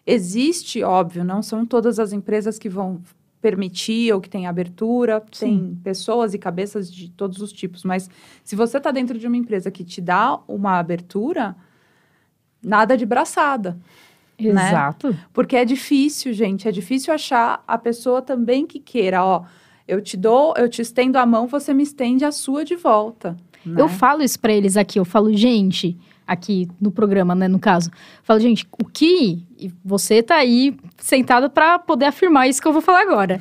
existe, 0.05 0.83
óbvio, 0.83 1.23
não 1.23 1.41
são 1.41 1.65
todas 1.65 1.99
as 1.99 2.13
empresas 2.13 2.59
que 2.59 2.69
vão 2.69 3.01
permitir 3.41 4.13
ou 4.13 4.21
que 4.21 4.29
tem 4.29 4.47
abertura, 4.47 5.23
Sim. 5.31 5.45
tem 5.45 5.75
pessoas 5.83 6.33
e 6.33 6.39
cabeças 6.39 6.91
de 6.91 7.09
todos 7.09 7.41
os 7.41 7.51
tipos, 7.51 7.83
mas 7.83 8.09
se 8.43 8.55
você 8.55 8.77
está 8.77 8.91
dentro 8.91 9.17
de 9.17 9.27
uma 9.27 9.37
empresa 9.37 9.69
que 9.69 9.83
te 9.83 10.01
dá 10.01 10.39
uma 10.47 10.79
abertura, 10.79 11.55
nada 12.61 12.97
de 12.97 13.05
braçada. 13.05 13.77
Né? 14.39 14.49
Exato. 14.69 15.11
Né? 15.11 15.19
Porque 15.33 15.55
é 15.55 15.65
difícil, 15.65 16.33
gente, 16.33 16.67
é 16.67 16.71
difícil 16.71 17.13
achar 17.13 17.63
a 17.67 17.77
pessoa 17.77 18.21
também 18.21 18.65
que 18.65 18.79
queira, 18.79 19.23
ó, 19.23 19.43
eu 19.87 20.01
te 20.01 20.17
dou, 20.17 20.53
eu 20.57 20.69
te 20.69 20.81
estendo 20.81 21.17
a 21.17 21.25
mão, 21.25 21.47
você 21.47 21.73
me 21.73 21.83
estende 21.83 22.25
a 22.25 22.31
sua 22.31 22.65
de 22.65 22.75
volta. 22.75 23.37
Né? 23.65 23.81
Eu 23.81 23.87
falo 23.87 24.21
isso 24.21 24.39
para 24.39 24.53
eles 24.53 24.77
aqui, 24.77 24.99
eu 24.99 25.05
falo, 25.05 25.33
gente, 25.33 25.97
aqui 26.27 26.67
no 26.79 26.91
programa, 26.91 27.33
né, 27.33 27.47
no 27.47 27.57
caso. 27.57 27.89
Falo, 28.21 28.39
gente, 28.39 28.67
o 28.81 28.85
que 28.85 29.43
você 29.83 30.21
tá 30.21 30.35
aí 30.35 30.77
sentado 30.97 31.49
para 31.49 31.79
poder 31.79 32.05
afirmar 32.05 32.49
isso 32.49 32.61
que 32.61 32.67
eu 32.67 32.73
vou 32.73 32.81
falar 32.81 33.01
agora. 33.01 33.39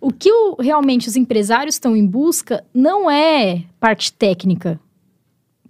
O 0.00 0.10
que 0.10 0.30
o, 0.30 0.56
realmente 0.60 1.08
os 1.08 1.16
empresários 1.16 1.76
estão 1.76 1.96
em 1.96 2.04
busca 2.04 2.64
não 2.74 3.10
é 3.10 3.62
parte 3.78 4.12
técnica. 4.12 4.80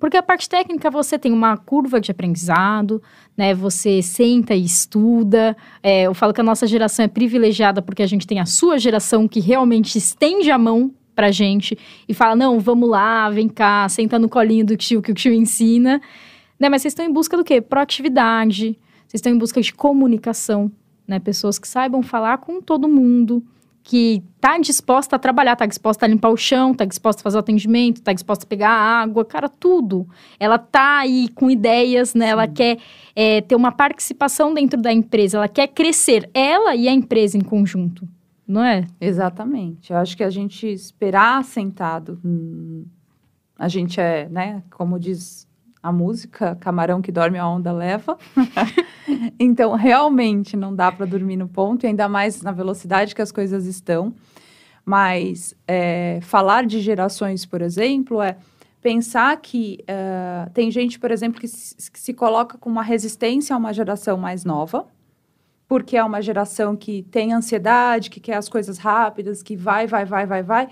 Porque 0.04 0.18
a 0.18 0.22
parte 0.22 0.50
técnica 0.50 0.90
você 0.90 1.18
tem 1.18 1.32
uma 1.32 1.56
curva 1.56 1.98
de 1.98 2.10
aprendizado, 2.10 3.02
né? 3.34 3.54
Você 3.54 4.02
senta 4.02 4.54
e 4.54 4.62
estuda. 4.62 5.56
É, 5.82 6.02
eu 6.02 6.12
falo 6.12 6.34
que 6.34 6.42
a 6.42 6.44
nossa 6.44 6.66
geração 6.66 7.06
é 7.06 7.08
privilegiada 7.08 7.80
porque 7.80 8.02
a 8.02 8.06
gente 8.06 8.26
tem 8.26 8.38
a 8.38 8.44
sua 8.44 8.76
geração 8.76 9.26
que 9.26 9.40
realmente 9.40 9.96
estende 9.96 10.50
a 10.50 10.58
mão 10.58 10.92
pra 11.16 11.30
gente 11.30 11.78
e 12.06 12.12
fala: 12.12 12.36
não, 12.36 12.60
vamos 12.60 12.86
lá, 12.86 13.30
vem 13.30 13.48
cá, 13.48 13.88
senta 13.88 14.18
no 14.18 14.28
colinho 14.28 14.66
do 14.66 14.76
tio 14.76 15.00
que 15.00 15.10
o 15.10 15.14
tio 15.14 15.32
ensina. 15.32 16.02
Né? 16.60 16.68
Mas 16.68 16.82
vocês 16.82 16.92
estão 16.92 17.06
em 17.06 17.10
busca 17.10 17.34
do 17.34 17.42
quê? 17.42 17.62
Proatividade, 17.62 18.78
vocês 19.06 19.20
estão 19.20 19.32
em 19.32 19.38
busca 19.38 19.62
de 19.62 19.72
comunicação, 19.72 20.70
né? 21.08 21.18
Pessoas 21.18 21.58
que 21.58 21.66
saibam 21.66 22.02
falar 22.02 22.36
com 22.36 22.60
todo 22.60 22.86
mundo, 22.86 23.42
que 23.84 24.24
tá 24.40 24.56
disposta 24.56 25.16
a 25.16 25.18
trabalhar, 25.18 25.54
tá 25.56 25.66
disposta 25.66 26.06
a 26.06 26.08
limpar 26.08 26.30
o 26.30 26.38
chão, 26.38 26.72
tá 26.72 26.86
disposta 26.86 27.20
a 27.20 27.22
fazer 27.22 27.36
o 27.36 27.40
atendimento, 27.40 28.00
tá 28.00 28.14
disposta 28.14 28.46
a 28.46 28.48
pegar 28.48 28.70
água, 28.70 29.26
cara, 29.26 29.46
tudo. 29.46 30.08
Ela 30.40 30.56
tá 30.56 31.00
aí 31.00 31.28
com 31.28 31.50
ideias, 31.50 32.14
né? 32.14 32.24
Sim. 32.24 32.32
Ela 32.32 32.48
quer 32.48 32.78
é, 33.14 33.42
ter 33.42 33.54
uma 33.54 33.70
participação 33.70 34.54
dentro 34.54 34.80
da 34.80 34.90
empresa, 34.90 35.36
ela 35.36 35.48
quer 35.48 35.68
crescer, 35.68 36.30
ela 36.32 36.74
e 36.74 36.88
a 36.88 36.92
empresa 36.92 37.36
em 37.36 37.42
conjunto, 37.42 38.08
não 38.48 38.64
é? 38.64 38.86
Exatamente. 38.98 39.92
Eu 39.92 39.98
acho 39.98 40.16
que 40.16 40.24
a 40.24 40.30
gente 40.30 40.66
esperar 40.66 41.44
sentado, 41.44 42.18
hum, 42.24 42.86
a 43.58 43.68
gente 43.68 44.00
é, 44.00 44.26
né, 44.30 44.62
como 44.70 44.98
diz 44.98 45.46
a 45.84 45.92
música 45.92 46.56
Camarão 46.56 47.02
que 47.02 47.12
dorme 47.12 47.36
a 47.36 47.46
onda 47.46 47.70
leva. 47.70 48.16
então, 49.38 49.74
realmente 49.74 50.56
não 50.56 50.74
dá 50.74 50.90
para 50.90 51.04
dormir 51.04 51.36
no 51.36 51.46
ponto, 51.46 51.84
e 51.84 51.88
ainda 51.88 52.08
mais 52.08 52.40
na 52.40 52.52
velocidade 52.52 53.14
que 53.14 53.20
as 53.20 53.30
coisas 53.30 53.66
estão. 53.66 54.14
Mas 54.82 55.54
é, 55.68 56.20
falar 56.22 56.64
de 56.64 56.80
gerações, 56.80 57.44
por 57.44 57.60
exemplo, 57.60 58.22
é 58.22 58.38
pensar 58.80 59.36
que 59.36 59.78
uh, 59.82 60.50
tem 60.54 60.70
gente, 60.70 60.98
por 60.98 61.10
exemplo, 61.10 61.38
que 61.38 61.48
se, 61.48 61.90
que 61.90 62.00
se 62.00 62.14
coloca 62.14 62.56
com 62.56 62.70
uma 62.70 62.82
resistência 62.82 63.54
a 63.54 63.58
uma 63.58 63.74
geração 63.74 64.16
mais 64.16 64.42
nova, 64.42 64.86
porque 65.68 65.98
é 65.98 66.04
uma 66.04 66.22
geração 66.22 66.74
que 66.74 67.02
tem 67.02 67.34
ansiedade, 67.34 68.08
que 68.08 68.20
quer 68.20 68.36
as 68.36 68.48
coisas 68.48 68.78
rápidas, 68.78 69.42
que 69.42 69.54
vai, 69.54 69.86
vai, 69.86 70.06
vai, 70.06 70.24
vai, 70.24 70.42
vai 70.42 70.68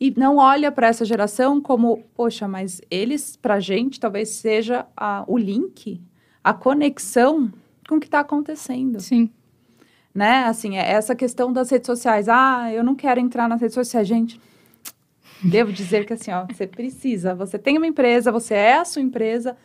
e 0.00 0.12
não 0.16 0.36
olha 0.36 0.72
para 0.72 0.88
essa 0.88 1.04
geração 1.04 1.60
como, 1.60 2.04
poxa, 2.14 2.48
mas 2.48 2.80
eles, 2.90 3.36
para 3.36 3.54
a 3.54 3.60
gente, 3.60 4.00
talvez 4.00 4.28
seja 4.30 4.86
a, 4.96 5.24
o 5.26 5.38
link, 5.38 6.00
a 6.42 6.52
conexão 6.52 7.52
com 7.88 7.96
o 7.96 8.00
que 8.00 8.06
está 8.06 8.20
acontecendo. 8.20 9.00
Sim. 9.00 9.30
Né? 10.14 10.44
Assim, 10.44 10.76
é 10.76 10.92
essa 10.92 11.14
questão 11.14 11.52
das 11.52 11.70
redes 11.70 11.86
sociais. 11.86 12.28
Ah, 12.28 12.72
eu 12.72 12.84
não 12.84 12.94
quero 12.94 13.20
entrar 13.20 13.48
nas 13.48 13.60
redes 13.60 13.74
sociais. 13.74 14.06
Gente, 14.06 14.40
devo 15.42 15.72
dizer 15.72 16.06
que 16.06 16.12
assim, 16.12 16.30
ó, 16.32 16.46
você 16.46 16.66
precisa. 16.66 17.34
Você 17.34 17.58
tem 17.58 17.76
uma 17.76 17.86
empresa, 17.86 18.32
você 18.32 18.54
é 18.54 18.78
a 18.78 18.84
sua 18.84 19.02
empresa, 19.02 19.56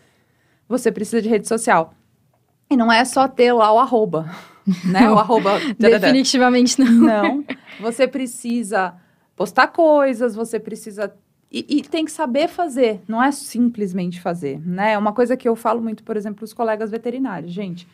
você 0.67 0.91
precisa 0.91 1.21
de 1.21 1.29
rede 1.29 1.47
social. 1.47 1.93
E 2.69 2.77
não 2.77 2.91
é 2.91 3.03
só 3.03 3.27
ter 3.27 3.51
lá 3.51 3.71
o 3.73 3.79
arroba, 3.79 4.29
né? 4.85 5.09
O 5.09 5.17
arroba. 5.17 5.59
Definitivamente 5.77 6.79
não. 6.79 6.91
Não. 6.91 7.45
Você 7.79 8.07
precisa 8.07 8.93
postar 9.39 9.67
coisas, 9.67 10.35
você 10.35 10.59
precisa. 10.59 11.15
E, 11.49 11.65
e, 11.77 11.81
tem 11.81 12.03
que 12.03 12.11
saber 12.11 12.49
fazer, 12.49 13.01
não 13.07 13.23
é 13.23 13.31
simplesmente 13.31 14.19
fazer, 14.19 14.59
né? 14.67 14.91
É 14.91 14.97
uma 14.97 15.13
coisa 15.13 15.37
que 15.37 15.47
eu 15.47 15.55
falo 15.55 15.81
muito, 15.81 16.03
por 16.03 16.17
exemplo, 16.17 16.43
os 16.43 16.51
colegas 16.51 16.91
veterinários. 16.91 17.53
Gente, 17.53 17.87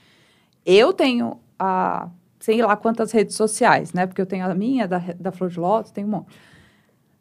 eu 0.65 0.91
tenho 0.91 1.39
a, 1.59 2.09
sei 2.39 2.63
lá 2.63 2.75
quantas 2.75 3.11
redes 3.11 3.35
sociais, 3.35 3.93
né? 3.93 4.07
Porque 4.07 4.19
eu 4.19 4.25
tenho 4.25 4.43
a 4.43 4.55
minha, 4.55 4.87
da, 4.87 4.97
da 5.19 5.31
Flor 5.31 5.51
de 5.51 5.59
Lótus, 5.59 5.91
tenho 5.91 6.07
um 6.07 6.11
monte. 6.11 6.35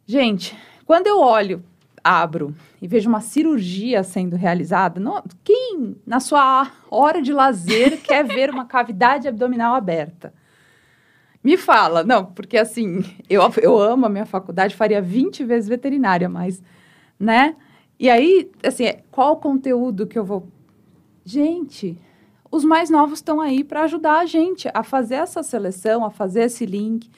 Gente, 0.06 0.56
quando 0.86 1.06
eu 1.06 1.20
olho, 1.20 1.62
abro 2.02 2.56
e 2.80 2.88
vejo 2.88 3.10
uma 3.10 3.20
cirurgia 3.20 4.02
sendo 4.02 4.36
realizada, 4.36 4.98
não, 4.98 5.22
quem 5.44 5.96
na 6.06 6.18
sua 6.18 6.72
hora 6.90 7.20
de 7.20 7.32
lazer 7.32 8.00
quer 8.00 8.24
ver 8.24 8.48
uma 8.48 8.64
cavidade 8.64 9.28
abdominal 9.28 9.74
aberta? 9.74 10.32
Me 11.44 11.58
fala, 11.58 12.02
não, 12.02 12.24
porque 12.24 12.56
assim, 12.56 13.04
eu, 13.28 13.42
eu 13.60 13.78
amo 13.78 14.06
a 14.06 14.08
minha 14.08 14.24
faculdade, 14.24 14.74
faria 14.74 15.02
20 15.02 15.44
vezes 15.44 15.68
veterinária, 15.68 16.26
mas, 16.26 16.62
né? 17.20 17.54
E 18.00 18.08
aí, 18.08 18.50
assim, 18.64 18.84
qual 19.10 19.34
o 19.34 19.36
conteúdo 19.36 20.06
que 20.06 20.18
eu 20.18 20.24
vou. 20.24 20.48
Gente, 21.22 21.98
os 22.50 22.64
mais 22.64 22.88
novos 22.88 23.18
estão 23.18 23.42
aí 23.42 23.62
para 23.62 23.82
ajudar 23.82 24.20
a 24.20 24.26
gente 24.26 24.68
a 24.72 24.82
fazer 24.82 25.16
essa 25.16 25.42
seleção, 25.42 26.02
a 26.02 26.10
fazer 26.10 26.44
esse 26.44 26.64
link. 26.64 27.10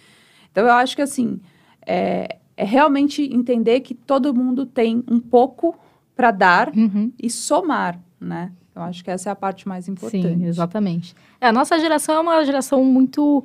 Então, 0.51 0.65
eu 0.65 0.73
acho 0.73 0.97
que, 0.97 1.03
assim, 1.03 1.41
é, 1.87 2.39
é 2.57 2.65
realmente 2.65 3.23
entender 3.23 3.81
que 3.81 3.95
todo 3.95 4.35
mundo 4.35 4.67
tem 4.67 5.05
um 5.09 5.21
pouco 5.21 5.79
para 6.17 6.33
dar 6.33 6.73
uhum. 6.75 7.13
e 7.23 7.31
somar, 7.31 8.01
né? 8.21 8.51
Eu 8.75 8.83
acho 8.83 9.03
que 9.05 9.11
essa 9.11 9.31
é 9.31 9.33
a 9.33 9.37
parte 9.37 9.69
mais 9.69 9.89
importante. 9.89 10.37
Sim, 10.37 10.45
exatamente. 10.45 11.15
É, 11.41 11.47
a 11.47 11.53
nossa 11.53 11.79
geração 11.79 12.17
é 12.17 12.21
uma 12.21 12.45
geração 12.45 12.85
muito 12.85 13.45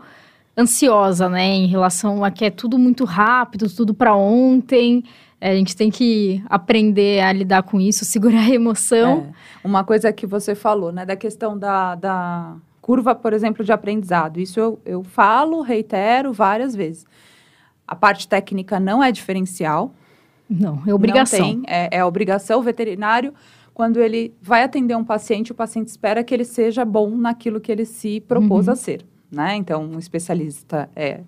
ansiosa, 0.57 1.29
né, 1.29 1.45
em 1.45 1.67
relação 1.67 2.23
a 2.23 2.31
que 2.31 2.45
é 2.45 2.49
tudo 2.49 2.77
muito 2.77 3.05
rápido, 3.05 3.69
tudo 3.73 3.93
para 3.93 4.15
ontem. 4.15 5.03
É, 5.39 5.51
a 5.51 5.55
gente 5.55 5.75
tem 5.75 5.89
que 5.89 6.43
aprender 6.47 7.21
a 7.21 7.31
lidar 7.33 7.63
com 7.63 7.79
isso, 7.79 8.05
segurar 8.05 8.41
a 8.41 8.49
emoção. 8.53 9.31
É. 9.63 9.67
Uma 9.67 9.83
coisa 9.83 10.11
que 10.13 10.27
você 10.27 10.53
falou, 10.53 10.91
né, 10.91 11.05
da 11.05 11.15
questão 11.15 11.57
da, 11.57 11.95
da 11.95 12.55
curva, 12.81 13.15
por 13.15 13.33
exemplo, 13.33 13.63
de 13.63 13.71
aprendizado. 13.71 14.39
Isso 14.39 14.59
eu, 14.59 14.79
eu 14.85 15.03
falo, 15.03 15.61
reitero 15.61 16.31
várias 16.33 16.75
vezes. 16.75 17.05
A 17.87 17.95
parte 17.95 18.27
técnica 18.27 18.79
não 18.79 19.03
é 19.03 19.11
diferencial. 19.11 19.93
Não, 20.49 20.81
é 20.85 20.93
obrigação. 20.93 21.39
Não 21.39 21.61
tem, 21.61 21.63
é, 21.67 21.97
é 21.97 22.05
obrigação. 22.05 22.59
O 22.59 22.63
veterinário, 22.63 23.33
quando 23.73 23.99
ele 23.99 24.33
vai 24.41 24.63
atender 24.63 24.95
um 24.95 25.03
paciente, 25.03 25.51
o 25.51 25.55
paciente 25.55 25.87
espera 25.87 26.23
que 26.23 26.33
ele 26.33 26.43
seja 26.45 26.83
bom 26.85 27.09
naquilo 27.15 27.59
que 27.59 27.71
ele 27.71 27.85
se 27.85 28.19
propôs 28.21 28.67
Uhum. 28.67 28.73
a 28.73 28.75
ser, 28.75 29.05
né? 29.31 29.55
Então, 29.55 29.83
um 29.83 29.97
especialista 29.97 30.89
é, 30.95 31.21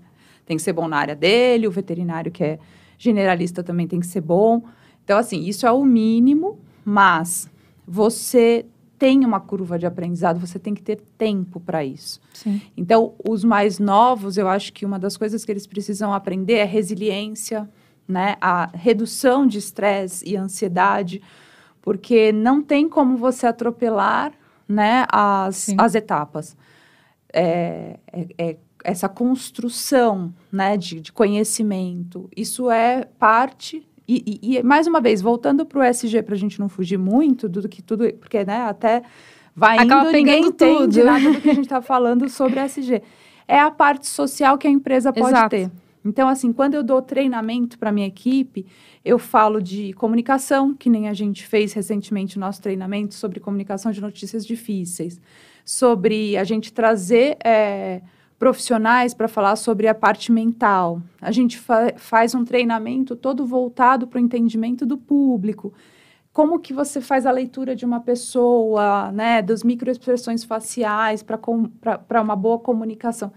tem 0.46 0.58
que 0.58 0.64
ser 0.64 0.74
bom 0.74 0.88
na 0.88 0.98
área 0.98 1.16
dele, 1.16 1.68
o 1.68 1.72
veterinário 1.72 2.32
que 2.32 2.44
é 2.44 2.60
generalista 2.98 3.64
também 3.64 3.88
tem 3.88 4.00
que 4.00 4.08
ser 4.08 4.22
bom. 4.22 4.64
Então, 5.04 5.18
assim, 5.18 5.44
isso 5.44 5.66
é 5.66 5.72
o 5.72 5.84
mínimo, 5.84 6.60
mas 6.84 7.50
você 7.88 8.66
tem 8.98 9.26
uma 9.26 9.40
curva 9.40 9.78
de 9.78 9.86
aprendizado, 9.86 10.40
você 10.40 10.58
tem 10.58 10.74
que 10.74 10.82
ter 10.82 11.02
tempo 11.18 11.60
para 11.60 11.84
isso. 11.84 12.22
Sim. 12.34 12.62
Então, 12.78 13.14
os 13.28 13.44
mais 13.44 13.80
novos, 13.80 14.38
eu 14.38 14.48
acho 14.48 14.72
que 14.72 14.86
uma 14.86 14.98
das 14.98 15.18
coisas 15.18 15.44
que 15.44 15.52
eles 15.52 15.68
precisam 15.68 16.14
aprender 16.14 16.54
é 16.54 16.64
resiliência, 16.64 17.70
né? 18.08 18.36
A 18.40 18.70
redução 18.74 19.46
de 19.46 19.58
estresse 19.58 20.26
e 20.26 20.38
ansiedade, 20.38 21.22
porque 21.82 22.32
não 22.32 22.62
tem 22.62 22.88
como 22.88 23.18
você 23.18 23.46
atropelar, 23.46 24.32
né, 24.68 25.06
as, 25.12 25.58
Sim. 25.58 25.76
as 25.78 25.96
etapas. 25.96 26.56
É, 27.34 28.00
é- 28.12 28.28
é 28.38 28.58
essa 28.86 29.08
construção, 29.10 30.34
né, 30.52 30.76
de, 30.78 31.00
de 31.00 31.12
conhecimento, 31.12 32.30
isso 32.36 32.70
é 32.70 33.06
parte... 33.18 33.88
E, 34.06 34.40
e- 34.44 34.58
e, 34.58 34.64
mais 34.64 34.86
uma 34.88 35.00
vez, 35.00 35.22
voltando 35.22 35.66
para 35.66 35.80
o 35.80 35.84
SG, 35.84 36.22
para 36.22 36.36
a 36.36 36.38
gente 36.38 36.60
não 36.60 36.68
fugir 36.68 36.98
muito 36.98 37.48
do 37.48 37.68
que 37.70 37.82
tudo... 37.82 38.12
Porque, 38.16 38.44
né, 38.44 38.58
até 38.64 39.02
vai 39.56 39.78
Acaba 39.78 40.10
indo, 40.10 40.12
ninguém 40.18 40.52
pegando 40.52 40.54
entende 40.84 41.00
tudo. 41.00 41.06
nada 41.06 41.32
do 41.32 41.40
que 41.42 41.50
a 41.50 41.54
gente 41.54 41.64
está 41.66 41.82
falando 41.82 42.28
sobre 42.28 42.60
SG. 42.60 43.02
É 43.48 43.58
a 43.60 43.72
parte 43.72 44.06
social 44.08 44.58
que 44.58 44.68
a 44.68 44.70
empresa 44.70 45.14
pode 45.14 45.28
Exato. 45.30 45.50
ter. 45.50 45.72
Então, 46.04 46.28
assim, 46.28 46.52
quando 46.52 46.74
eu 46.74 46.84
dou 46.84 47.02
treinamento 47.02 47.80
para 47.80 47.90
minha 47.90 48.08
equipe, 48.08 48.66
eu 49.06 49.18
falo 49.18 49.62
de 49.62 49.94
comunicação, 49.94 50.74
que 50.74 50.90
nem 50.90 51.08
a 51.08 51.14
gente 51.14 51.48
fez 51.48 51.72
recentemente 51.72 52.36
o 52.36 52.42
nosso 52.42 52.62
treinamento 52.62 53.14
sobre 53.14 53.40
comunicação 53.40 53.90
de 53.90 54.02
notícias 54.02 54.46
difíceis, 54.46 55.22
sobre 55.66 56.38
a 56.38 56.44
gente 56.44 56.74
trazer 56.74 57.38
é, 57.44 58.02
profissionais 58.38 59.14
para 59.14 59.28
falar 59.28 59.56
sobre 59.56 59.88
a 59.88 59.96
parte 59.96 60.32
mental. 60.32 61.02
A 61.22 61.32
gente 61.32 61.58
fa- 61.58 61.94
faz 61.96 62.36
um 62.36 62.44
treinamento 62.44 63.16
todo 63.16 63.46
voltado 63.46 64.08
para 64.08 64.18
o 64.18 64.22
entendimento 64.22 64.86
do 64.86 64.98
público. 64.98 65.74
Como 66.34 66.60
que 66.60 66.74
você 66.74 67.00
faz 67.00 67.26
a 67.26 67.32
leitura 67.32 67.76
de 67.76 67.86
uma 67.86 68.00
pessoa, 68.00 69.12
né, 69.12 69.42
das 69.42 69.64
microexpressões 69.64 70.44
faciais 70.44 71.24
para 71.24 72.22
uma 72.22 72.36
boa 72.36 72.60
comunicação. 72.60 73.32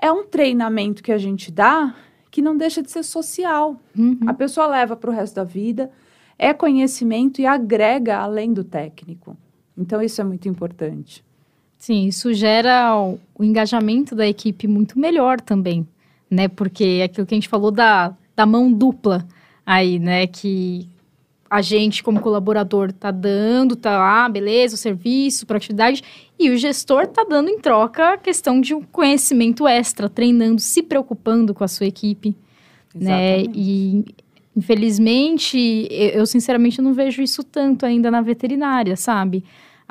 É 0.00 0.12
um 0.12 0.26
treinamento 0.26 1.02
que 1.02 1.12
a 1.12 1.18
gente 1.18 1.50
dá 1.50 1.94
que 2.30 2.40
não 2.40 2.56
deixa 2.56 2.82
de 2.82 2.90
ser 2.90 3.02
social. 3.02 3.80
Uhum. 3.98 4.18
A 4.26 4.34
pessoa 4.34 4.66
leva 4.66 4.94
para 4.94 5.10
o 5.10 5.12
resto 5.12 5.34
da 5.34 5.44
vida, 5.44 5.90
é 6.38 6.54
conhecimento 6.54 7.40
e 7.40 7.46
agrega 7.46 8.18
além 8.18 8.52
do 8.52 8.62
técnico. 8.62 9.36
Então, 9.76 10.00
isso 10.00 10.20
é 10.20 10.24
muito 10.24 10.48
importante. 10.48 11.24
Sim, 11.80 12.04
isso 12.04 12.34
gera 12.34 12.94
o, 12.94 13.18
o 13.34 13.42
engajamento 13.42 14.14
da 14.14 14.28
equipe 14.28 14.68
muito 14.68 14.98
melhor 14.98 15.40
também, 15.40 15.88
né? 16.30 16.46
Porque 16.46 16.84
é 17.00 17.04
aquilo 17.04 17.26
que 17.26 17.32
a 17.32 17.38
gente 17.38 17.48
falou 17.48 17.70
da, 17.70 18.14
da 18.36 18.44
mão 18.44 18.70
dupla 18.70 19.26
aí, 19.64 19.98
né? 19.98 20.26
Que 20.26 20.86
a 21.48 21.62
gente, 21.62 22.02
como 22.02 22.20
colaborador, 22.20 22.92
tá 22.92 23.10
dando, 23.10 23.74
tá 23.74 23.96
lá, 23.96 24.28
beleza, 24.28 24.74
o 24.74 24.78
serviço, 24.78 25.46
para 25.46 25.56
atividade, 25.56 26.04
e 26.38 26.50
o 26.50 26.56
gestor 26.58 27.06
tá 27.06 27.24
dando 27.24 27.48
em 27.48 27.58
troca 27.58 28.12
a 28.12 28.18
questão 28.18 28.60
de 28.60 28.74
um 28.74 28.82
conhecimento 28.82 29.66
extra, 29.66 30.06
treinando, 30.06 30.60
se 30.60 30.82
preocupando 30.82 31.54
com 31.54 31.64
a 31.64 31.68
sua 31.68 31.86
equipe, 31.86 32.36
né? 32.94 33.40
Exatamente. 33.40 33.58
E 33.58 34.04
infelizmente, 34.54 35.88
eu, 35.90 36.10
eu 36.10 36.26
sinceramente 36.26 36.82
não 36.82 36.92
vejo 36.92 37.22
isso 37.22 37.42
tanto 37.42 37.86
ainda 37.86 38.10
na 38.10 38.20
veterinária, 38.20 38.96
sabe? 38.96 39.42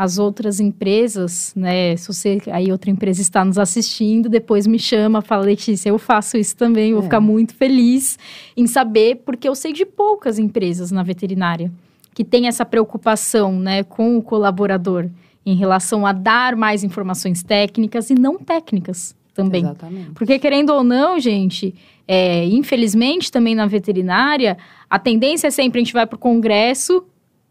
As 0.01 0.17
outras 0.17 0.61
empresas, 0.61 1.51
né? 1.53 1.97
Se 1.97 2.07
você 2.07 2.41
aí 2.53 2.71
outra 2.71 2.89
empresa 2.89 3.21
está 3.21 3.43
nos 3.43 3.57
assistindo, 3.57 4.29
depois 4.29 4.65
me 4.65 4.79
chama, 4.79 5.21
fala 5.21 5.43
Letícia, 5.43 5.89
eu 5.89 5.99
faço 5.99 6.37
isso 6.37 6.55
também, 6.55 6.93
vou 6.93 7.01
É. 7.01 7.03
ficar 7.03 7.19
muito 7.19 7.53
feliz 7.53 8.17
em 8.55 8.65
saber, 8.65 9.17
porque 9.25 9.49
eu 9.49 9.53
sei 9.53 9.73
de 9.73 9.85
poucas 9.85 10.39
empresas 10.39 10.89
na 10.89 11.03
veterinária 11.03 11.69
que 12.13 12.23
tem 12.23 12.47
essa 12.47 12.63
preocupação, 12.65 13.59
né, 13.59 13.83
com 13.83 14.17
o 14.17 14.21
colaborador 14.21 15.09
em 15.45 15.55
relação 15.55 16.05
a 16.05 16.13
dar 16.13 16.55
mais 16.55 16.81
informações 16.81 17.43
técnicas 17.43 18.09
e 18.09 18.15
não 18.15 18.37
técnicas 18.37 19.13
também. 19.33 19.63
Exatamente. 19.63 20.11
Porque, 20.11 20.39
querendo 20.39 20.69
ou 20.69 20.81
não, 20.83 21.19
gente, 21.19 21.75
é, 22.07 22.45
infelizmente 22.45 23.29
também 23.29 23.53
na 23.53 23.65
veterinária, 23.65 24.57
a 24.89 24.97
tendência 24.97 25.47
é 25.47 25.51
sempre 25.51 25.79
a 25.79 25.83
gente 25.83 25.93
vai 25.93 26.05
para 26.07 26.15
o 26.15 26.19
congresso 26.19 27.03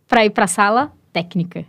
para 0.08 0.24
ir 0.24 0.30
para 0.30 0.44
a 0.44 0.48
sala 0.48 0.92
técnica. 1.12 1.66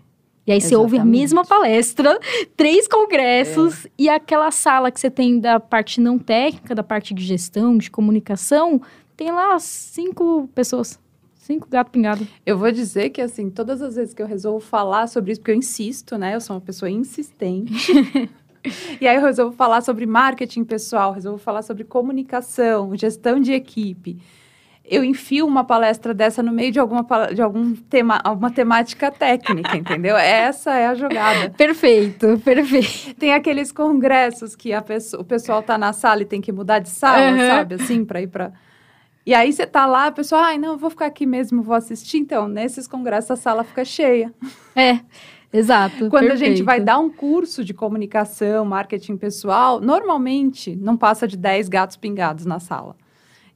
E 0.49 0.51
aí 0.51 0.59
você 0.59 0.75
ouve 0.75 0.97
a 0.97 1.05
mesma 1.05 1.45
palestra, 1.45 2.19
três 2.57 2.87
congressos, 2.87 3.85
e 3.95 4.09
aquela 4.09 4.49
sala 4.49 4.89
que 4.89 4.99
você 4.99 5.07
tem 5.07 5.39
da 5.39 5.59
parte 5.59 6.01
não 6.01 6.17
técnica, 6.17 6.73
da 6.73 6.81
parte 6.81 7.13
de 7.13 7.23
gestão, 7.23 7.77
de 7.77 7.91
comunicação, 7.91 8.81
tem 9.15 9.31
lá 9.31 9.59
cinco 9.59 10.49
pessoas. 10.55 10.99
Cinco 11.35 11.67
gato 11.69 11.91
pingado. 11.91 12.27
Eu 12.43 12.57
vou 12.57 12.71
dizer 12.71 13.11
que, 13.11 13.21
assim, 13.21 13.47
todas 13.51 13.79
as 13.79 13.95
vezes 13.95 14.11
que 14.11 14.23
eu 14.23 14.25
resolvo 14.25 14.59
falar 14.59 15.05
sobre 15.05 15.33
isso, 15.33 15.39
porque 15.39 15.51
eu 15.51 15.55
insisto, 15.55 16.17
né? 16.17 16.33
Eu 16.33 16.41
sou 16.41 16.55
uma 16.55 16.61
pessoa 16.61 16.89
insistente. 16.89 17.91
e 18.99 19.07
aí 19.07 19.17
eu 19.17 19.21
resolvo 19.21 19.55
falar 19.55 19.81
sobre 19.81 20.07
marketing 20.07 20.63
pessoal, 20.63 21.13
resolvo 21.13 21.37
falar 21.37 21.61
sobre 21.61 21.83
comunicação, 21.83 22.97
gestão 22.97 23.39
de 23.39 23.53
equipe. 23.53 24.17
Eu 24.91 25.03
enfio 25.03 25.45
uma 25.45 25.63
palestra 25.63 26.13
dessa 26.15 26.41
no 26.41 26.51
meio 26.51 26.71
de 26.71 26.79
alguma 26.79 27.05
de 27.33 27.41
algum 27.41 27.75
tema, 27.75 28.19
alguma 28.23 28.49
temática 28.49 29.11
técnica, 29.11 29.77
entendeu? 29.77 30.17
Essa 30.17 30.73
é 30.73 30.87
a 30.87 30.95
jogada. 30.95 31.51
Perfeito, 31.51 32.41
perfeito. 32.43 33.13
Tem 33.19 33.33
aqueles 33.33 33.71
congressos 33.71 34.55
que 34.55 34.73
a 34.73 34.81
pessoa- 34.81 35.21
o 35.21 35.25
pessoal 35.25 35.61
tá 35.61 35.77
na 35.77 35.93
sala 35.93 36.23
e 36.23 36.25
tem 36.25 36.41
que 36.41 36.51
mudar 36.51 36.79
de 36.79 36.89
sala, 36.89 37.29
Aham. 37.29 37.47
sabe? 37.47 37.75
Assim, 37.75 38.03
para 38.03 38.21
ir 38.21 38.27
para 38.27 38.51
E 39.25 39.33
aí 39.33 39.53
você 39.53 39.67
tá 39.67 39.85
lá, 39.85 40.07
a 40.07 40.11
pessoa, 40.11 40.41
ai, 40.41 40.57
não, 40.57 40.75
vou 40.75 40.89
ficar 40.89 41.05
aqui 41.05 41.23
mesmo, 41.25 41.61
vou 41.61 41.75
assistir. 41.75 42.17
Então, 42.17 42.47
nesses 42.47 42.87
congressos 42.87 43.29
a 43.29 43.35
sala 43.35 43.63
fica 43.63 43.85
cheia. 43.85 44.33
É, 44.75 44.99
exato. 45.53 46.09
Quando 46.09 46.31
a 46.31 46.35
gente 46.35 46.63
perfeito. 46.63 46.65
vai 46.65 46.79
dar 46.79 46.97
um 46.97 47.11
curso 47.11 47.63
de 47.63 47.73
comunicação, 47.73 48.65
marketing 48.65 49.17
pessoal, 49.17 49.79
normalmente 49.79 50.75
não 50.75 50.97
passa 50.97 51.27
de 51.27 51.37
10 51.37 51.69
gatos 51.69 51.95
pingados 51.95 52.43
na 52.45 52.59
sala. 52.59 52.95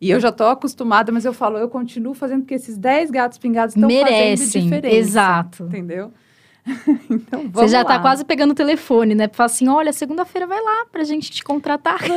E 0.04 0.10
eu 0.12 0.20
já 0.20 0.34
tô 0.34 0.44
acostumada, 0.44 1.12
mas 1.14 1.24
eu 1.24 1.32
falo, 1.32 1.58
eu 1.58 1.70
continuo 1.70 2.14
fazendo 2.14 2.42
porque 2.42 2.56
esses 2.56 2.78
10 2.78 3.10
gatos 3.10 3.38
pingados 3.38 3.74
estão 3.74 3.90
fazendo 3.90 4.38
diferença. 4.38 4.88
exato. 4.98 5.64
Entendeu? 5.64 6.12
então, 7.10 7.40
vamos 7.42 7.52
Você 7.54 7.68
já 7.70 7.84
tá 7.86 7.96
lá. 7.96 8.00
quase 8.02 8.24
pegando 8.26 8.52
o 8.52 8.56
telefone, 8.56 9.16
né? 9.16 9.28
Pra 9.28 9.36
falar 9.38 9.46
assim, 9.48 9.68
olha, 9.70 9.92
segunda-feira 9.94 10.46
vai 10.48 10.62
lá 10.62 10.86
pra 10.92 11.04
gente 11.06 11.32
te 11.32 11.42
contratar. 11.44 12.00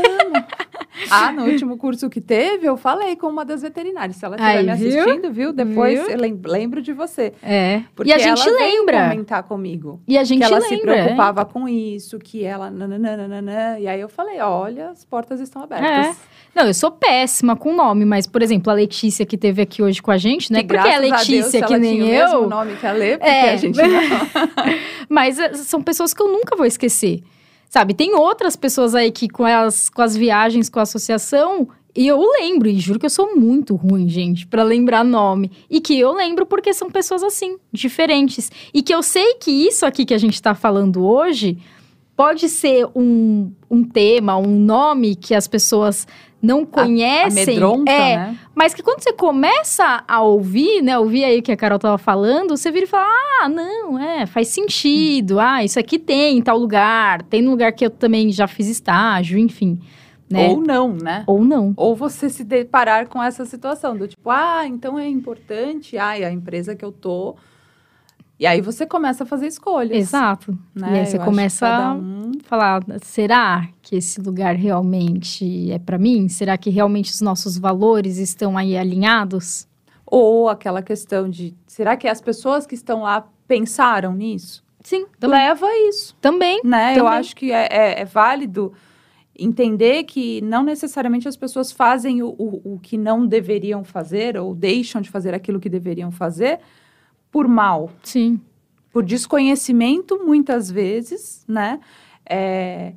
Ah, 1.10 1.30
no 1.30 1.44
último 1.44 1.76
curso 1.76 2.08
que 2.08 2.22
teve, 2.22 2.66
eu 2.66 2.74
falei 2.74 3.16
com 3.16 3.26
uma 3.26 3.44
das 3.44 3.60
veterinárias. 3.60 4.16
Se 4.16 4.24
ela 4.24 4.34
estiver 4.36 4.62
me 4.62 4.70
assistindo, 4.70 5.30
viu? 5.30 5.52
Depois 5.52 6.00
Viu? 6.00 6.08
eu 6.08 6.18
lem- 6.18 6.40
lembro 6.42 6.80
de 6.80 6.94
você. 6.94 7.34
É. 7.42 7.82
Porque 7.94 8.10
e 8.10 8.14
a 8.14 8.18
gente 8.18 8.40
ela 8.48 8.58
veio 8.58 8.78
lembra. 8.80 9.10
comentar 9.10 9.42
comigo. 9.42 10.00
E 10.08 10.16
a 10.16 10.24
gente 10.24 10.38
que 10.38 10.44
ela 10.44 10.58
lembra. 10.58 10.74
se 10.78 10.82
preocupava 10.82 11.44
com 11.44 11.68
isso, 11.68 12.18
que 12.18 12.42
ela... 12.44 12.70
Nananana, 12.70 13.78
e 13.78 13.86
aí 13.86 14.00
eu 14.00 14.08
falei, 14.08 14.40
olha, 14.40 14.88
as 14.88 15.04
portas 15.04 15.38
estão 15.38 15.62
abertas. 15.64 16.16
Não, 16.56 16.66
eu 16.66 16.72
sou 16.72 16.90
péssima 16.90 17.54
com 17.54 17.76
nome, 17.76 18.06
mas, 18.06 18.26
por 18.26 18.40
exemplo, 18.42 18.70
a 18.70 18.74
Letícia 18.74 19.26
que 19.26 19.36
teve 19.36 19.60
aqui 19.60 19.82
hoje 19.82 20.00
com 20.00 20.10
a 20.10 20.16
gente, 20.16 20.50
não 20.50 20.58
é 20.58 20.62
Que 20.62 20.68
porque 20.68 20.88
é 20.88 20.98
Deus, 21.00 21.12
Letícia 21.12 21.60
se 21.60 21.62
que 21.62 21.76
nem 21.76 21.96
tinha 22.00 22.04
o 22.04 22.08
mesmo 22.08 22.36
eu. 22.44 22.48
nome 22.48 22.76
que 22.76 22.86
a 22.86 22.92
Lê, 22.92 23.18
porque 23.18 23.30
É. 23.30 23.52
a 23.52 23.56
gente 23.56 23.76
não... 23.76 23.84
Mas 25.06 25.38
eh, 25.38 25.52
são 25.52 25.82
pessoas 25.82 26.14
que 26.14 26.22
eu 26.22 26.28
nunca 26.28 26.56
vou 26.56 26.64
esquecer. 26.64 27.22
Sabe, 27.68 27.92
tem 27.92 28.14
outras 28.14 28.56
pessoas 28.56 28.94
aí 28.94 29.12
que 29.12 29.28
com 29.28 29.44
as, 29.44 29.90
com 29.90 30.00
as 30.00 30.16
viagens 30.16 30.70
com 30.70 30.78
a 30.78 30.82
associação, 30.82 31.68
e 31.94 32.06
eu 32.06 32.18
lembro, 32.40 32.68
e 32.68 32.78
juro 32.78 32.98
que 32.98 33.04
eu 33.06 33.10
sou 33.10 33.36
muito 33.36 33.74
ruim, 33.74 34.08
gente, 34.08 34.46
pra 34.46 34.62
lembrar 34.62 35.04
nome. 35.04 35.50
E 35.68 35.78
que 35.80 35.98
eu 36.00 36.14
lembro 36.14 36.46
porque 36.46 36.72
são 36.72 36.90
pessoas 36.90 37.22
assim, 37.22 37.56
diferentes. 37.72 38.50
E 38.72 38.82
que 38.82 38.94
eu 38.94 39.02
sei 39.02 39.34
que 39.34 39.50
isso 39.50 39.84
aqui 39.84 40.06
que 40.06 40.14
a 40.14 40.18
gente 40.18 40.40
tá 40.40 40.54
falando 40.54 41.06
hoje 41.06 41.58
pode 42.16 42.48
ser 42.48 42.86
um, 42.94 43.52
um 43.70 43.84
tema, 43.84 44.36
um 44.38 44.58
nome 44.58 45.14
que 45.16 45.34
as 45.34 45.46
pessoas 45.46 46.06
não 46.40 46.64
conhecem. 46.64 47.42
Amedronta, 47.42 47.90
é, 47.90 48.16
né? 48.16 48.38
mas 48.54 48.74
que 48.74 48.82
quando 48.82 49.02
você 49.02 49.12
começa 49.12 50.04
a 50.06 50.22
ouvir, 50.22 50.82
né? 50.82 50.98
Ouvir 50.98 51.24
aí 51.24 51.38
o 51.38 51.42
que 51.42 51.52
a 51.52 51.56
Carol 51.56 51.78
tava 51.78 51.98
falando, 51.98 52.56
você 52.56 52.70
vira 52.70 52.84
e 52.84 52.88
fala: 52.88 53.06
ah, 53.42 53.48
não, 53.48 53.98
é, 53.98 54.26
faz 54.26 54.48
sentido. 54.48 55.40
Ah, 55.40 55.64
isso 55.64 55.78
aqui 55.78 55.98
tem 55.98 56.38
em 56.38 56.42
tal 56.42 56.58
lugar. 56.58 57.22
Tem 57.22 57.42
no 57.42 57.50
lugar 57.50 57.72
que 57.72 57.84
eu 57.84 57.90
também 57.90 58.30
já 58.30 58.46
fiz 58.46 58.68
estágio, 58.68 59.38
enfim. 59.38 59.80
Né? 60.28 60.48
Ou 60.48 60.60
não, 60.60 60.92
né? 60.92 61.24
Ou 61.26 61.44
não. 61.44 61.72
Ou 61.76 61.94
você 61.94 62.28
se 62.28 62.42
deparar 62.42 63.08
com 63.08 63.22
essa 63.22 63.44
situação 63.44 63.96
do 63.96 64.08
tipo, 64.08 64.28
ah, 64.28 64.66
então 64.66 64.98
é 64.98 65.08
importante, 65.08 65.96
ai, 65.96 66.24
a 66.24 66.30
empresa 66.30 66.74
que 66.74 66.84
eu 66.84 66.92
tô. 66.92 67.36
E 68.38 68.46
aí 68.46 68.60
você 68.60 68.86
começa 68.86 69.24
a 69.24 69.26
fazer 69.26 69.46
escolhas. 69.46 69.96
Exato. 69.96 70.56
Né? 70.74 70.88
E 70.88 70.94
aí 70.94 71.00
Eu 71.00 71.06
você 71.06 71.18
que 71.18 71.24
começa 71.24 71.66
a 71.66 71.94
um 71.94 72.32
falar, 72.44 72.84
será 73.02 73.66
que 73.80 73.96
esse 73.96 74.20
lugar 74.20 74.54
realmente 74.54 75.70
é 75.70 75.78
para 75.78 75.98
mim? 75.98 76.28
Será 76.28 76.56
que 76.58 76.68
realmente 76.68 77.10
os 77.12 77.20
nossos 77.20 77.56
valores 77.56 78.18
estão 78.18 78.56
aí 78.56 78.76
alinhados? 78.76 79.66
Ou 80.04 80.48
aquela 80.48 80.82
questão 80.82 81.28
de, 81.28 81.54
será 81.66 81.96
que 81.96 82.06
as 82.06 82.20
pessoas 82.20 82.66
que 82.66 82.74
estão 82.74 83.02
lá 83.02 83.26
pensaram 83.48 84.12
nisso? 84.12 84.64
Sim, 84.84 85.06
também. 85.18 85.40
leva 85.40 85.66
a 85.66 85.88
isso. 85.88 86.16
Também. 86.20 86.60
Né? 86.62 86.94
Também. 86.94 86.98
Eu 86.98 87.08
acho 87.08 87.34
que 87.34 87.50
é, 87.50 87.66
é, 87.70 88.00
é, 88.02 88.04
válido 88.04 88.72
entender 89.36 90.04
que 90.04 90.40
não 90.42 90.62
necessariamente 90.62 91.26
as 91.26 91.36
pessoas 91.36 91.72
fazem 91.72 92.22
o, 92.22 92.28
o, 92.38 92.74
o 92.74 92.78
que 92.78 92.96
não 92.96 93.26
deveriam 93.26 93.82
fazer 93.82 94.36
ou 94.36 94.54
deixam 94.54 95.00
de 95.00 95.10
fazer 95.10 95.34
aquilo 95.34 95.58
que 95.58 95.68
deveriam 95.68 96.12
fazer 96.12 96.60
por 97.36 97.46
mal. 97.46 97.90
Sim 98.02 98.40
por 98.96 99.04
desconhecimento, 99.04 100.18
muitas 100.24 100.70
vezes, 100.70 101.44
né? 101.46 101.80
É, 102.24 102.94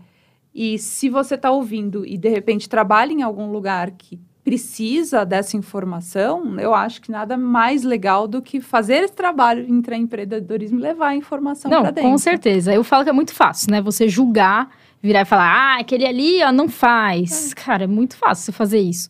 e 0.55 0.79
se 0.79 1.09
você 1.09 1.35
está 1.35 1.51
ouvindo 1.51 2.05
e 2.05 2.17
de 2.17 2.29
repente 2.29 2.69
trabalha 2.69 3.11
em 3.11 3.21
algum 3.21 3.51
lugar 3.51 3.91
que 3.91 4.17
precisa 4.41 5.25
dessa 5.25 5.57
informação, 5.57 6.57
eu 6.57 6.73
acho 6.73 7.01
que 7.01 7.11
nada 7.11 7.35
mais 7.35 7.83
legal 7.83 8.29
do 8.29 8.41
que 8.41 8.61
fazer 8.61 9.03
esse 9.03 9.13
trabalho 9.13 9.65
entre 9.67 9.93
empreendedorismo 9.97 10.79
e 10.79 10.81
levar 10.81 11.09
a 11.09 11.15
informação 11.17 11.69
para 11.69 11.91
dentro. 11.91 12.09
Com 12.09 12.17
certeza. 12.17 12.73
Eu 12.73 12.81
falo 12.85 13.03
que 13.03 13.09
é 13.09 13.13
muito 13.13 13.33
fácil, 13.33 13.69
né? 13.69 13.81
Você 13.81 14.07
julgar, 14.07 14.69
virar 15.01 15.23
e 15.23 15.25
falar, 15.25 15.51
ah, 15.51 15.79
aquele 15.81 16.05
ali 16.05 16.41
ó, 16.41 16.49
não 16.49 16.69
faz. 16.69 17.51
É. 17.51 17.55
Cara, 17.55 17.83
é 17.83 17.87
muito 17.87 18.15
fácil 18.15 18.45
você 18.45 18.51
fazer 18.53 18.79
isso. 18.79 19.09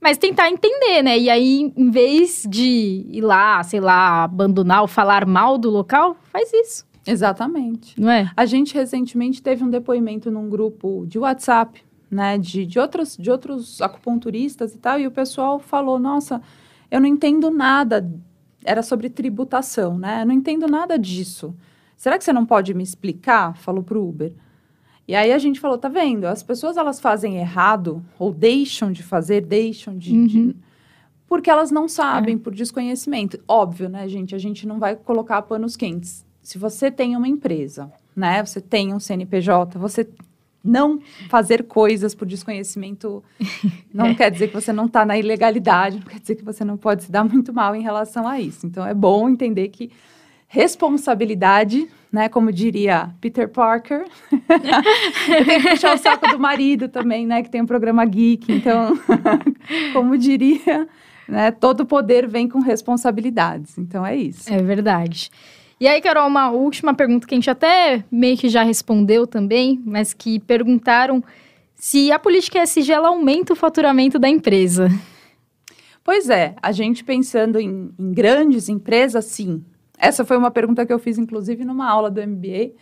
Mas 0.00 0.16
tentar 0.16 0.50
entender, 0.50 1.02
né? 1.02 1.18
E 1.18 1.28
aí, 1.28 1.72
em 1.76 1.90
vez 1.90 2.46
de 2.48 3.04
ir 3.08 3.20
lá, 3.20 3.62
sei 3.62 3.80
lá, 3.80 4.24
abandonar 4.24 4.82
ou 4.82 4.88
falar 4.88 5.26
mal 5.26 5.58
do 5.58 5.70
local, 5.70 6.16
faz 6.32 6.52
isso. 6.52 6.86
Exatamente. 7.06 8.00
Não 8.00 8.10
é? 8.10 8.30
A 8.36 8.46
gente 8.46 8.74
recentemente 8.74 9.42
teve 9.42 9.64
um 9.64 9.70
depoimento 9.70 10.30
num 10.30 10.48
grupo 10.48 11.04
de 11.06 11.18
WhatsApp, 11.18 11.82
né? 12.10 12.38
De, 12.38 12.64
de, 12.64 12.78
outros, 12.78 13.16
de 13.16 13.30
outros 13.30 13.80
acupunturistas 13.82 14.74
e 14.74 14.78
tal, 14.78 15.00
e 15.00 15.06
o 15.06 15.10
pessoal 15.10 15.58
falou: 15.58 15.98
nossa, 15.98 16.40
eu 16.90 17.00
não 17.00 17.06
entendo 17.06 17.50
nada. 17.50 18.08
Era 18.64 18.82
sobre 18.82 19.08
tributação, 19.08 19.98
né? 19.98 20.22
Eu 20.22 20.26
não 20.26 20.34
entendo 20.34 20.66
nada 20.66 20.98
disso. 20.98 21.54
Será 21.96 22.18
que 22.18 22.24
você 22.24 22.32
não 22.32 22.46
pode 22.46 22.74
me 22.74 22.82
explicar? 22.82 23.56
Falou 23.56 23.82
pro 23.82 24.06
Uber. 24.06 24.32
E 25.08 25.14
aí 25.14 25.32
a 25.32 25.38
gente 25.38 25.58
falou, 25.58 25.78
tá 25.78 25.88
vendo? 25.88 26.26
As 26.26 26.42
pessoas 26.42 26.76
elas 26.76 27.00
fazem 27.00 27.38
errado 27.38 28.04
ou 28.18 28.30
deixam 28.30 28.92
de 28.92 29.02
fazer, 29.02 29.40
deixam 29.40 29.96
de, 29.96 30.12
uhum. 30.12 30.26
de 30.26 30.56
porque 31.26 31.48
elas 31.48 31.70
não 31.70 31.88
sabem 31.88 32.34
é. 32.34 32.38
por 32.38 32.54
desconhecimento. 32.54 33.40
Óbvio, 33.48 33.88
né, 33.88 34.06
gente? 34.06 34.34
A 34.34 34.38
gente 34.38 34.66
não 34.66 34.78
vai 34.78 34.94
colocar 34.94 35.40
panos 35.40 35.76
quentes. 35.76 36.26
Se 36.42 36.58
você 36.58 36.90
tem 36.90 37.16
uma 37.16 37.26
empresa, 37.26 37.90
né? 38.14 38.44
Você 38.44 38.60
tem 38.60 38.92
um 38.92 39.00
CNPJ, 39.00 39.78
você 39.78 40.06
não 40.62 41.00
fazer 41.30 41.64
coisas 41.64 42.14
por 42.14 42.26
desconhecimento 42.26 43.24
não 43.92 44.08
é. 44.08 44.14
quer 44.14 44.30
dizer 44.30 44.48
que 44.48 44.54
você 44.54 44.74
não 44.74 44.84
está 44.84 45.06
na 45.06 45.16
ilegalidade, 45.16 46.00
não 46.00 46.06
quer 46.06 46.20
dizer 46.20 46.34
que 46.34 46.44
você 46.44 46.66
não 46.66 46.76
pode 46.76 47.04
se 47.04 47.10
dar 47.10 47.24
muito 47.24 47.50
mal 47.50 47.74
em 47.74 47.82
relação 47.82 48.28
a 48.28 48.38
isso. 48.38 48.66
Então 48.66 48.86
é 48.86 48.92
bom 48.92 49.26
entender 49.26 49.68
que 49.68 49.90
responsabilidade 50.46 51.88
né? 52.12 52.28
Como 52.28 52.52
diria 52.52 53.10
Peter 53.20 53.48
Parker. 53.48 54.04
tem 54.30 55.60
que 55.60 55.70
puxar 55.70 55.94
o 55.94 55.98
saco 55.98 56.28
do 56.28 56.38
marido 56.38 56.88
também, 56.88 57.26
né? 57.26 57.42
Que 57.42 57.50
tem 57.50 57.62
um 57.62 57.66
programa 57.66 58.04
geek. 58.04 58.52
Então, 58.52 58.98
como 59.92 60.16
diria, 60.16 60.88
né? 61.28 61.50
Todo 61.50 61.86
poder 61.86 62.26
vem 62.26 62.48
com 62.48 62.60
responsabilidades. 62.60 63.78
Então, 63.78 64.04
é 64.04 64.16
isso. 64.16 64.52
É 64.52 64.62
verdade. 64.62 65.30
E 65.80 65.86
aí, 65.86 66.00
Carol, 66.00 66.26
uma 66.26 66.50
última 66.50 66.92
pergunta 66.92 67.26
que 67.26 67.34
a 67.34 67.36
gente 67.36 67.50
até 67.50 68.04
meio 68.10 68.36
que 68.36 68.48
já 68.48 68.64
respondeu 68.64 69.26
também, 69.26 69.80
mas 69.84 70.12
que 70.12 70.40
perguntaram 70.40 71.22
se 71.76 72.10
a 72.10 72.18
política 72.18 72.60
ESG 72.60 72.90
ela 72.90 73.08
aumenta 73.08 73.52
o 73.52 73.56
faturamento 73.56 74.18
da 74.18 74.28
empresa. 74.28 74.90
Pois 76.02 76.28
é, 76.28 76.56
a 76.60 76.72
gente 76.72 77.04
pensando 77.04 77.60
em, 77.60 77.92
em 77.96 78.12
grandes 78.12 78.68
empresas, 78.68 79.26
sim, 79.26 79.62
essa 79.98 80.24
foi 80.24 80.36
uma 80.36 80.50
pergunta 80.50 80.86
que 80.86 80.92
eu 80.92 80.98
fiz, 80.98 81.18
inclusive, 81.18 81.64
numa 81.64 81.88
aula 81.88 82.10
do 82.10 82.24
MBA, 82.24 82.72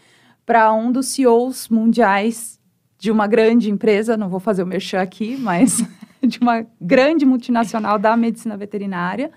para 0.44 0.72
um 0.72 0.92
dos 0.92 1.08
CEOs 1.08 1.68
mundiais 1.68 2.60
de 2.98 3.10
uma 3.10 3.26
grande 3.26 3.70
empresa, 3.70 4.16
não 4.16 4.28
vou 4.28 4.40
fazer 4.40 4.62
o 4.62 4.66
merchan 4.66 5.00
aqui, 5.00 5.36
mas 5.36 5.82
de 6.22 6.38
uma 6.38 6.66
grande 6.80 7.26
multinacional 7.26 7.98
da 7.98 8.16
medicina 8.16 8.56
veterinária. 8.56 9.30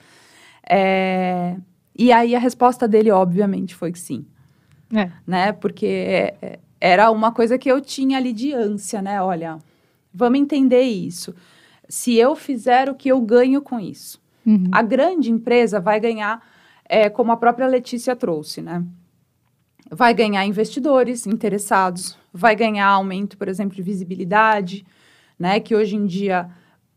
É, 0.69 1.55
e 1.97 2.11
aí 2.11 2.36
a 2.36 2.39
resposta 2.39 2.88
dele, 2.88 3.11
obviamente, 3.11 3.75
foi 3.75 3.91
que 3.91 3.99
sim. 3.99 4.25
É. 4.93 5.11
Né? 5.25 5.51
Porque 5.51 6.34
era 6.80 7.11
uma 7.11 7.32
coisa 7.32 7.57
que 7.57 7.69
eu 7.69 7.82
tinha 7.82 8.17
ali 8.17 8.34
de 8.34 8.53
ânsia, 8.53 9.01
né? 9.01 9.21
Olha, 9.21 9.57
vamos 10.13 10.39
entender 10.39 10.82
isso. 10.82 11.36
Se 11.88 12.15
eu 12.15 12.36
fizer 12.36 12.89
o 12.89 12.95
que 12.95 13.09
eu 13.09 13.19
ganho 13.19 13.61
com 13.61 13.80
isso, 13.80 14.21
uhum. 14.45 14.69
a 14.71 14.82
grande 14.82 15.32
empresa 15.32 15.80
vai 15.80 15.99
ganhar 15.99 16.41
é, 16.89 17.07
como 17.07 17.31
a 17.31 17.37
própria 17.37 17.67
Letícia 17.67 18.15
trouxe, 18.15 18.61
né? 18.61 18.83
Vai 19.91 20.13
ganhar 20.13 20.45
investidores 20.45 21.27
interessados, 21.27 22.17
vai 22.33 22.55
ganhar 22.55 22.87
aumento, 22.87 23.37
por 23.37 23.47
exemplo, 23.47 23.75
de 23.75 23.83
visibilidade, 23.83 24.85
né? 25.37 25.59
Que 25.59 25.75
hoje 25.75 25.95
em 25.95 26.05
dia 26.07 26.49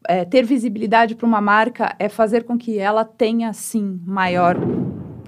é, 0.09 0.25
ter 0.25 0.45
visibilidade 0.45 1.15
para 1.15 1.27
uma 1.27 1.41
marca 1.41 1.95
é 1.99 2.09
fazer 2.09 2.45
com 2.45 2.57
que 2.59 2.79
ela 2.79 3.05
tenha, 3.05 3.53
sim, 3.53 4.01
maior 4.05 4.57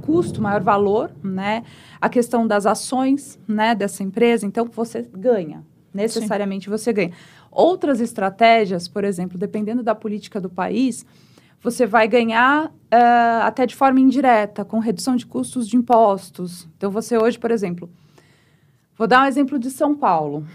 custo, 0.02 0.42
maior 0.42 0.62
valor, 0.62 1.12
né? 1.22 1.62
A 2.00 2.08
questão 2.08 2.46
das 2.46 2.66
ações, 2.66 3.38
né, 3.48 3.74
dessa 3.74 4.02
empresa, 4.02 4.46
então 4.46 4.66
você 4.66 5.08
ganha, 5.12 5.64
necessariamente 5.92 6.66
Sim. 6.66 6.70
você 6.70 6.92
ganha. 6.92 7.12
Outras 7.50 8.00
estratégias, 8.00 8.88
por 8.88 9.04
exemplo, 9.04 9.38
dependendo 9.38 9.82
da 9.82 9.94
política 9.94 10.40
do 10.40 10.50
país, 10.50 11.06
você 11.64 11.86
vai 11.86 12.06
ganhar 12.06 12.66
uh, 12.66 13.42
até 13.42 13.64
de 13.64 13.74
forma 13.74 13.98
indireta, 13.98 14.66
com 14.66 14.78
redução 14.78 15.16
de 15.16 15.24
custos 15.24 15.66
de 15.66 15.78
impostos. 15.78 16.68
Então, 16.76 16.90
você 16.90 17.16
hoje, 17.16 17.38
por 17.38 17.50
exemplo, 17.50 17.88
vou 18.98 19.08
dar 19.08 19.22
um 19.22 19.26
exemplo 19.26 19.58
de 19.58 19.70
São 19.70 19.96
Paulo. 19.96 20.46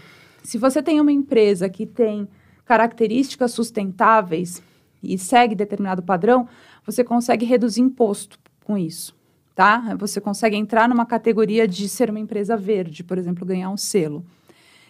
Se 0.44 0.56
você 0.56 0.80
tem 0.80 1.00
uma 1.00 1.10
empresa 1.10 1.68
que 1.68 1.84
tem 1.84 2.28
características 2.64 3.50
sustentáveis 3.50 4.62
e 5.02 5.18
segue 5.18 5.56
determinado 5.56 6.00
padrão, 6.00 6.48
você 6.86 7.02
consegue 7.02 7.44
reduzir 7.44 7.80
imposto 7.80 8.38
com 8.64 8.78
isso, 8.78 9.12
tá? 9.52 9.96
Você 9.98 10.20
consegue 10.20 10.56
entrar 10.56 10.88
numa 10.88 11.04
categoria 11.04 11.66
de 11.66 11.88
ser 11.88 12.08
uma 12.08 12.20
empresa 12.20 12.56
verde, 12.56 13.02
por 13.02 13.18
exemplo, 13.18 13.44
ganhar 13.44 13.68
um 13.70 13.76
selo. 13.76 14.24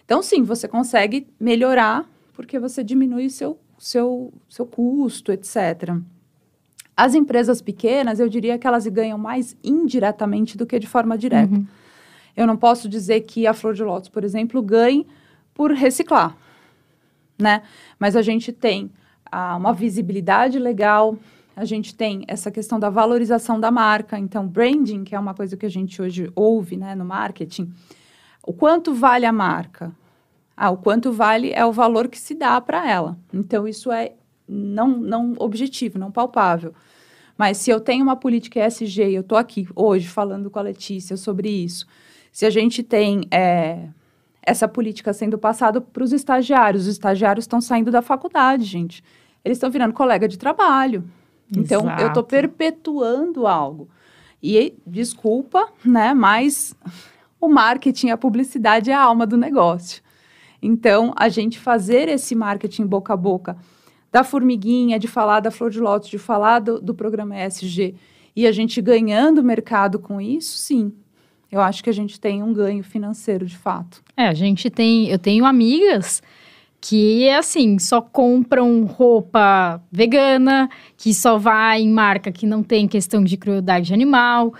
Então, 0.05 0.21
sim, 0.21 0.43
você 0.43 0.67
consegue 0.67 1.25
melhorar 1.39 2.07
porque 2.33 2.59
você 2.59 2.83
diminui 2.83 3.25
o 3.25 3.31
seu 3.31 3.57
seu, 3.81 4.31
seu 4.47 4.63
custo, 4.63 5.31
etc. 5.31 5.95
As 6.95 7.15
empresas 7.15 7.63
pequenas, 7.63 8.19
eu 8.19 8.29
diria 8.29 8.55
que 8.59 8.67
elas 8.67 8.85
ganham 8.85 9.17
mais 9.17 9.57
indiretamente 9.63 10.55
do 10.55 10.67
que 10.67 10.77
de 10.77 10.85
forma 10.85 11.17
direta. 11.17 11.55
Uhum. 11.55 11.65
Eu 12.37 12.45
não 12.45 12.55
posso 12.55 12.87
dizer 12.87 13.21
que 13.21 13.47
a 13.47 13.55
Flor 13.55 13.73
de 13.73 13.83
Lótus, 13.83 14.07
por 14.07 14.23
exemplo, 14.23 14.61
ganhe 14.61 15.07
por 15.51 15.71
reciclar, 15.71 16.37
né? 17.39 17.63
Mas 17.97 18.15
a 18.15 18.21
gente 18.21 18.51
tem 18.53 18.91
ah, 19.31 19.55
uma 19.55 19.73
visibilidade 19.73 20.59
legal, 20.59 21.17
a 21.55 21.65
gente 21.65 21.95
tem 21.95 22.23
essa 22.27 22.51
questão 22.51 22.79
da 22.79 22.91
valorização 22.91 23.59
da 23.59 23.71
marca, 23.71 24.17
então 24.17 24.47
branding, 24.47 25.03
que 25.03 25.15
é 25.15 25.19
uma 25.19 25.33
coisa 25.33 25.57
que 25.57 25.65
a 25.65 25.69
gente 25.69 25.99
hoje 25.99 26.31
ouve, 26.35 26.77
né, 26.77 26.93
no 26.93 27.03
marketing. 27.03 27.73
O 28.45 28.53
quanto 28.53 28.93
vale 28.93 29.25
a 29.25 29.33
marca? 29.33 29.91
Ah, 30.55 30.69
o 30.69 30.77
quanto 30.77 31.11
vale 31.11 31.51
é 31.53 31.65
o 31.65 31.71
valor 31.71 32.07
que 32.07 32.19
se 32.19 32.35
dá 32.35 32.59
para 32.61 32.89
ela. 32.89 33.17
Então, 33.33 33.67
isso 33.67 33.91
é 33.91 34.13
não, 34.47 34.89
não 34.89 35.35
objetivo, 35.39 35.97
não 35.97 36.11
palpável. 36.11 36.73
Mas 37.37 37.57
se 37.57 37.71
eu 37.71 37.79
tenho 37.79 38.03
uma 38.03 38.15
política 38.15 38.65
ESG, 38.65 39.13
eu 39.13 39.21
estou 39.21 39.37
aqui 39.37 39.67
hoje 39.75 40.07
falando 40.07 40.49
com 40.49 40.59
a 40.59 40.61
Letícia 40.61 41.17
sobre 41.17 41.49
isso. 41.49 41.87
Se 42.31 42.45
a 42.45 42.49
gente 42.49 42.83
tem 42.83 43.21
é, 43.31 43.87
essa 44.43 44.67
política 44.67 45.13
sendo 45.13 45.37
passada 45.37 45.81
para 45.81 46.03
os 46.03 46.11
estagiários, 46.11 46.83
os 46.83 46.89
estagiários 46.89 47.43
estão 47.43 47.59
saindo 47.59 47.89
da 47.89 48.01
faculdade, 48.01 48.63
gente. 48.65 49.03
Eles 49.43 49.57
estão 49.57 49.71
virando 49.71 49.93
colega 49.93 50.27
de 50.27 50.37
trabalho. 50.37 51.03
Então, 51.49 51.81
Exato. 51.81 52.01
eu 52.01 52.07
estou 52.09 52.23
perpetuando 52.23 53.47
algo. 53.47 53.89
E, 54.41 54.73
desculpa, 54.85 55.67
né, 55.83 56.13
mas 56.13 56.75
o 57.39 57.47
marketing, 57.47 58.09
a 58.09 58.17
publicidade 58.17 58.89
é 58.89 58.93
a 58.93 59.01
alma 59.01 59.25
do 59.25 59.37
negócio. 59.37 60.01
Então, 60.61 61.13
a 61.15 61.27
gente 61.27 61.59
fazer 61.59 62.07
esse 62.07 62.35
marketing 62.35 62.85
boca 62.85 63.13
a 63.13 63.17
boca 63.17 63.57
da 64.11 64.23
formiguinha, 64.23 64.99
de 64.99 65.07
falar 65.07 65.39
da 65.39 65.49
flor 65.49 65.71
de 65.71 65.79
lótus, 65.79 66.09
de 66.09 66.17
falar 66.17 66.59
do, 66.59 66.81
do 66.81 66.93
programa 66.93 67.35
ESG 67.35 67.95
e 68.35 68.45
a 68.45 68.51
gente 68.51 68.81
ganhando 68.81 69.43
mercado 69.43 69.99
com 69.99 70.19
isso, 70.19 70.57
sim. 70.57 70.91
Eu 71.51 71.59
acho 71.59 71.83
que 71.83 71.89
a 71.89 71.93
gente 71.93 72.19
tem 72.19 72.41
um 72.41 72.53
ganho 72.53 72.83
financeiro 72.83 73.45
de 73.45 73.57
fato. 73.57 74.01
É, 74.15 74.27
a 74.27 74.33
gente 74.33 74.69
tem. 74.69 75.09
Eu 75.09 75.19
tenho 75.19 75.45
amigas 75.45 76.23
que, 76.79 77.29
assim, 77.29 77.77
só 77.77 78.01
compram 78.01 78.85
roupa 78.85 79.81
vegana, 79.91 80.69
que 80.95 81.13
só 81.13 81.37
vai 81.37 81.81
em 81.81 81.89
marca 81.89 82.31
que 82.31 82.45
não 82.45 82.63
tem 82.63 82.87
questão 82.87 83.23
de 83.23 83.35
crueldade 83.35 83.93
animal. 83.93 84.53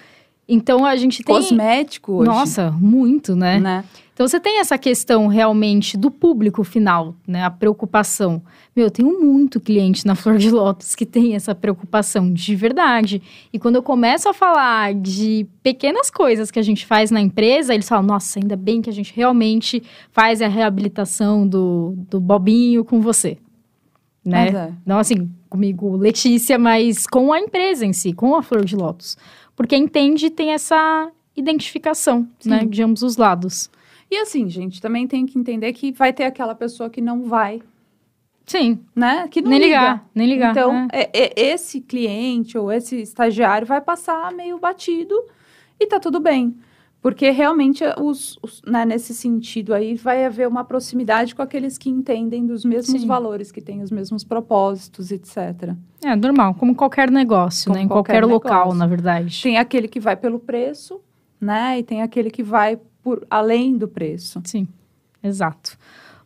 Então 0.47 0.85
a 0.85 0.95
gente 0.97 1.23
tem. 1.23 1.33
Cosmético 1.33 2.13
hoje. 2.13 2.29
Nossa, 2.29 2.71
muito, 2.71 3.37
né? 3.37 3.57
né? 3.57 3.85
Então 4.13 4.27
você 4.27 4.39
tem 4.39 4.59
essa 4.59 4.77
questão 4.77 5.27
realmente 5.27 5.97
do 5.97 6.11
público 6.11 6.63
final, 6.63 7.15
né? 7.25 7.43
A 7.43 7.49
preocupação. 7.49 8.41
Meu, 8.75 8.85
eu 8.85 8.91
tenho 8.91 9.19
muito 9.19 9.59
cliente 9.59 10.05
na 10.05 10.13
Flor 10.15 10.37
de 10.37 10.51
Lótus 10.51 10.95
que 10.95 11.05
tem 11.05 11.33
essa 11.33 11.55
preocupação 11.55 12.31
de 12.31 12.55
verdade. 12.55 13.21
E 13.51 13.57
quando 13.57 13.77
eu 13.77 13.83
começo 13.83 14.27
a 14.27 14.33
falar 14.33 14.93
de 14.93 15.47
pequenas 15.63 16.11
coisas 16.11 16.51
que 16.51 16.59
a 16.59 16.61
gente 16.61 16.85
faz 16.85 17.09
na 17.09 17.21
empresa, 17.21 17.73
eles 17.73 17.87
falam: 17.87 18.05
nossa, 18.05 18.39
ainda 18.39 18.55
bem 18.55 18.81
que 18.81 18.89
a 18.89 18.93
gente 18.93 19.13
realmente 19.15 19.81
faz 20.11 20.41
a 20.41 20.47
reabilitação 20.47 21.47
do, 21.47 21.95
do 22.09 22.19
bobinho 22.19 22.83
com 22.83 22.99
você. 22.99 23.37
Né? 24.23 24.49
É. 24.49 24.73
Não 24.85 24.99
assim, 24.99 25.31
comigo, 25.49 25.95
Letícia, 25.95 26.59
mas 26.59 27.07
com 27.07 27.33
a 27.33 27.39
empresa 27.39 27.85
em 27.85 27.93
si, 27.93 28.13
com 28.13 28.35
a 28.35 28.43
Flor 28.43 28.63
de 28.63 28.75
Lótus. 28.75 29.17
Porque 29.55 29.75
entende 29.75 30.29
tem 30.29 30.51
essa 30.51 31.09
identificação, 31.35 32.27
Sim. 32.39 32.49
né, 32.49 32.65
de 32.65 32.83
ambos 32.83 33.03
os 33.03 33.17
lados. 33.17 33.69
E 34.11 34.17
assim, 34.17 34.49
gente, 34.49 34.81
também 34.81 35.07
tem 35.07 35.25
que 35.25 35.39
entender 35.39 35.71
que 35.71 35.93
vai 35.93 36.11
ter 36.11 36.25
aquela 36.25 36.53
pessoa 36.53 36.89
que 36.89 36.99
não 36.99 37.23
vai. 37.23 37.61
Sim. 38.45 38.79
Né? 38.93 39.29
Que 39.29 39.41
não 39.41 39.49
nem 39.49 39.59
liga. 39.59 39.79
ligar, 39.79 40.09
nem 40.13 40.27
ligar. 40.27 40.51
Então, 40.51 40.73
né? 40.73 40.87
é, 40.91 41.09
é, 41.13 41.53
esse 41.53 41.79
cliente 41.79 42.57
ou 42.57 42.69
esse 42.69 43.01
estagiário 43.01 43.65
vai 43.65 43.79
passar 43.79 44.33
meio 44.33 44.59
batido 44.59 45.15
e 45.79 45.87
tá 45.87 45.97
tudo 45.97 46.19
bem. 46.19 46.53
Porque 47.01 47.31
realmente, 47.31 47.83
os, 47.99 48.37
os 48.43 48.61
né, 48.67 48.85
nesse 48.85 49.13
sentido 49.13 49.73
aí, 49.73 49.95
vai 49.95 50.25
haver 50.25 50.47
uma 50.47 50.63
proximidade 50.63 51.33
com 51.33 51.41
aqueles 51.41 51.77
que 51.77 51.89
entendem 51.89 52.45
dos 52.45 52.63
mesmos 52.63 53.01
Sim. 53.01 53.07
valores, 53.07 53.51
que 53.51 53.59
têm 53.61 53.81
os 53.81 53.89
mesmos 53.89 54.23
propósitos, 54.23 55.09
etc. 55.09 55.73
É 56.03 56.15
normal, 56.15 56.53
como 56.53 56.75
qualquer 56.75 57.09
negócio, 57.09 57.67
Como 57.67 57.77
né? 57.77 57.85
Em 57.85 57.87
qualquer 57.87 58.21
qualquer, 58.21 58.25
local, 58.31 58.59
negócio. 58.59 58.77
na 58.77 58.85
verdade. 58.85 59.41
Tem 59.41 59.57
aquele 59.57 59.87
que 59.87 59.99
vai 59.99 60.15
pelo 60.15 60.37
preço, 60.37 61.01
né? 61.39 61.79
E 61.79 61.83
tem 61.83 62.03
aquele 62.03 62.29
que 62.29 62.43
vai 62.43 62.77
por 63.03 63.25
além 63.29 63.77
do 63.77 63.87
preço. 63.87 64.41
Sim, 64.45 64.67
exato. 65.23 65.77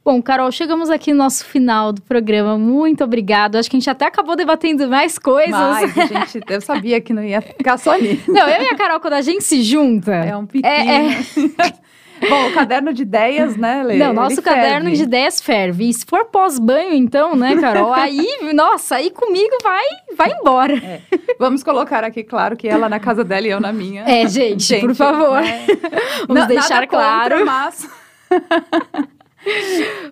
Bom, 0.05 0.21
Carol, 0.21 0.51
chegamos 0.51 0.91
aqui 0.91 1.11
no 1.11 1.17
nosso 1.17 1.43
final 1.43 1.91
do 1.91 1.99
programa. 1.99 2.59
Muito 2.59 3.03
obrigada. 3.03 3.59
Acho 3.59 3.67
que 3.67 3.76
a 3.76 3.80
gente 3.80 3.89
até 3.89 4.05
acabou 4.05 4.36
debatendo 4.36 4.88
mais 4.88 5.17
coisas. 5.17 5.49
Mas, 5.49 5.93
gente, 5.95 6.41
eu 6.47 6.61
sabia 6.61 7.01
que 7.01 7.11
não 7.11 7.23
ia 7.23 7.41
ficar 7.41 7.80
só 7.80 7.97
nisso. 7.97 8.32
Não, 8.32 8.47
eu 8.47 8.61
e 8.61 8.67
a 8.67 8.76
Carol, 8.76 8.99
quando 8.99 9.13
a 9.13 9.21
gente 9.21 9.43
se 9.43 9.63
junta. 9.63 10.13
É 10.13 10.38
um 10.38 10.45
piquinho. 10.45 10.71
É, 10.71 11.09
Bom, 12.30 12.47
o 12.47 12.53
caderno 12.53 12.93
de 12.93 13.01
ideias, 13.01 13.55
né, 13.57 13.84
Lê? 13.84 13.97
Não, 13.97 14.13
nosso 14.13 14.36
Ele 14.36 14.41
caderno 14.41 14.86
ferve. 14.86 14.97
de 14.97 15.03
ideias 15.03 15.41
ferve. 15.41 15.89
E 15.89 15.93
se 15.93 16.05
for 16.05 16.26
pós-banho, 16.26 16.93
então, 16.93 17.36
né, 17.36 17.55
Carol? 17.57 17.91
Aí, 17.95 18.26
nossa, 18.53 18.95
aí 18.95 19.11
comigo 19.11 19.55
vai, 19.63 19.84
vai 20.18 20.32
embora. 20.32 20.76
É. 20.78 21.01
Vamos 21.39 21.63
colocar 21.63 22.03
aqui, 22.03 22.24
claro, 22.24 22.55
que 22.55 22.68
ela 22.68 22.88
na 22.88 22.99
casa 22.99 23.24
dela 23.24 23.47
e 23.47 23.51
eu 23.51 23.59
na 23.59 23.74
minha. 23.74 24.03
É, 24.03 24.28
gente, 24.28 24.63
Gente, 24.63 24.82
por 24.86 24.95
favor. 24.95 25.41
né? 25.41 25.66
Vamos 26.28 26.43
Na- 26.43 26.47
deixar 26.47 26.76
nada 26.76 26.88
claro. 26.88 27.38
contra, 27.39 27.45
mas... 27.45 27.89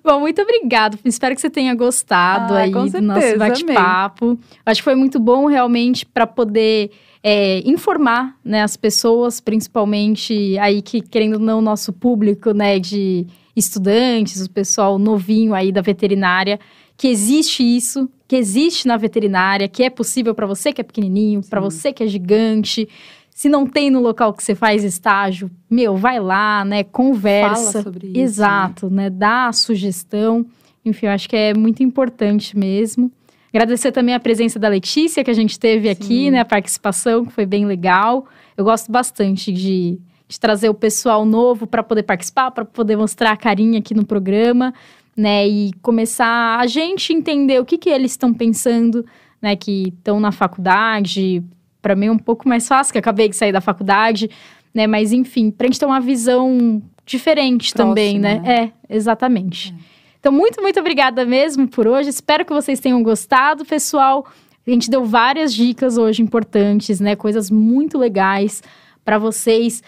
Bom, 0.03 0.19
muito 0.19 0.41
obrigado. 0.41 0.97
Espero 1.05 1.33
que 1.33 1.41
você 1.41 1.49
tenha 1.49 1.73
gostado 1.73 2.53
Ah, 2.53 2.59
aí 2.59 2.71
com 2.71 2.85
do 2.87 3.01
nosso 3.01 3.37
bate-papo. 3.37 4.37
Acho 4.65 4.81
que 4.81 4.83
foi 4.83 4.93
muito 4.95 5.19
bom 5.19 5.47
realmente 5.47 6.05
para 6.05 6.27
poder 6.27 6.91
é, 7.23 7.59
informar 7.65 8.37
né, 8.43 8.61
as 8.61 8.75
pessoas, 8.75 9.39
principalmente 9.39 10.57
aí 10.59 10.81
que, 10.81 10.99
querendo 10.99 11.35
ou 11.35 11.39
não, 11.39 11.59
o 11.59 11.61
nosso 11.61 11.93
público 11.93 12.51
né, 12.51 12.77
de 12.77 13.25
estudantes, 13.55 14.45
o 14.45 14.49
pessoal 14.49 14.99
novinho 14.99 15.53
aí 15.53 15.71
da 15.71 15.81
veterinária, 15.81 16.59
que 16.97 17.07
existe 17.07 17.63
isso, 17.63 18.09
que 18.27 18.35
existe 18.35 18.87
na 18.87 18.97
veterinária, 18.97 19.69
que 19.69 19.83
é 19.83 19.89
possível 19.89 20.35
para 20.35 20.45
você 20.45 20.73
que 20.73 20.81
é 20.81 20.83
pequenininho, 20.83 21.41
para 21.49 21.61
você 21.61 21.93
que 21.93 22.03
é 22.03 22.07
gigante. 22.07 22.89
Se 23.29 23.47
não 23.47 23.65
tem 23.65 23.89
no 23.89 24.01
local 24.01 24.33
que 24.33 24.43
você 24.43 24.53
faz 24.53 24.83
estágio, 24.83 25.49
meu, 25.69 25.95
vai 25.95 26.19
lá, 26.19 26.63
né? 26.65 26.83
Conversa. 26.83 27.71
Fala 27.71 27.83
sobre 27.83 28.07
isso, 28.07 28.19
Exato, 28.19 28.89
né? 28.89 29.09
Dá 29.09 29.47
a 29.47 29.53
sugestão. 29.53 30.45
Enfim, 30.85 31.05
eu 31.05 31.11
acho 31.13 31.29
que 31.29 31.35
é 31.35 31.53
muito 31.53 31.81
importante 31.81 32.57
mesmo. 32.57 33.11
Agradecer 33.53 33.91
também 33.91 34.15
a 34.15 34.19
presença 34.19 34.57
da 34.57 34.67
Letícia, 34.67 35.23
que 35.23 35.29
a 35.29 35.33
gente 35.33 35.59
teve 35.59 35.87
aqui, 35.87 36.25
Sim. 36.25 36.31
né? 36.31 36.39
A 36.39 36.45
participação, 36.45 37.23
que 37.23 37.31
foi 37.31 37.45
bem 37.45 37.67
legal. 37.67 38.25
Eu 38.57 38.65
gosto 38.65 38.91
bastante 38.91 39.53
de, 39.53 39.99
de 40.27 40.39
trazer 40.39 40.69
o 40.69 40.73
pessoal 40.73 41.23
novo 41.23 41.67
para 41.67 41.83
poder 41.83 42.01
participar, 42.01 42.49
para 42.49 42.65
poder 42.65 42.95
mostrar 42.95 43.31
a 43.31 43.37
carinha 43.37 43.77
aqui 43.77 43.93
no 43.93 44.03
programa, 44.03 44.73
né? 45.15 45.47
E 45.47 45.71
começar 45.83 46.59
a 46.59 46.65
gente 46.65 47.13
entender 47.13 47.59
o 47.59 47.65
que, 47.65 47.77
que 47.77 47.91
eles 47.91 48.13
estão 48.13 48.33
pensando, 48.33 49.05
né? 49.39 49.55
Que 49.55 49.89
estão 49.89 50.19
na 50.19 50.31
faculdade. 50.31 51.43
Para 51.79 51.95
mim 51.95 52.07
é 52.07 52.11
um 52.11 52.17
pouco 52.17 52.49
mais 52.49 52.67
fácil, 52.67 52.91
que 52.91 52.97
acabei 52.97 53.29
de 53.29 53.35
sair 53.35 53.51
da 53.51 53.61
faculdade, 53.61 54.31
né? 54.73 54.87
Mas 54.87 55.13
enfim, 55.13 55.51
para 55.51 55.67
a 55.67 55.69
gente 55.69 55.79
ter 55.79 55.85
uma 55.85 56.01
visão 56.01 56.81
diferente 57.05 57.71
Próxima, 57.71 57.89
também, 57.89 58.17
né? 58.17 58.39
né? 58.39 58.73
É, 58.89 58.95
exatamente. 58.95 59.75
Então, 60.23 60.31
muito, 60.31 60.61
muito 60.61 60.79
obrigada 60.79 61.25
mesmo 61.25 61.67
por 61.67 61.85
hoje. 61.85 62.07
Espero 62.07 62.45
que 62.45 62.53
vocês 62.53 62.79
tenham 62.79 63.03
gostado, 63.03 63.65
pessoal. 63.65 64.25
A 64.65 64.69
gente 64.69 64.89
deu 64.89 65.03
várias 65.03 65.53
dicas 65.53 65.97
hoje 65.97 66.21
importantes, 66.21 67.01
né? 67.01 67.13
Coisas 67.13 67.51
muito 67.51 67.97
legais 67.97 68.63
para 69.03 69.17
vocês 69.17 69.83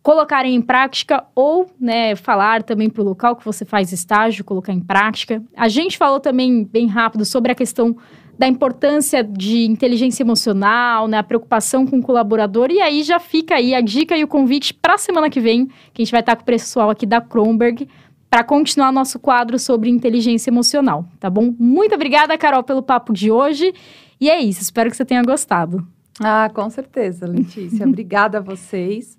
colocarem 0.00 0.54
em 0.54 0.62
prática 0.62 1.24
ou, 1.34 1.68
né, 1.78 2.14
falar 2.14 2.62
também 2.62 2.88
para 2.88 3.02
o 3.02 3.04
local 3.04 3.34
que 3.34 3.44
você 3.44 3.64
faz 3.64 3.90
estágio, 3.90 4.44
colocar 4.44 4.72
em 4.72 4.78
prática. 4.78 5.42
A 5.56 5.68
gente 5.68 5.98
falou 5.98 6.20
também 6.20 6.62
bem 6.62 6.86
rápido 6.86 7.24
sobre 7.24 7.50
a 7.50 7.54
questão 7.56 7.96
da 8.38 8.46
importância 8.46 9.24
de 9.24 9.66
inteligência 9.66 10.22
emocional, 10.22 11.08
né, 11.08 11.18
a 11.18 11.22
preocupação 11.24 11.84
com 11.84 11.98
o 11.98 12.02
colaborador. 12.02 12.70
E 12.70 12.80
aí 12.80 13.02
já 13.02 13.18
fica 13.18 13.56
aí 13.56 13.74
a 13.74 13.80
dica 13.80 14.16
e 14.16 14.22
o 14.22 14.28
convite 14.28 14.72
para 14.72 14.94
a 14.94 14.98
semana 14.98 15.28
que 15.28 15.40
vem, 15.40 15.66
que 15.92 16.00
a 16.00 16.04
gente 16.04 16.12
vai 16.12 16.20
estar 16.20 16.36
com 16.36 16.42
o 16.42 16.46
pessoal 16.46 16.90
aqui 16.90 17.04
da 17.04 17.20
Kronberg 17.20 17.88
para 18.30 18.44
continuar 18.44 18.92
nosso 18.92 19.18
quadro 19.18 19.58
sobre 19.58 19.90
inteligência 19.90 20.50
emocional, 20.50 21.04
tá 21.18 21.28
bom? 21.28 21.52
Muito 21.58 21.94
obrigada, 21.94 22.38
Carol, 22.38 22.62
pelo 22.62 22.82
papo 22.82 23.12
de 23.12 23.30
hoje. 23.30 23.74
E 24.20 24.30
é 24.30 24.40
isso, 24.40 24.62
espero 24.62 24.88
que 24.88 24.96
você 24.96 25.04
tenha 25.04 25.22
gostado. 25.22 25.84
Ah, 26.22 26.48
com 26.54 26.70
certeza, 26.70 27.26
Letícia. 27.26 27.84
Obrigada 27.88 28.38
a 28.38 28.40
vocês. 28.40 29.18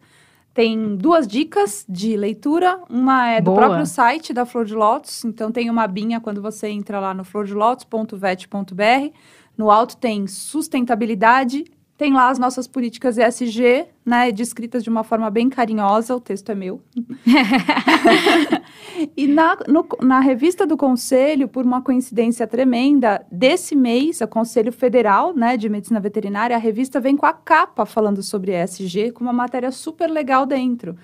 Tem 0.54 0.96
duas 0.96 1.28
dicas 1.28 1.86
de 1.90 2.16
leitura. 2.16 2.80
Uma 2.90 3.32
é 3.32 3.42
do 3.42 3.46
Boa. 3.46 3.58
próprio 3.58 3.86
site 3.86 4.34
da 4.34 4.46
Flor 4.46 4.66
de 4.66 4.76
Lótus. 4.76 5.26
Então, 5.26 5.52
tem 5.52 5.70
uma 5.70 5.84
abinha 5.84 6.20
quando 6.20 6.42
você 6.42 6.68
entra 6.68 7.00
lá 7.00 7.14
no 7.14 7.24
flordelotus.vet.br. 7.24 9.16
No 9.58 9.72
alto 9.72 9.98
tem 9.98 10.28
sustentabilidade. 10.28 11.66
Tem 12.02 12.12
lá 12.12 12.32
as 12.32 12.40
nossas 12.40 12.66
políticas 12.66 13.20
ESG, 13.20 13.86
né? 14.04 14.32
Descritas 14.32 14.84
de 14.84 14.90
uma 14.90 15.04
forma 15.04 15.30
bem 15.30 15.52
carinhosa. 15.52 16.16
O 16.16 16.20
texto 16.20 16.52
é 16.52 16.56
meu. 16.56 16.82
E 19.18 19.28
na, 19.28 19.58
no- 19.68 19.88
na 20.02 20.20
revista 20.20 20.66
do 20.66 20.78
Conselho, 20.78 21.48
por 21.48 21.66
uma 21.66 21.82
coincidência 21.82 22.46
tremenda, 22.48 23.26
desse 23.32 23.76
mês, 23.76 24.22
o 24.22 24.28
Conselho 24.28 24.72
Federal 24.72 25.34
né, 25.36 25.58
de 25.58 25.68
Medicina 25.70 26.00
Veterinária, 26.00 26.56
a 26.56 26.60
revista 26.60 27.00
vem 27.00 27.18
com 27.18 27.26
a 27.26 27.34
capa 27.34 27.86
falando 27.86 28.22
sobre 28.22 28.52
ESG, 28.52 29.12
com 29.12 29.24
uma 29.24 29.34
matéria 29.34 29.72
super 29.72 30.08
legal 30.08 30.46
dentro. 30.46 30.96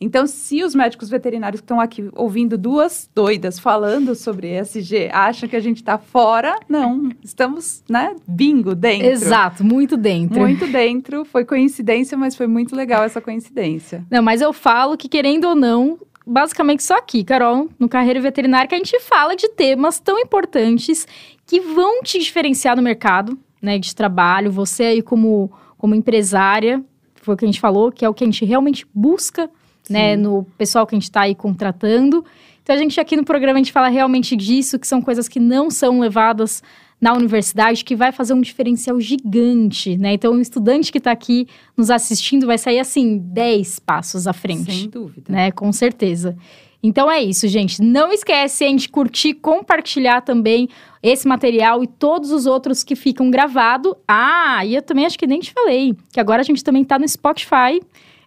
Então, 0.00 0.26
se 0.26 0.62
os 0.62 0.74
médicos 0.74 1.08
veterinários 1.08 1.60
que 1.60 1.64
estão 1.64 1.80
aqui 1.80 2.08
ouvindo 2.14 2.58
duas 2.58 3.08
doidas 3.14 3.58
falando 3.58 4.14
sobre 4.14 4.58
ESG 4.58 5.10
acham 5.12 5.48
que 5.48 5.56
a 5.56 5.60
gente 5.60 5.78
está 5.78 5.98
fora, 5.98 6.58
não, 6.68 7.10
estamos, 7.22 7.82
né, 7.88 8.14
bingo 8.26 8.74
dentro. 8.74 9.06
Exato, 9.06 9.64
muito 9.64 9.96
dentro. 9.96 10.40
Muito 10.40 10.66
dentro, 10.66 11.24
foi 11.24 11.44
coincidência, 11.44 12.16
mas 12.16 12.36
foi 12.36 12.46
muito 12.46 12.74
legal 12.74 13.02
essa 13.04 13.20
coincidência. 13.20 14.04
Não, 14.10 14.22
mas 14.22 14.40
eu 14.40 14.52
falo 14.52 14.96
que, 14.96 15.08
querendo 15.08 15.48
ou 15.48 15.54
não, 15.54 15.98
basicamente 16.26 16.82
só 16.82 16.96
aqui, 16.96 17.22
Carol, 17.24 17.68
no 17.78 17.88
Carreira 17.88 18.20
Veterinária, 18.20 18.68
que 18.68 18.74
a 18.74 18.78
gente 18.78 18.98
fala 19.00 19.36
de 19.36 19.48
temas 19.48 20.00
tão 20.00 20.18
importantes 20.18 21.06
que 21.46 21.60
vão 21.60 22.02
te 22.02 22.18
diferenciar 22.18 22.76
no 22.76 22.82
mercado, 22.82 23.38
né, 23.60 23.78
de 23.78 23.94
trabalho. 23.94 24.50
Você 24.50 24.84
aí 24.84 25.02
como, 25.02 25.52
como 25.76 25.94
empresária, 25.94 26.82
foi 27.14 27.34
o 27.34 27.36
que 27.36 27.44
a 27.44 27.48
gente 27.48 27.60
falou, 27.60 27.90
que 27.90 28.04
é 28.04 28.08
o 28.08 28.14
que 28.14 28.24
a 28.24 28.26
gente 28.26 28.44
realmente 28.44 28.86
busca, 28.94 29.50
né, 29.88 30.16
no 30.16 30.44
pessoal 30.56 30.86
que 30.86 30.94
a 30.94 30.98
gente 30.98 31.04
está 31.04 31.22
aí 31.22 31.34
contratando. 31.34 32.24
Então, 32.62 32.74
a 32.74 32.78
gente 32.78 32.98
aqui 32.98 33.16
no 33.16 33.24
programa, 33.24 33.58
a 33.58 33.62
gente 33.62 33.72
fala 33.72 33.88
realmente 33.88 34.34
disso, 34.36 34.78
que 34.78 34.86
são 34.86 35.02
coisas 35.02 35.28
que 35.28 35.38
não 35.38 35.70
são 35.70 36.00
levadas 36.00 36.62
na 37.00 37.12
universidade, 37.12 37.84
que 37.84 37.94
vai 37.94 38.10
fazer 38.12 38.32
um 38.32 38.40
diferencial 38.40 38.98
gigante, 38.98 39.98
né? 39.98 40.14
Então, 40.14 40.32
o 40.32 40.40
estudante 40.40 40.90
que 40.90 40.96
está 40.96 41.10
aqui 41.10 41.46
nos 41.76 41.90
assistindo 41.90 42.46
vai 42.46 42.56
sair, 42.56 42.78
assim, 42.78 43.18
10 43.18 43.80
passos 43.80 44.26
à 44.26 44.32
frente 44.32 44.72
Sem 44.72 44.88
dúvida. 44.88 45.30
né? 45.30 45.50
Com 45.50 45.70
certeza. 45.70 46.34
Então 46.82 47.10
é 47.10 47.22
isso, 47.22 47.48
gente. 47.48 47.80
Não 47.80 48.12
esquecem 48.12 48.76
de 48.76 48.90
curtir, 48.90 49.32
compartilhar 49.32 50.20
também 50.20 50.68
esse 51.02 51.26
material 51.26 51.82
e 51.82 51.86
todos 51.86 52.30
os 52.30 52.44
outros 52.44 52.84
que 52.84 52.94
ficam 52.94 53.30
gravados. 53.30 53.94
Ah, 54.06 54.64
e 54.66 54.74
eu 54.74 54.82
também 54.82 55.06
acho 55.06 55.18
que 55.18 55.26
nem 55.26 55.40
te 55.40 55.50
falei, 55.50 55.96
que 56.12 56.20
agora 56.20 56.42
a 56.42 56.44
gente 56.44 56.62
também 56.62 56.84
tá 56.84 56.98
no 56.98 57.08
Spotify. 57.08 57.80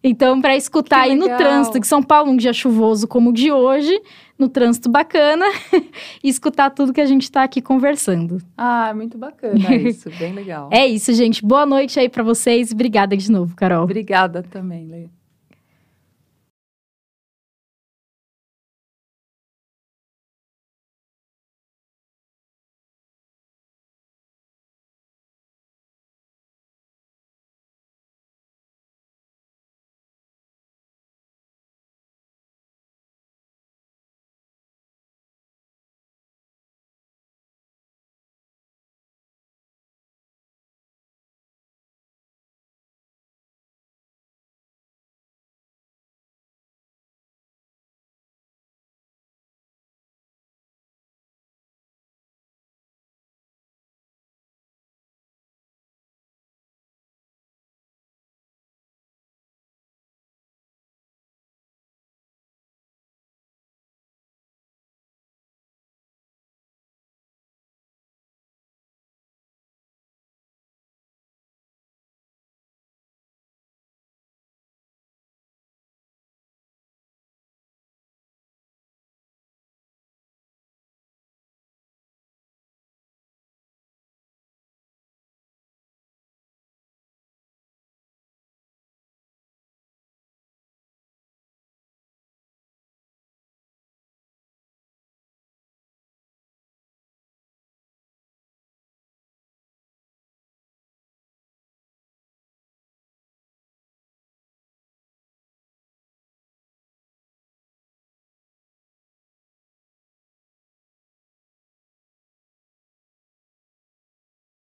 Então, 0.07 0.41
para 0.41 0.55
escutar 0.55 1.03
Que 1.03 1.09
aí 1.09 1.15
no 1.15 1.23
legal. 1.25 1.37
trânsito 1.37 1.79
de 1.79 1.87
São 1.87 2.01
Paulo, 2.01 2.31
um 2.31 2.37
dia 2.37 2.53
chuvoso 2.53 3.07
como 3.07 3.29
o 3.29 3.33
de 3.33 3.51
hoje, 3.51 4.01
no 4.37 4.47
trânsito 4.47 4.89
bacana, 4.89 5.45
e 6.23 6.29
escutar 6.29 6.69
tudo 6.69 6.93
que 6.93 7.01
a 7.01 7.05
gente 7.05 7.23
está 7.23 7.43
aqui 7.43 7.61
conversando. 7.61 8.37
Ah, 8.57 8.93
muito 8.95 9.17
bacana 9.17 9.75
isso, 9.75 10.09
bem 10.17 10.33
legal. 10.33 10.69
É 10.73 10.85
isso, 10.85 11.13
gente. 11.13 11.43
Boa 11.45 11.65
noite 11.65 11.99
aí 11.99 12.07
para 12.09 12.23
vocês. 12.23 12.71
Obrigada 12.71 13.15
de 13.17 13.31
novo, 13.31 13.55
Carol. 13.55 13.83
Obrigada 13.83 14.43
também, 14.43 14.87
Lê. 14.87 15.16